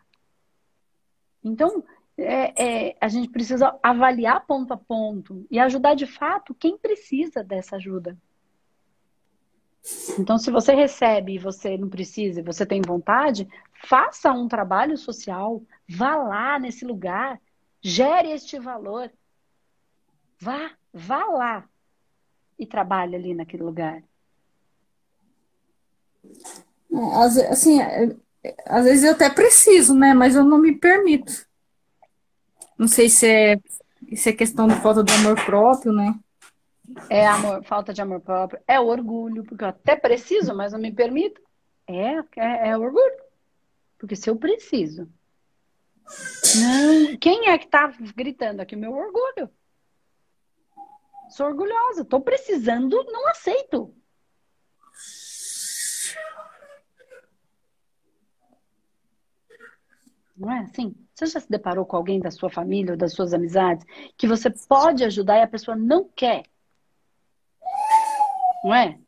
Então, 1.42 1.82
é, 2.16 2.88
é, 2.88 2.96
a 3.00 3.08
gente 3.08 3.30
precisa 3.30 3.78
avaliar 3.82 4.44
ponto 4.46 4.72
a 4.72 4.76
ponto 4.76 5.46
e 5.50 5.58
ajudar 5.58 5.94
de 5.94 6.06
fato 6.06 6.54
quem 6.54 6.76
precisa 6.76 7.42
dessa 7.42 7.76
ajuda. 7.76 8.18
Então, 10.18 10.38
se 10.38 10.50
você 10.50 10.74
recebe 10.74 11.34
e 11.34 11.38
você 11.38 11.76
não 11.76 11.88
precisa 11.88 12.40
e 12.40 12.42
você 12.42 12.66
tem 12.66 12.80
vontade, 12.80 13.48
faça 13.84 14.32
um 14.32 14.48
trabalho 14.48 14.96
social, 14.96 15.62
vá 15.88 16.16
lá 16.16 16.58
nesse 16.58 16.84
lugar, 16.84 17.40
gere 17.80 18.32
este 18.32 18.58
valor. 18.58 19.10
Vá, 20.40 20.72
vá 20.92 21.24
lá 21.26 21.68
e 22.58 22.66
trabalhe 22.66 23.16
ali 23.16 23.34
naquele 23.34 23.62
lugar. 23.62 24.02
É, 26.90 27.48
assim, 27.48 27.80
é, 27.80 28.16
às 28.66 28.84
vezes 28.84 29.04
eu 29.04 29.12
até 29.12 29.30
preciso, 29.30 29.94
né? 29.94 30.14
Mas 30.14 30.34
eu 30.34 30.44
não 30.44 30.58
me 30.58 30.74
permito. 30.74 31.46
Não 32.76 32.88
sei 32.88 33.08
se 33.08 33.26
é, 33.26 33.60
se 34.14 34.30
é 34.30 34.32
questão 34.32 34.66
de 34.68 34.74
falta 34.76 35.02
de 35.02 35.12
amor 35.12 35.36
próprio, 35.44 35.92
né? 35.92 36.18
É 37.10 37.26
amor, 37.26 37.62
falta 37.64 37.92
de 37.92 38.00
amor 38.00 38.20
próprio. 38.20 38.60
É 38.66 38.80
orgulho, 38.80 39.44
porque 39.44 39.64
eu 39.64 39.68
até 39.68 39.96
preciso, 39.96 40.54
mas 40.54 40.72
não 40.72 40.80
me 40.80 40.92
permito. 40.92 41.40
É, 41.86 42.18
é, 42.36 42.68
é 42.70 42.76
orgulho. 42.76 43.22
Porque 43.98 44.16
se 44.16 44.30
eu 44.30 44.36
preciso. 44.36 45.08
Não, 46.56 47.16
quem 47.18 47.48
é 47.48 47.58
que 47.58 47.66
tá 47.66 47.92
gritando 48.14 48.60
aqui? 48.60 48.74
Meu 48.74 48.92
orgulho. 48.92 49.50
Sou 51.30 51.46
orgulhosa. 51.46 52.04
Tô 52.04 52.20
precisando, 52.20 53.04
não 53.04 53.28
aceito. 53.28 53.94
Não 60.36 60.50
é 60.52 60.60
assim? 60.60 60.94
Você 61.14 61.26
já 61.26 61.40
se 61.40 61.50
deparou 61.50 61.84
com 61.84 61.96
alguém 61.96 62.20
da 62.20 62.30
sua 62.30 62.48
família 62.48 62.92
ou 62.92 62.96
das 62.96 63.12
suas 63.12 63.34
amizades 63.34 63.84
que 64.16 64.26
você 64.26 64.48
pode 64.68 65.02
ajudar 65.04 65.38
e 65.38 65.42
a 65.42 65.48
pessoa 65.48 65.76
não 65.76 66.08
quer? 66.08 66.44
Não 68.64 68.74
é? 68.74 68.98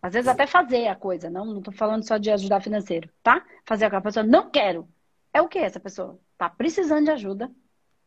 Às 0.00 0.12
vezes 0.12 0.28
até 0.28 0.46
fazer 0.46 0.86
a 0.88 0.94
coisa, 0.94 1.30
não, 1.30 1.46
não 1.46 1.62
tô 1.62 1.72
falando 1.72 2.06
só 2.06 2.18
de 2.18 2.30
ajudar 2.30 2.60
financeiro, 2.60 3.08
tá? 3.22 3.44
Fazer 3.64 3.86
a 3.86 4.00
pessoa 4.00 4.22
não 4.22 4.50
quero. 4.50 4.88
É 5.32 5.40
o 5.40 5.48
que 5.48 5.58
essa 5.58 5.80
pessoa? 5.80 6.20
Tá 6.36 6.48
precisando 6.48 7.04
de 7.04 7.10
ajuda, 7.10 7.50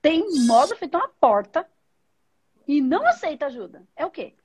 tem 0.01 0.23
modo 0.45 0.75
feito 0.75 0.95
uma 0.95 1.09
porta 1.09 1.67
e 2.67 2.81
não 2.81 3.05
aceita 3.07 3.47
ajuda. 3.47 3.83
É 3.95 4.05
o 4.05 4.11
quê? 4.11 4.35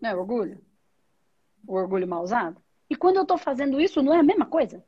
Não 0.00 0.10
é 0.10 0.16
orgulho? 0.16 0.60
O 1.66 1.74
orgulho 1.74 2.08
mal 2.08 2.22
usado? 2.22 2.60
E 2.90 2.96
quando 2.96 3.16
eu 3.16 3.24
tô 3.26 3.36
fazendo 3.36 3.80
isso, 3.80 4.02
não 4.02 4.14
é 4.14 4.18
a 4.18 4.22
mesma 4.22 4.46
coisa? 4.46 4.84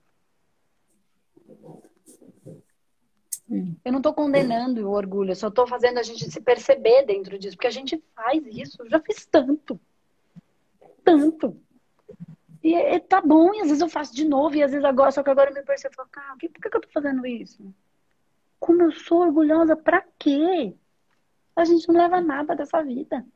Eu 3.85 3.91
não 3.91 3.99
estou 3.99 4.15
condenando 4.15 4.89
o 4.89 4.93
orgulho, 4.93 5.33
eu 5.33 5.37
só 5.37 5.49
estou 5.49 5.67
fazendo 5.67 5.99
a 5.99 6.03
gente 6.05 6.31
se 6.31 6.41
perceber 6.41 7.05
dentro 7.05 7.37
disso, 7.37 7.57
porque 7.57 7.67
a 7.67 7.73
gente 7.73 8.01
faz 8.15 8.47
isso, 8.47 8.81
eu 8.81 8.89
já 8.89 9.01
fiz 9.01 9.27
tanto. 9.27 9.81
Tanto. 11.03 11.61
E, 12.63 12.75
e 12.75 13.01
tá 13.01 13.21
bom, 13.21 13.53
e 13.53 13.61
às 13.61 13.67
vezes 13.67 13.81
eu 13.81 13.89
faço 13.89 14.15
de 14.15 14.25
novo, 14.25 14.55
e 14.55 14.63
às 14.63 14.71
vezes 14.71 14.85
agora, 14.85 15.11
só 15.11 15.23
que 15.23 15.31
agora 15.31 15.51
eu 15.51 15.55
me 15.55 15.63
percebo, 15.63 15.97
falo, 15.97 16.09
cara, 16.11 16.33
por 16.33 16.39
que, 16.39 16.49
que 16.49 16.77
eu 16.77 16.81
tô 16.81 16.89
fazendo 16.91 17.27
isso? 17.27 17.75
Como 18.61 18.83
eu 18.83 18.93
sou 18.93 19.23
orgulhosa, 19.23 19.75
pra 19.75 20.05
quê? 20.17 20.73
A 21.57 21.65
gente 21.65 21.89
não 21.89 21.97
leva 21.97 22.21
nada 22.21 22.55
dessa 22.55 22.83
vida. 22.85 23.27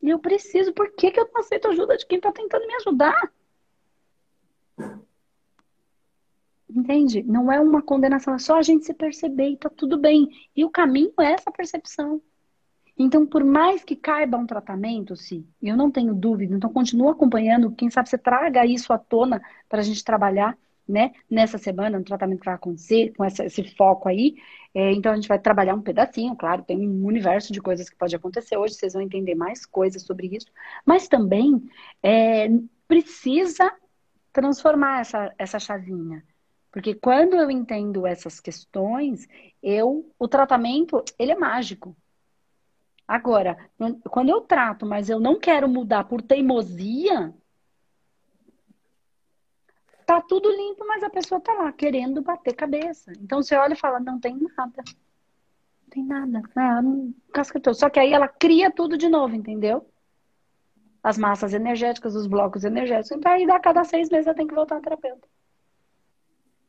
E 0.00 0.08
eu 0.08 0.18
preciso, 0.18 0.72
por 0.72 0.90
que, 0.92 1.10
que 1.10 1.20
eu 1.20 1.28
não 1.32 1.40
aceito 1.40 1.68
ajuda 1.68 1.98
de 1.98 2.06
quem 2.06 2.18
tá 2.18 2.32
tentando 2.32 2.66
me 2.66 2.74
ajudar? 2.76 3.30
Entende? 6.74 7.22
Não 7.22 7.52
é 7.52 7.60
uma 7.60 7.82
condenação, 7.82 8.34
é 8.34 8.38
só 8.38 8.56
a 8.58 8.62
gente 8.62 8.86
se 8.86 8.94
perceber 8.94 9.50
e 9.50 9.56
tá 9.56 9.68
tudo 9.68 9.98
bem. 9.98 10.28
E 10.56 10.64
o 10.64 10.70
caminho 10.70 11.12
é 11.20 11.32
essa 11.32 11.50
percepção. 11.50 12.20
Então, 12.98 13.26
por 13.26 13.44
mais 13.44 13.84
que 13.84 13.96
caiba 13.96 14.38
um 14.38 14.46
tratamento, 14.46 15.16
se 15.16 15.46
eu 15.62 15.76
não 15.76 15.90
tenho 15.90 16.14
dúvida, 16.14 16.54
então 16.54 16.72
continua 16.72 17.12
acompanhando, 17.12 17.72
quem 17.72 17.90
sabe 17.90 18.08
você 18.08 18.18
traga 18.18 18.64
isso 18.66 18.92
à 18.92 18.98
tona 18.98 19.42
para 19.68 19.80
a 19.80 19.82
gente 19.82 20.04
trabalhar, 20.04 20.56
né, 20.88 21.12
nessa 21.30 21.58
semana, 21.58 21.98
no 21.98 22.04
tratamento 22.04 22.40
que 22.40 22.46
vai 22.46 22.54
acontecer, 22.54 23.12
com 23.16 23.24
essa, 23.24 23.44
esse 23.44 23.64
foco 23.76 24.08
aí. 24.08 24.36
É, 24.74 24.92
então, 24.92 25.12
a 25.12 25.14
gente 25.14 25.28
vai 25.28 25.38
trabalhar 25.38 25.74
um 25.74 25.82
pedacinho, 25.82 26.34
claro, 26.36 26.62
tem 26.62 26.88
um 26.88 27.04
universo 27.06 27.52
de 27.52 27.60
coisas 27.60 27.88
que 27.88 27.96
pode 27.96 28.16
acontecer 28.16 28.56
hoje, 28.56 28.74
vocês 28.74 28.92
vão 28.94 29.02
entender 29.02 29.34
mais 29.34 29.66
coisas 29.66 30.02
sobre 30.02 30.28
isso, 30.34 30.46
mas 30.84 31.08
também 31.08 31.62
é, 32.02 32.48
precisa 32.88 33.72
transformar 34.32 35.00
essa, 35.00 35.34
essa 35.38 35.58
chavinha. 35.58 36.24
Porque 36.72 36.94
quando 36.94 37.36
eu 37.36 37.50
entendo 37.50 38.06
essas 38.06 38.40
questões, 38.40 39.28
eu 39.62 40.10
o 40.18 40.26
tratamento, 40.26 41.04
ele 41.18 41.32
é 41.32 41.36
mágico. 41.36 41.94
Agora, 43.06 43.58
quando 44.10 44.30
eu 44.30 44.40
trato, 44.40 44.86
mas 44.86 45.10
eu 45.10 45.20
não 45.20 45.38
quero 45.38 45.68
mudar 45.68 46.04
por 46.04 46.22
teimosia, 46.22 47.34
tá 50.06 50.18
tudo 50.22 50.50
limpo, 50.50 50.86
mas 50.86 51.02
a 51.02 51.10
pessoa 51.10 51.38
tá 51.42 51.52
lá 51.52 51.70
querendo 51.72 52.22
bater 52.22 52.54
cabeça. 52.54 53.12
Então 53.20 53.42
você 53.42 53.54
olha 53.54 53.74
e 53.74 53.78
fala, 53.78 54.00
não 54.00 54.18
tem 54.18 54.34
nada. 54.56 54.82
Não 54.86 55.90
tem 55.90 56.04
nada. 56.04 56.42
Ah, 56.56 56.80
casquetou. 57.34 57.74
Só 57.74 57.90
que 57.90 58.00
aí 58.00 58.14
ela 58.14 58.28
cria 58.28 58.70
tudo 58.70 58.96
de 58.96 59.10
novo, 59.10 59.34
entendeu? 59.34 59.86
As 61.02 61.18
massas 61.18 61.52
energéticas, 61.52 62.14
os 62.14 62.26
blocos 62.26 62.64
energéticos. 62.64 63.10
Então 63.10 63.30
aí 63.30 63.44
a 63.50 63.60
cada 63.60 63.84
seis 63.84 64.08
meses 64.08 64.26
eu 64.26 64.34
tenho 64.34 64.48
que 64.48 64.54
voltar 64.54 64.76
ao 64.76 64.80
terapeuta. 64.80 65.28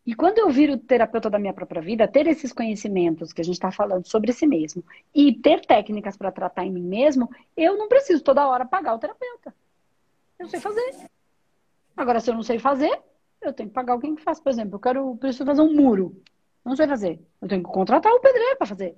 E 0.06 0.14
quando 0.14 0.38
eu 0.39 0.49
viro 0.49 0.78
terapeuta 0.78 1.30
da 1.30 1.39
minha 1.39 1.54
própria 1.54 1.82
vida, 1.82 2.08
ter 2.08 2.28
esses 2.28 2.51
conhecimentos 2.51 3.32
que 3.32 3.39
a 3.39 3.43
gente 3.43 3.56
está 3.56 3.72
falando 3.72 4.06
sobre 4.06 4.34
si 4.34 4.45
mesmo 4.45 4.84
e 5.16 5.34
ter 5.34 5.66
técnicas 5.66 6.18
para 6.18 6.32
tratar 6.32 6.66
em 6.66 6.72
mim 6.72 6.84
mesmo, 6.84 7.30
eu 7.56 7.78
não 7.78 7.88
preciso 7.88 8.22
toda 8.22 8.47
hora 8.47 8.66
pagar 8.66 8.95
o 8.95 8.99
terapeuta. 8.99 9.56
Eu 10.38 10.47
sei 10.49 10.60
fazer. 10.60 11.10
Agora, 11.95 12.20
se 12.20 12.30
eu 12.30 12.34
não 12.34 12.43
sei 12.43 12.60
fazer, 12.60 13.01
eu 13.41 13.54
tenho 13.54 13.70
que 13.70 13.76
pagar 13.76 13.93
alguém 13.93 14.14
que 14.16 14.22
faça. 14.22 14.41
Por 14.41 14.49
exemplo, 14.49 14.76
eu 14.76 14.80
quero, 14.80 15.16
preciso 15.18 15.45
fazer 15.45 15.62
um 15.62 15.74
muro. 15.74 16.22
Não 16.66 16.76
sei 16.76 16.88
fazer. 16.88 17.22
Eu 17.41 17.47
tenho 17.47 17.64
que 17.64 17.72
contratar 17.72 18.12
o 18.12 18.20
pedreiro 18.20 18.58
para 18.58 18.68
fazer. 18.68 18.97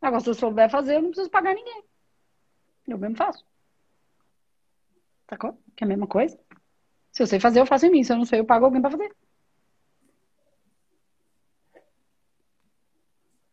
Agora, 0.00 0.20
se 0.20 0.30
eu 0.30 0.34
souber 0.34 0.70
fazer, 0.70 0.96
eu 0.96 1.02
não 1.02 1.10
preciso 1.10 1.30
pagar 1.30 1.54
ninguém. 1.54 1.84
Eu 2.86 2.96
mesmo 2.96 3.16
faço. 3.16 3.44
Sacou? 5.28 5.58
Que 5.76 5.84
é 5.84 5.86
a 5.86 5.88
mesma 5.88 6.06
coisa. 6.06 6.38
Se 7.12 7.22
eu 7.22 7.26
sei 7.26 7.40
fazer, 7.40 7.60
eu 7.60 7.66
faço 7.66 7.84
em 7.86 7.90
mim. 7.90 8.02
Se 8.04 8.12
eu 8.12 8.16
não 8.16 8.24
sei, 8.24 8.40
eu 8.40 8.46
pago 8.46 8.64
alguém 8.64 8.80
para 8.80 8.90
fazer. 8.90 9.14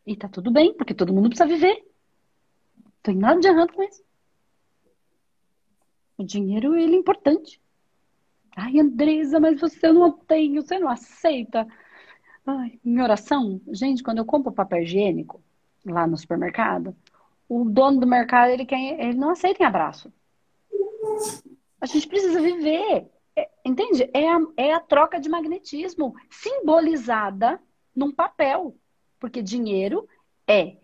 E 0.06 0.16
tá 0.16 0.28
tudo 0.28 0.52
bem, 0.52 0.74
porque 0.74 0.94
todo 0.94 1.14
mundo 1.14 1.30
precisa 1.30 1.48
viver. 1.48 1.86
Não 2.84 2.92
tem 3.02 3.16
nada 3.16 3.40
de 3.40 3.48
errado 3.48 3.74
com 3.74 3.84
isso. 3.84 4.04
O 6.18 6.24
dinheiro, 6.24 6.76
ele 6.76 6.96
é 6.96 7.00
importante. 7.00 7.62
Ai, 8.56 8.80
Andresa, 8.80 9.40
mas 9.40 9.60
você 9.60 9.92
não 9.92 10.12
tem, 10.12 10.56
você 10.56 10.80
não 10.80 10.88
aceita. 10.88 11.68
Ai, 12.46 12.80
minha 12.84 13.04
oração, 13.04 13.60
gente, 13.70 14.04
quando 14.04 14.20
eu 14.20 14.26
compro 14.26 14.52
papel 14.52 14.84
higiênico 14.84 15.42
lá 15.86 16.08
no 16.08 16.16
supermercado, 16.16 16.96
o 17.50 17.66
dono 17.66 18.00
do 18.00 18.08
mercado, 18.08 18.52
ele, 18.52 18.66
quer, 18.66 19.00
ele 19.00 19.18
não 19.18 19.32
aceita 19.32 19.64
em 19.64 19.66
abraço. 19.66 20.12
A 21.82 21.86
gente 21.86 22.08
precisa 22.08 22.42
viver. 22.42 23.10
É, 23.36 23.50
entende? 23.66 24.10
É 24.14 24.30
a, 24.30 24.40
é 24.56 24.74
a 24.74 24.80
troca 24.80 25.20
de 25.20 25.28
magnetismo 25.28 26.16
simbolizada 26.30 27.60
num 27.96 28.12
papel. 28.12 28.76
Porque 29.26 29.42
dinheiro 29.42 30.08
é 30.48 30.78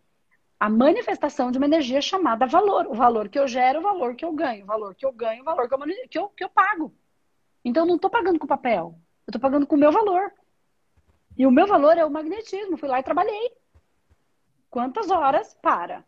a 0.59 0.67
manifestação 0.67 1.51
de 1.51 1.59
uma 1.59 1.67
energia 1.67 2.01
chamada 2.01 2.47
valor. 2.47 2.87
O 2.87 2.95
valor 2.95 3.29
que 3.29 3.37
eu 3.37 3.47
gero, 3.47 3.77
o 3.77 3.83
valor 3.83 4.15
que 4.15 4.25
eu 4.25 4.33
ganho. 4.33 4.63
O 4.63 4.65
valor 4.65 4.95
que 4.95 5.05
eu 5.05 5.11
ganho, 5.13 5.43
o 5.43 5.45
valor 5.45 5.69
que 5.69 5.75
eu, 5.75 6.07
que 6.09 6.17
eu, 6.17 6.29
que 6.29 6.43
eu 6.45 6.49
pago. 6.49 6.91
Então, 7.63 7.83
eu 7.83 7.87
não 7.87 7.97
estou 7.97 8.09
pagando 8.09 8.39
com 8.39 8.47
papel. 8.47 8.95
Eu 9.27 9.31
estou 9.31 9.39
pagando 9.39 9.67
com 9.67 9.75
o 9.75 9.77
meu 9.77 9.91
valor. 9.91 10.33
E 11.37 11.45
o 11.45 11.51
meu 11.51 11.67
valor 11.67 11.99
é 11.99 12.03
o 12.03 12.09
magnetismo. 12.09 12.77
Fui 12.77 12.89
lá 12.89 12.99
e 12.99 13.03
trabalhei. 13.03 13.51
Quantas 14.71 15.11
horas? 15.11 15.53
Para. 15.61 16.03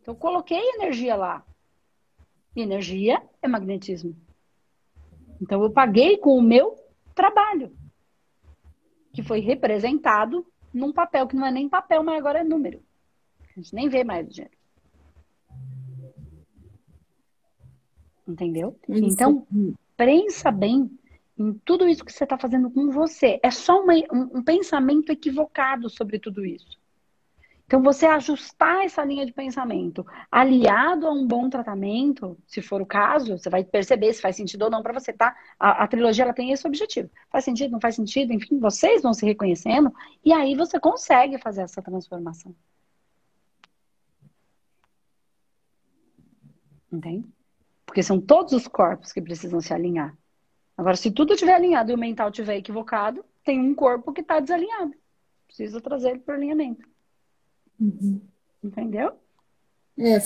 Então, 0.00 0.14
eu 0.14 0.18
coloquei 0.20 0.60
energia 0.76 1.16
lá. 1.16 1.44
Energia 2.54 3.20
é 3.42 3.48
magnetismo. 3.48 4.16
Então, 5.42 5.60
eu 5.60 5.72
paguei 5.72 6.18
com 6.18 6.38
o 6.38 6.42
meu 6.42 6.76
trabalho, 7.16 7.76
que 9.12 9.24
foi 9.24 9.40
representado 9.40 10.46
num 10.76 10.92
papel 10.92 11.26
que 11.26 11.34
não 11.34 11.46
é 11.46 11.50
nem 11.50 11.68
papel, 11.68 12.02
mas 12.02 12.18
agora 12.18 12.40
é 12.40 12.44
número. 12.44 12.82
A 13.40 13.60
gente 13.60 13.74
nem 13.74 13.88
vê 13.88 14.04
mais 14.04 14.26
o 14.26 14.30
dinheiro. 14.30 14.56
Entendeu? 18.28 18.78
Isso. 18.88 19.04
Então, 19.04 19.46
pensa 19.96 20.50
bem 20.50 20.90
em 21.38 21.52
tudo 21.64 21.88
isso 21.88 22.04
que 22.04 22.12
você 22.12 22.24
está 22.24 22.36
fazendo 22.36 22.70
com 22.70 22.90
você. 22.90 23.38
É 23.42 23.50
só 23.50 23.82
uma, 23.82 23.94
um, 23.94 24.38
um 24.38 24.42
pensamento 24.42 25.10
equivocado 25.10 25.88
sobre 25.88 26.18
tudo 26.18 26.44
isso. 26.44 26.78
Então, 27.66 27.82
você 27.82 28.06
ajustar 28.06 28.84
essa 28.84 29.04
linha 29.04 29.26
de 29.26 29.32
pensamento 29.32 30.06
aliado 30.30 31.04
a 31.06 31.12
um 31.12 31.26
bom 31.26 31.50
tratamento, 31.50 32.38
se 32.46 32.62
for 32.62 32.80
o 32.80 32.86
caso, 32.86 33.36
você 33.36 33.50
vai 33.50 33.64
perceber 33.64 34.12
se 34.12 34.22
faz 34.22 34.36
sentido 34.36 34.62
ou 34.62 34.70
não 34.70 34.82
para 34.84 34.92
você, 34.92 35.12
tá? 35.12 35.36
A, 35.58 35.82
a, 35.82 35.88
trilogia 35.88 36.22
ela 36.24 36.32
tem 36.32 36.52
esse 36.52 36.64
objetivo. 36.64 37.10
Faz 37.28 37.44
sentido, 37.44 37.72
não 37.72 37.80
faz 37.80 37.96
sentido, 37.96 38.32
enfim, 38.32 38.60
vocês 38.60 39.02
vão 39.02 39.12
se 39.12 39.26
reconhecendo 39.26 39.92
e 40.24 40.32
aí 40.32 40.54
você 40.54 40.78
consegue 40.78 41.38
fazer 41.38 41.62
essa 41.62 41.82
transformação. 41.82 42.54
Entende? 46.92 47.28
Porque 47.84 48.02
são 48.02 48.20
todos 48.20 48.52
os 48.52 48.68
corpos 48.68 49.12
que 49.12 49.20
precisam 49.20 49.60
se 49.60 49.74
alinhar. 49.74 50.16
Agora, 50.76 50.96
se 50.96 51.10
tudo 51.10 51.32
estiver 51.32 51.54
alinhado 51.54 51.90
e 51.90 51.94
o 51.94 51.98
mental 51.98 52.28
estiver 52.28 52.56
equivocado, 52.56 53.24
tem 53.42 53.60
um 53.60 53.74
corpo 53.74 54.12
que 54.12 54.20
está 54.20 54.38
desalinhado. 54.38 54.94
Precisa 55.48 55.80
trazer 55.80 56.10
ele 56.10 56.20
para 56.20 56.34
o 56.34 56.36
alinhamento. 56.36 56.95
Uhum. 57.80 58.20
Entendeu? 58.62 59.12
É, 59.98 60.18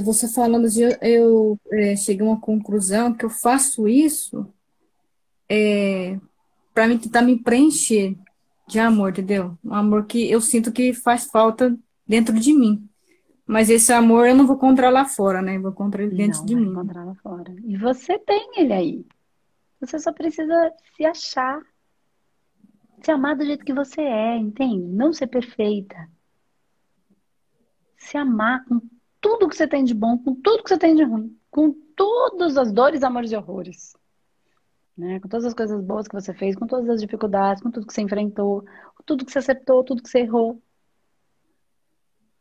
você 0.00 0.26
falando 0.28 0.68
de 0.70 0.82
eu 1.02 1.58
é, 1.70 1.94
cheguei 1.96 2.26
a 2.26 2.30
uma 2.30 2.40
conclusão 2.40 3.12
que 3.12 3.24
eu 3.24 3.30
faço 3.30 3.86
isso 3.86 4.46
é, 5.46 6.18
para 6.72 6.88
me 6.88 6.98
tentar 6.98 7.20
me 7.20 7.36
preencher 7.36 8.16
de 8.66 8.78
amor, 8.78 9.10
entendeu? 9.10 9.58
Um 9.62 9.74
amor 9.74 10.06
que 10.06 10.30
eu 10.30 10.40
sinto 10.40 10.72
que 10.72 10.94
faz 10.94 11.26
falta 11.26 11.76
dentro 12.06 12.38
de 12.38 12.54
mim. 12.54 12.88
Mas 13.46 13.68
esse 13.68 13.92
amor 13.92 14.26
eu 14.26 14.34
não 14.34 14.46
vou 14.46 14.56
encontrar 14.56 14.90
lá 14.90 15.04
fora, 15.04 15.42
né? 15.42 15.56
Eu 15.56 15.62
vou 15.62 15.70
encontrar 15.70 16.02
ele 16.02 16.14
dentro 16.14 16.40
não, 16.40 16.46
de 16.46 16.54
mim. 16.54 16.70
encontrar 16.70 17.04
lá 17.04 17.14
fora. 17.16 17.54
E 17.64 17.76
você 17.76 18.18
tem 18.18 18.52
ele 18.58 18.72
aí. 18.72 19.06
Você 19.80 19.98
só 19.98 20.12
precisa 20.12 20.72
se 20.96 21.04
achar. 21.04 21.60
Se 23.02 23.10
amar 23.10 23.36
do 23.36 23.44
jeito 23.44 23.64
que 23.64 23.72
você 23.72 24.00
é, 24.00 24.36
entende? 24.36 24.86
Não 24.86 25.12
ser 25.12 25.28
perfeita 25.28 25.96
se 27.98 28.16
amar 28.16 28.64
com 28.64 28.80
tudo 29.20 29.48
que 29.48 29.56
você 29.56 29.66
tem 29.66 29.84
de 29.84 29.92
bom, 29.92 30.16
com 30.16 30.34
tudo 30.36 30.62
que 30.62 30.70
você 30.70 30.78
tem 30.78 30.94
de 30.94 31.02
ruim, 31.02 31.36
com 31.50 31.72
todas 31.94 32.56
as 32.56 32.72
dores, 32.72 33.02
amores 33.02 33.32
e 33.32 33.36
horrores. 33.36 33.96
Né? 34.96 35.20
Com 35.20 35.28
todas 35.28 35.44
as 35.44 35.54
coisas 35.54 35.82
boas 35.82 36.08
que 36.08 36.14
você 36.14 36.32
fez, 36.32 36.56
com 36.56 36.66
todas 36.66 36.88
as 36.88 37.00
dificuldades, 37.00 37.62
com 37.62 37.70
tudo 37.70 37.86
que 37.86 37.92
você 37.92 38.02
enfrentou, 38.02 38.64
com 38.94 39.02
tudo 39.04 39.24
que 39.26 39.32
você 39.32 39.40
acertou, 39.40 39.84
tudo 39.84 40.02
que 40.02 40.08
você 40.08 40.20
errou. 40.20 40.62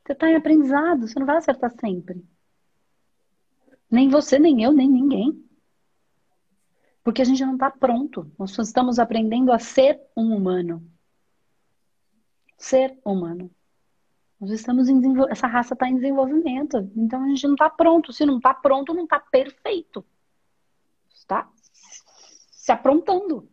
Você 0.05 0.13
está 0.13 0.29
em 0.29 0.35
aprendizado, 0.35 1.07
você 1.07 1.19
não 1.19 1.27
vai 1.27 1.37
acertar 1.37 1.71
sempre. 1.79 2.23
Nem 3.89 4.09
você, 4.09 4.39
nem 4.39 4.63
eu, 4.63 4.71
nem 4.71 4.89
ninguém. 4.89 5.43
Porque 7.03 7.21
a 7.21 7.25
gente 7.25 7.43
não 7.43 7.53
está 7.53 7.71
pronto. 7.71 8.31
Nós 8.37 8.57
estamos 8.57 8.99
aprendendo 8.99 9.51
a 9.51 9.59
ser 9.59 9.99
um 10.15 10.35
humano. 10.35 10.85
Ser 12.57 12.97
humano. 13.03 13.51
Nós 14.39 14.51
estamos 14.51 14.87
em 14.87 15.01
essa 15.29 15.47
raça 15.47 15.73
está 15.73 15.89
em 15.89 15.95
desenvolvimento. 15.95 16.91
Então 16.95 17.23
a 17.23 17.27
gente 17.27 17.45
não 17.47 17.53
está 17.53 17.69
pronto. 17.69 18.13
Se 18.13 18.25
não 18.25 18.37
está 18.37 18.53
pronto, 18.53 18.93
não 18.93 19.03
está 19.03 19.19
perfeito. 19.19 20.05
Está 21.11 21.49
se 22.51 22.71
aprontando. 22.71 23.49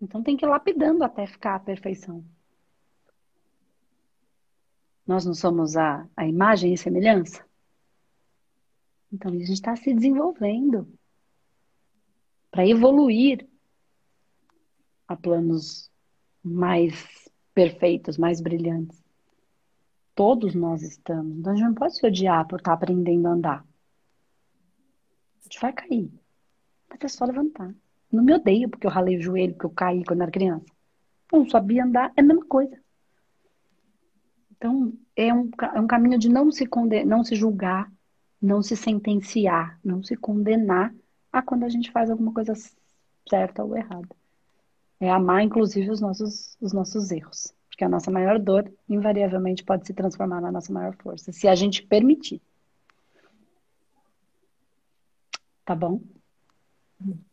Então 0.00 0.22
tem 0.22 0.36
que 0.36 0.44
ir 0.44 0.48
lapidando 0.48 1.02
até 1.02 1.26
ficar 1.26 1.54
a 1.54 1.60
perfeição. 1.60 2.24
Nós 5.06 5.24
não 5.24 5.34
somos 5.34 5.76
a, 5.76 6.08
a 6.16 6.26
imagem 6.26 6.74
e 6.74 6.78
semelhança? 6.78 7.44
Então 9.12 9.32
a 9.32 9.36
gente 9.36 9.52
está 9.52 9.74
se 9.76 9.92
desenvolvendo 9.94 10.88
para 12.50 12.66
evoluir 12.66 13.48
a 15.08 15.16
planos 15.16 15.90
mais 16.42 17.28
perfeitos, 17.54 18.18
mais 18.18 18.40
brilhantes. 18.40 19.01
Todos 20.14 20.54
nós 20.54 20.82
estamos. 20.82 21.38
Então 21.38 21.52
a 21.52 21.56
gente 21.56 21.66
não 21.66 21.74
pode 21.74 21.96
se 21.96 22.06
odiar 22.06 22.46
por 22.46 22.58
estar 22.58 22.72
aprendendo 22.72 23.26
a 23.26 23.30
andar. 23.30 23.66
A 25.40 25.42
gente 25.44 25.60
vai 25.60 25.72
cair. 25.72 26.10
Mas 26.88 26.98
é 27.02 27.08
só 27.08 27.24
levantar. 27.24 27.74
Não 28.10 28.22
me 28.22 28.34
odeio 28.34 28.68
porque 28.68 28.86
eu 28.86 28.90
ralei 28.90 29.16
o 29.16 29.22
joelho, 29.22 29.54
porque 29.54 29.66
eu 29.66 29.70
caí 29.70 30.04
quando 30.04 30.22
era 30.22 30.30
criança. 30.30 30.66
Não 31.32 31.48
sabia 31.48 31.84
andar, 31.84 32.12
é 32.14 32.20
a 32.20 32.24
mesma 32.24 32.44
coisa. 32.44 32.78
Então, 34.50 34.92
é 35.16 35.32
um, 35.32 35.50
é 35.74 35.80
um 35.80 35.86
caminho 35.86 36.18
de 36.18 36.28
não 36.28 36.52
se, 36.52 36.66
condenar, 36.66 37.06
não 37.06 37.24
se 37.24 37.34
julgar, 37.34 37.90
não 38.40 38.62
se 38.62 38.76
sentenciar, 38.76 39.80
não 39.82 40.02
se 40.02 40.14
condenar 40.14 40.94
a 41.32 41.40
quando 41.40 41.64
a 41.64 41.68
gente 41.68 41.90
faz 41.90 42.10
alguma 42.10 42.32
coisa 42.32 42.52
certa 43.28 43.64
ou 43.64 43.76
errada. 43.76 44.14
É 45.00 45.10
amar, 45.10 45.42
inclusive, 45.42 45.90
os 45.90 46.00
nossos, 46.00 46.56
os 46.60 46.72
nossos 46.72 47.10
erros. 47.10 47.52
Porque 47.82 47.86
a 47.86 47.96
nossa 47.96 48.12
maior 48.12 48.38
dor, 48.38 48.72
invariavelmente, 48.88 49.64
pode 49.64 49.88
se 49.88 49.92
transformar 49.92 50.40
na 50.40 50.52
nossa 50.52 50.72
maior 50.72 50.94
força, 50.94 51.32
se 51.32 51.48
a 51.48 51.54
gente 51.56 51.84
permitir. 51.84 52.40
Tá 55.64 55.74
bom? 55.74 56.00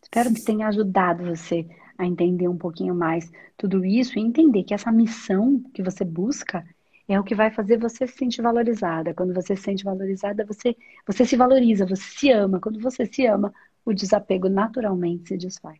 Espero 0.02 0.34
que 0.34 0.44
tenha 0.44 0.68
ajudado 0.68 1.24
você 1.24 1.68
a 1.96 2.04
entender 2.04 2.48
um 2.48 2.58
pouquinho 2.58 2.96
mais 2.96 3.32
tudo 3.56 3.86
isso 3.86 4.18
e 4.18 4.24
entender 4.24 4.64
que 4.64 4.74
essa 4.74 4.92
missão 4.92 5.62
que 5.72 5.84
você 5.84 6.04
busca 6.04 6.66
é 7.08 7.20
o 7.20 7.24
que 7.24 7.36
vai 7.36 7.52
fazer 7.52 7.78
você 7.78 8.08
se 8.08 8.18
sentir 8.18 8.42
valorizada. 8.42 9.14
Quando 9.14 9.36
você 9.36 9.56
se 9.56 9.62
sente 9.62 9.84
valorizada, 9.84 10.44
você, 10.46 10.76
você 11.06 11.28
se 11.28 11.36
valoriza, 11.36 11.86
você 11.86 12.02
se 12.02 12.32
ama. 12.32 12.60
Quando 12.60 12.82
você 12.82 13.06
se 13.06 13.24
ama, 13.28 13.54
o 13.86 13.94
desapego 13.94 14.50
naturalmente 14.50 15.28
se 15.28 15.38
desfaz. 15.38 15.80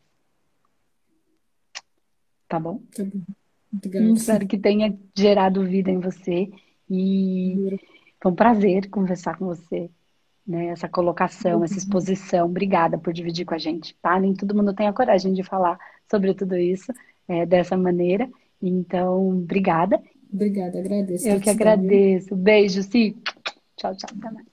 Tá 2.48 2.60
bom? 2.60 2.84
Tá 2.96 3.04
bom. 3.04 3.39
Espero 4.14 4.48
que 4.48 4.58
tenha 4.58 4.98
gerado 5.16 5.66
vida 5.66 5.92
em 5.92 6.00
você 6.00 6.50
e 6.90 7.80
foi 8.22 8.32
um 8.32 8.36
prazer 8.36 8.90
conversar 8.90 9.38
com 9.38 9.46
você. 9.46 9.90
Né, 10.48 10.70
essa 10.70 10.90
colocação, 10.90 11.64
essa 11.64 11.78
exposição. 11.78 12.48
Obrigada 12.48 12.98
por 12.98 13.14
dividir 13.14 13.46
com 13.46 13.54
a 13.54 13.60
gente, 13.60 13.96
tá? 14.02 14.20
Nem 14.20 14.34
todo 14.34 14.56
mundo 14.56 14.74
tem 14.74 14.88
a 14.88 14.94
coragem 14.94 15.32
de 15.32 15.44
falar 15.44 15.78
sobre 16.10 16.34
tudo 16.34 16.58
isso 16.58 16.92
é, 17.28 17.46
dessa 17.46 17.78
maneira. 17.78 18.28
Então, 18.60 19.30
obrigada. 19.30 20.02
Obrigada, 20.34 20.80
agradeço. 20.80 21.28
Eu 21.28 21.40
que 21.40 21.52
agradeço. 21.52 22.36
Beijo, 22.36 22.82
sim. 22.82 23.16
Tchau, 23.78 23.96
tchau. 23.96 24.10
Até 24.18 24.32
mais. 24.32 24.49